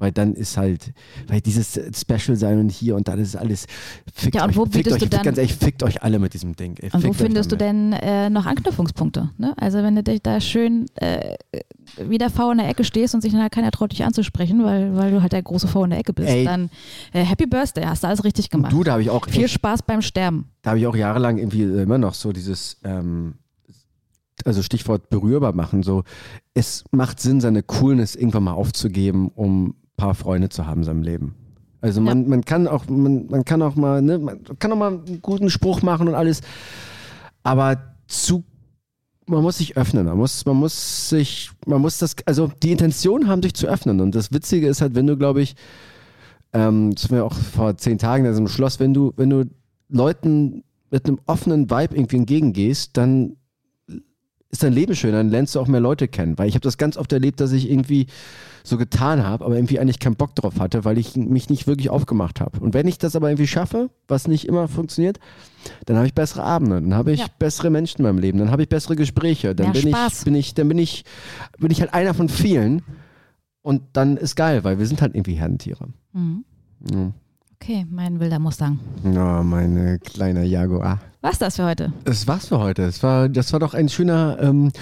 Weil 0.00 0.10
dann 0.10 0.34
ist 0.34 0.56
halt, 0.56 0.92
weil 1.28 1.40
dieses 1.40 1.78
Special 1.94 2.36
sein 2.36 2.58
und 2.58 2.70
hier 2.72 2.96
und 2.96 3.06
da, 3.06 3.14
das 3.14 3.28
ist 3.28 3.36
alles. 3.36 3.66
Fickt 4.12 4.34
Ja, 4.34 4.42
und 4.44 4.50
euch, 4.50 4.56
wo 4.56 4.62
fickt 4.64 4.74
bietest 4.74 4.96
euch, 4.96 5.02
du 5.02 5.08
dann- 5.08 5.22
Ganz 5.22 5.38
ehrlich, 5.38 5.54
fickt 5.54 5.82
euch 5.84 6.02
alle 6.02 6.18
mit 6.18 6.34
diesem 6.34 6.56
Ding. 6.56 6.76
Ey, 6.80 6.86
Und 6.86 6.94
wo 6.94 6.98
fickt 6.98 7.10
euch 7.10 7.16
findest 7.18 7.52
du 7.52 7.56
denn 7.56 7.92
äh, 7.92 8.28
noch 8.30 8.46
Anknüpfungspunkte? 8.46 9.30
Ne? 9.38 9.54
Also 9.58 9.78
wenn 9.84 9.94
du 9.94 10.02
dich 10.02 10.20
da 10.22 10.40
schön 10.40 10.86
äh, 10.96 11.36
wie 12.08 12.18
der 12.18 12.30
V 12.30 12.50
in 12.52 12.58
der 12.58 12.68
Ecke 12.68 12.82
stehst 12.84 13.14
und 13.14 13.20
sich 13.20 13.32
dann 13.32 13.42
halt 13.42 13.52
keiner 13.52 13.70
traut, 13.70 13.92
dich 13.92 14.04
anzusprechen, 14.04 14.64
weil, 14.64 14.96
weil 14.96 15.10
du 15.10 15.22
halt 15.22 15.32
der 15.32 15.42
große 15.42 15.68
V 15.68 15.84
in 15.84 15.90
der 15.90 15.98
Ecke 16.00 16.12
bist, 16.12 16.28
Ey. 16.28 16.44
dann 16.44 16.70
äh, 17.12 17.22
Happy 17.22 17.46
Birthday, 17.46 17.84
hast 17.84 18.02
du 18.02 18.08
alles 18.08 18.24
richtig 18.24 18.48
gemacht. 18.50 18.72
Du, 18.72 18.82
da 18.82 18.92
habe 18.92 19.02
ich 19.02 19.10
auch 19.10 19.26
Viel 19.28 19.48
Spaß 19.48 19.82
beim 19.82 20.00
Sterben. 20.02 20.46
da 20.62 20.70
habe 20.70 20.80
ich 20.80 20.86
auch 20.86 20.96
jahrelang 20.96 21.38
irgendwie 21.38 21.62
immer 21.62 21.98
noch 21.98 22.14
so 22.14 22.32
dieses, 22.32 22.78
ähm, 22.84 23.34
also 24.44 24.62
Stichwort 24.62 25.10
berührbar 25.10 25.52
machen, 25.52 25.82
so 25.82 26.02
es 26.54 26.84
macht 26.92 27.20
Sinn, 27.20 27.40
seine 27.42 27.62
Coolness 27.62 28.14
irgendwann 28.14 28.44
mal 28.44 28.52
aufzugeben, 28.52 29.28
um 29.34 29.74
paar 30.00 30.14
Freunde 30.14 30.48
zu 30.48 30.66
haben 30.66 30.80
in 30.80 30.84
seinem 30.84 31.02
Leben. 31.02 31.34
Also 31.82 32.00
man, 32.00 32.28
man 32.28 32.44
kann 32.44 32.66
auch, 32.66 32.86
man, 32.88 33.26
man 33.26 33.44
kann 33.44 33.62
auch 33.62 33.74
mal, 33.74 34.02
ne, 34.02 34.18
man 34.18 34.42
kann 34.58 34.72
auch 34.72 34.76
mal 34.76 34.88
einen 34.88 35.22
guten 35.22 35.48
Spruch 35.48 35.82
machen 35.82 36.08
und 36.08 36.14
alles, 36.14 36.42
aber 37.42 37.78
zu 38.06 38.44
man 39.26 39.42
muss 39.42 39.58
sich 39.58 39.76
öffnen, 39.76 40.06
man 40.06 40.18
muss, 40.18 40.44
man 40.44 40.56
muss 40.56 41.08
sich, 41.08 41.50
man 41.64 41.80
muss 41.80 41.98
das, 41.98 42.16
also 42.26 42.50
die 42.64 42.72
Intention 42.72 43.28
haben, 43.28 43.42
sich 43.42 43.54
zu 43.54 43.68
öffnen. 43.68 44.00
Und 44.00 44.16
das 44.16 44.32
Witzige 44.32 44.66
ist 44.66 44.80
halt, 44.80 44.96
wenn 44.96 45.06
du, 45.06 45.16
glaube 45.16 45.40
ich, 45.40 45.54
ähm, 46.52 46.92
das 46.92 47.04
haben 47.04 47.16
wir 47.16 47.24
auch 47.24 47.34
vor 47.34 47.76
zehn 47.76 47.96
Tagen 47.96 48.24
in 48.24 48.34
einem 48.34 48.48
Schloss, 48.48 48.80
wenn 48.80 48.92
du, 48.92 49.12
wenn 49.16 49.30
du 49.30 49.44
Leuten 49.88 50.64
mit 50.90 51.06
einem 51.06 51.20
offenen 51.26 51.70
Vibe 51.70 51.94
irgendwie 51.94 52.16
entgegengehst, 52.16 52.96
dann 52.96 53.36
ist 54.50 54.62
dein 54.64 54.72
Leben 54.72 54.94
schön, 54.96 55.12
dann 55.12 55.28
lernst 55.30 55.54
du 55.54 55.60
auch 55.60 55.68
mehr 55.68 55.80
Leute 55.80 56.08
kennen. 56.08 56.36
Weil 56.38 56.48
ich 56.48 56.54
habe 56.54 56.62
das 56.62 56.76
ganz 56.76 56.96
oft 56.96 57.12
erlebt, 57.12 57.40
dass 57.40 57.52
ich 57.52 57.70
irgendwie 57.70 58.06
so 58.64 58.76
getan 58.76 59.24
habe, 59.24 59.44
aber 59.44 59.54
irgendwie 59.54 59.78
eigentlich 59.78 60.00
keinen 60.00 60.16
Bock 60.16 60.34
drauf 60.34 60.58
hatte, 60.60 60.84
weil 60.84 60.98
ich 60.98 61.16
mich 61.16 61.48
nicht 61.48 61.66
wirklich 61.66 61.88
aufgemacht 61.88 62.40
habe. 62.40 62.60
Und 62.60 62.74
wenn 62.74 62.86
ich 62.88 62.98
das 62.98 63.16
aber 63.16 63.30
irgendwie 63.30 63.46
schaffe, 63.46 63.90
was 64.08 64.28
nicht 64.28 64.46
immer 64.46 64.68
funktioniert, 64.68 65.18
dann 65.86 65.96
habe 65.96 66.06
ich 66.06 66.14
bessere 66.14 66.42
Abende, 66.42 66.80
dann 66.80 66.94
habe 66.94 67.12
ich 67.12 67.20
Ja. 67.20 67.26
bessere 67.38 67.70
Menschen 67.70 67.98
in 68.00 68.04
meinem 68.04 68.18
Leben, 68.18 68.38
dann 68.38 68.50
habe 68.50 68.62
ich 68.62 68.68
bessere 68.68 68.96
Gespräche, 68.96 69.54
dann 69.54 69.70
Mehr 69.72 69.80
bin 69.82 69.92
Spaß. 69.92 70.18
ich, 70.18 70.24
bin 70.24 70.34
ich, 70.34 70.54
dann 70.54 70.68
bin 70.68 70.78
ich, 70.78 71.04
bin 71.58 71.70
ich 71.70 71.80
halt 71.80 71.94
einer 71.94 72.12
von 72.12 72.28
vielen. 72.28 72.82
Und 73.62 73.82
dann 73.92 74.16
ist 74.16 74.36
geil, 74.36 74.64
weil 74.64 74.78
wir 74.78 74.86
sind 74.86 75.00
halt 75.02 75.14
irgendwie 75.14 75.34
Herdentiere. 75.34 75.88
Mhm. 76.12 76.44
Ja. 76.90 77.12
Okay, 77.62 77.86
mein 77.90 78.18
wilder 78.20 78.38
Mustang. 78.38 78.78
Ja, 79.04 79.42
meine 79.42 79.98
kleine 79.98 80.44
Jaguar. 80.44 80.98
Was 81.20 81.38
das 81.38 81.56
für 81.56 81.64
heute? 81.66 81.92
Das 82.04 82.26
war's 82.26 82.46
für 82.48 82.58
heute. 82.58 82.86
Das 82.86 83.02
war, 83.02 83.28
das 83.28 83.52
war 83.52 83.60
doch 83.60 83.74
ein 83.74 83.88
schöner 83.90 84.38
ähm, 84.40 84.72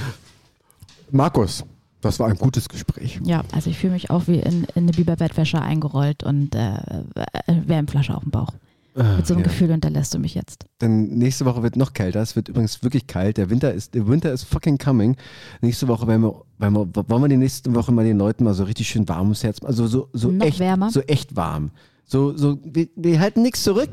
Markus. 1.11 1.65
Das 2.01 2.21
war 2.21 2.29
ein 2.29 2.37
gutes 2.37 2.69
Gespräch. 2.69 3.21
Ja, 3.25 3.43
also 3.51 3.69
ich 3.71 3.79
fühle 3.79 3.95
mich 3.95 4.11
auch 4.11 4.29
wie 4.29 4.39
in, 4.39 4.63
in 4.77 4.85
eine 4.85 4.93
Biberbettwäsche 4.93 5.61
eingerollt 5.61 6.23
und 6.23 6.55
äh, 6.55 6.77
äh, 6.77 7.55
Wärmflasche 7.67 8.15
auf 8.15 8.23
dem 8.23 8.31
Bauch. 8.31 8.53
Mit 8.95 9.27
so 9.27 9.35
einem 9.35 9.43
Ah, 9.43 9.47
ja. 9.47 9.53
Gefühl 9.53 9.69
hinterlässt 9.71 10.15
du 10.15 10.19
mich 10.21 10.35
jetzt. 10.35 10.67
Denn 10.81 11.19
nächste 11.19 11.45
Woche 11.45 11.63
wird 11.65 11.77
noch 11.77 11.93
kälter. 11.93 12.21
Es 12.21 12.37
wird 12.37 12.49
übrigens 12.49 12.83
wirklich 12.85 13.07
kalt. 13.09 13.37
Der 13.37 13.51
Winter 13.51 13.73
ist, 13.73 13.95
der 13.95 14.07
Winter 14.09 14.33
ist 14.33 14.45
fucking 14.45 14.79
coming. 14.79 15.17
Nächste 15.61 15.87
Woche 15.89 16.07
werden 16.07 16.23
wir, 16.23 16.43
werden 16.59 16.75
wir, 16.75 17.09
wollen 17.09 17.23
wir 17.23 17.29
die 17.29 17.37
nächste 17.37 17.75
Woche 17.75 17.91
mal 17.93 18.05
den 18.05 18.19
Leuten 18.19 18.45
mal 18.45 18.55
so 18.55 18.65
richtig 18.65 18.89
schön 18.89 19.09
warm 19.09 19.23
ums 19.27 19.43
Herz, 19.43 19.59
also 19.65 19.87
so, 19.89 20.09
so 20.13 20.31
Noch 20.31 20.47
echt, 20.47 20.59
wärmer? 20.61 20.91
so 20.91 21.01
echt 21.03 21.35
warm. 21.37 21.71
So, 22.09 22.37
so, 22.37 22.59
wir, 22.65 22.89
wir 22.97 23.21
halten 23.21 23.43
nichts 23.43 23.63
zurück, 23.63 23.91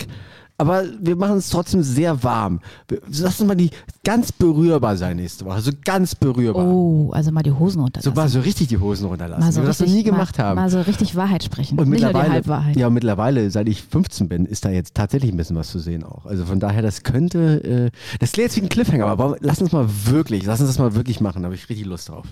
aber 0.57 0.86
wir 1.01 1.18
machen 1.18 1.36
es 1.36 1.49
trotzdem 1.49 1.84
sehr 1.84 2.24
warm. 2.24 2.61
Wir- 2.88 3.01
Lass 3.09 3.41
uns 3.41 3.47
mal 3.49 3.55
die 3.55 3.72
ganz 4.05 4.32
berührbar 4.32 4.95
sein 4.95 5.18
nächste 5.18 5.43
Woche. 5.43 5.59
So 5.59 5.72
ganz 5.84 6.16
berührbar. 6.16 6.66
Oh, 6.66 7.11
also 7.11 7.30
mal 7.34 7.43
die 7.43 7.51
Hosen 7.51 7.82
runterlassen. 7.82 8.09
So 8.16 8.16
mal 8.22 8.30
so 8.30 8.39
richtig 8.39 8.70
die 8.70 8.78
Hosen 8.78 9.07
runterlassen. 9.07 9.43
mal 9.43 9.51
so 9.51 9.59
wie 9.59 9.63
wir 9.66 9.68
das 9.68 9.80
noch 9.82 9.88
richtig, 9.88 9.97
nie 9.97 10.09
gemacht 10.09 10.38
mal, 10.38 10.43
haben. 10.45 10.55
Mal 10.55 10.70
so 10.70 10.80
richtig 10.80 11.18
Wahrheit 11.18 11.43
sprechen. 11.43 11.78
Und 11.78 11.89
Nicht 11.89 11.99
nur 12.03 12.09
die 12.09 12.13
mittlerweile, 12.16 12.32
Halbwahrheit. 12.36 12.76
ja, 12.78 12.89
mittlerweile, 12.89 13.51
seit 13.51 13.68
ich 13.68 13.82
15 13.84 14.30
bin, 14.30 14.45
ist 14.45 14.63
da 14.63 14.70
jetzt 14.70 14.93
tatsächlich 14.95 15.34
ein 15.34 15.38
bisschen 15.38 15.57
was 15.57 15.70
zu 15.70 15.80
sehen 15.80 16.05
auch. 16.05 16.26
Also 16.26 16.45
von 16.45 16.61
daher, 16.61 16.82
das 16.82 17.03
könnte, 17.03 17.91
äh, 17.91 18.18
das 18.20 18.32
klingt 18.32 18.47
jetzt 18.47 18.55
wie 18.55 18.61
ein 18.61 18.70
Cliffhanger, 18.70 19.07
aber 19.07 19.36
lass 19.41 19.61
uns 19.61 19.74
mal 19.74 19.89
wirklich, 20.05 20.45
lass 20.45 20.61
uns 20.61 20.70
das 20.70 20.80
mal 20.80 20.95
wirklich 20.95 21.20
machen, 21.20 21.41
da 21.41 21.47
habe 21.47 21.55
ich 21.55 21.68
richtig 21.70 21.86
Lust 21.86 22.07
drauf. 22.07 22.26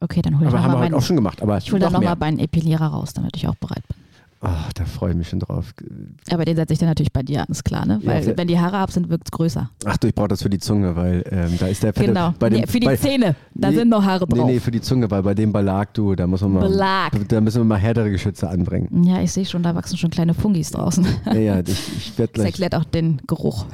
Okay, 0.00 0.20
dann 0.20 0.34
hol 0.38 0.42
ich 0.42 0.48
Aber 0.48 0.58
haben 0.58 0.64
wir 0.64 0.72
nochmal 0.72 0.84
heute 0.88 0.94
auch 0.96 0.98
meinen, 0.98 1.06
schon 1.06 1.16
gemacht, 1.16 1.40
aber 1.40 1.56
ich 1.56 1.72
hol 1.72 1.78
noch 1.78 1.86
dann 1.86 1.92
nochmal 1.94 2.16
mehr. 2.16 2.32
meinen 2.32 2.38
Epilierer 2.38 2.88
raus, 2.88 3.14
damit 3.14 3.34
ich 3.36 3.48
auch 3.48 3.54
bereit 3.54 3.82
bin. 3.88 3.96
Ach, 4.44 4.72
da 4.72 4.84
freue 4.84 5.12
ich 5.12 5.16
mich 5.16 5.28
schon 5.28 5.38
drauf. 5.38 5.72
Aber 6.32 6.44
den 6.44 6.56
setze 6.56 6.72
ich 6.72 6.78
dann 6.80 6.88
natürlich 6.88 7.12
bei 7.12 7.22
dir 7.22 7.42
an, 7.42 7.46
ist 7.48 7.62
klar, 7.64 7.86
ne? 7.86 8.00
Ja, 8.02 8.08
Weil 8.10 8.24
der- 8.24 8.36
wenn 8.36 8.48
die 8.48 8.58
Haare 8.58 8.78
ab 8.78 8.90
sind, 8.90 9.08
wirkt 9.08 9.28
es 9.28 9.30
größer. 9.30 9.70
Ach 9.84 9.96
du, 9.98 10.08
ich 10.08 10.14
brauche 10.16 10.26
das 10.26 10.42
für 10.42 10.50
die 10.50 10.58
Zunge, 10.58 10.96
weil 10.96 11.24
ähm, 11.30 11.56
da 11.60 11.68
ist 11.68 11.80
der 11.84 11.92
fette, 11.92 12.08
Genau. 12.08 12.34
bei 12.40 12.50
dem, 12.50 12.60
nee, 12.62 12.66
für 12.66 12.80
die 12.80 12.86
bei, 12.86 12.96
Zähne, 12.96 13.36
da 13.54 13.70
Nee, 13.70 13.76
sind 13.76 13.88
noch 13.88 14.04
Haare 14.04 14.26
Nee, 14.28 14.36
drauf. 14.38 14.46
nee, 14.50 14.58
für 14.58 14.72
die 14.72 14.80
Zunge, 14.80 15.08
weil 15.12 15.22
bei 15.22 15.34
dem 15.34 15.52
Belag, 15.52 15.94
du, 15.94 16.16
da 16.16 16.26
muss 16.26 16.40
man 16.40 16.54
mal, 16.54 16.68
Belag. 16.68 17.12
da 17.28 17.40
müssen 17.40 17.60
wir 17.60 17.64
mal 17.66 17.78
härtere 17.78 18.10
Geschütze 18.10 18.48
anbringen. 18.50 19.04
Ja, 19.04 19.20
ich 19.22 19.30
sehe 19.30 19.46
schon, 19.46 19.62
da 19.62 19.76
wachsen 19.76 19.96
schon 19.96 20.10
kleine 20.10 20.34
Fungis 20.34 20.72
draußen. 20.72 21.06
Ja, 21.26 21.34
ja, 21.34 21.60
ich, 21.60 21.68
ich 21.96 22.18
werde 22.18 22.32
Das 22.32 22.42
gleich, 22.42 22.46
erklärt 22.46 22.74
auch 22.74 22.84
den 22.84 23.18
Geruch. 23.28 23.66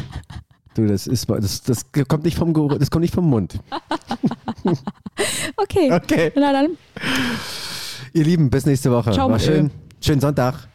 du, 0.74 0.86
das 0.86 1.06
ist, 1.06 1.28
das, 1.28 1.60
das 1.64 1.84
kommt 2.08 2.24
nicht 2.24 2.38
vom 2.38 2.54
Geruch, 2.54 2.78
das 2.78 2.90
kommt 2.90 3.02
nicht 3.02 3.14
vom 3.14 3.28
Mund. 3.28 3.58
Okay. 5.56 5.92
Okay. 5.92 6.32
Na 6.36 6.52
dann. 6.52 6.68
Ihr 8.14 8.24
Lieben, 8.24 8.50
bis 8.50 8.66
nächste 8.66 8.90
Woche. 8.90 9.12
Ciao, 9.12 9.30
War 9.30 9.38
schön. 9.38 9.70
Schönen 10.00 10.20
Sonntag. 10.20 10.68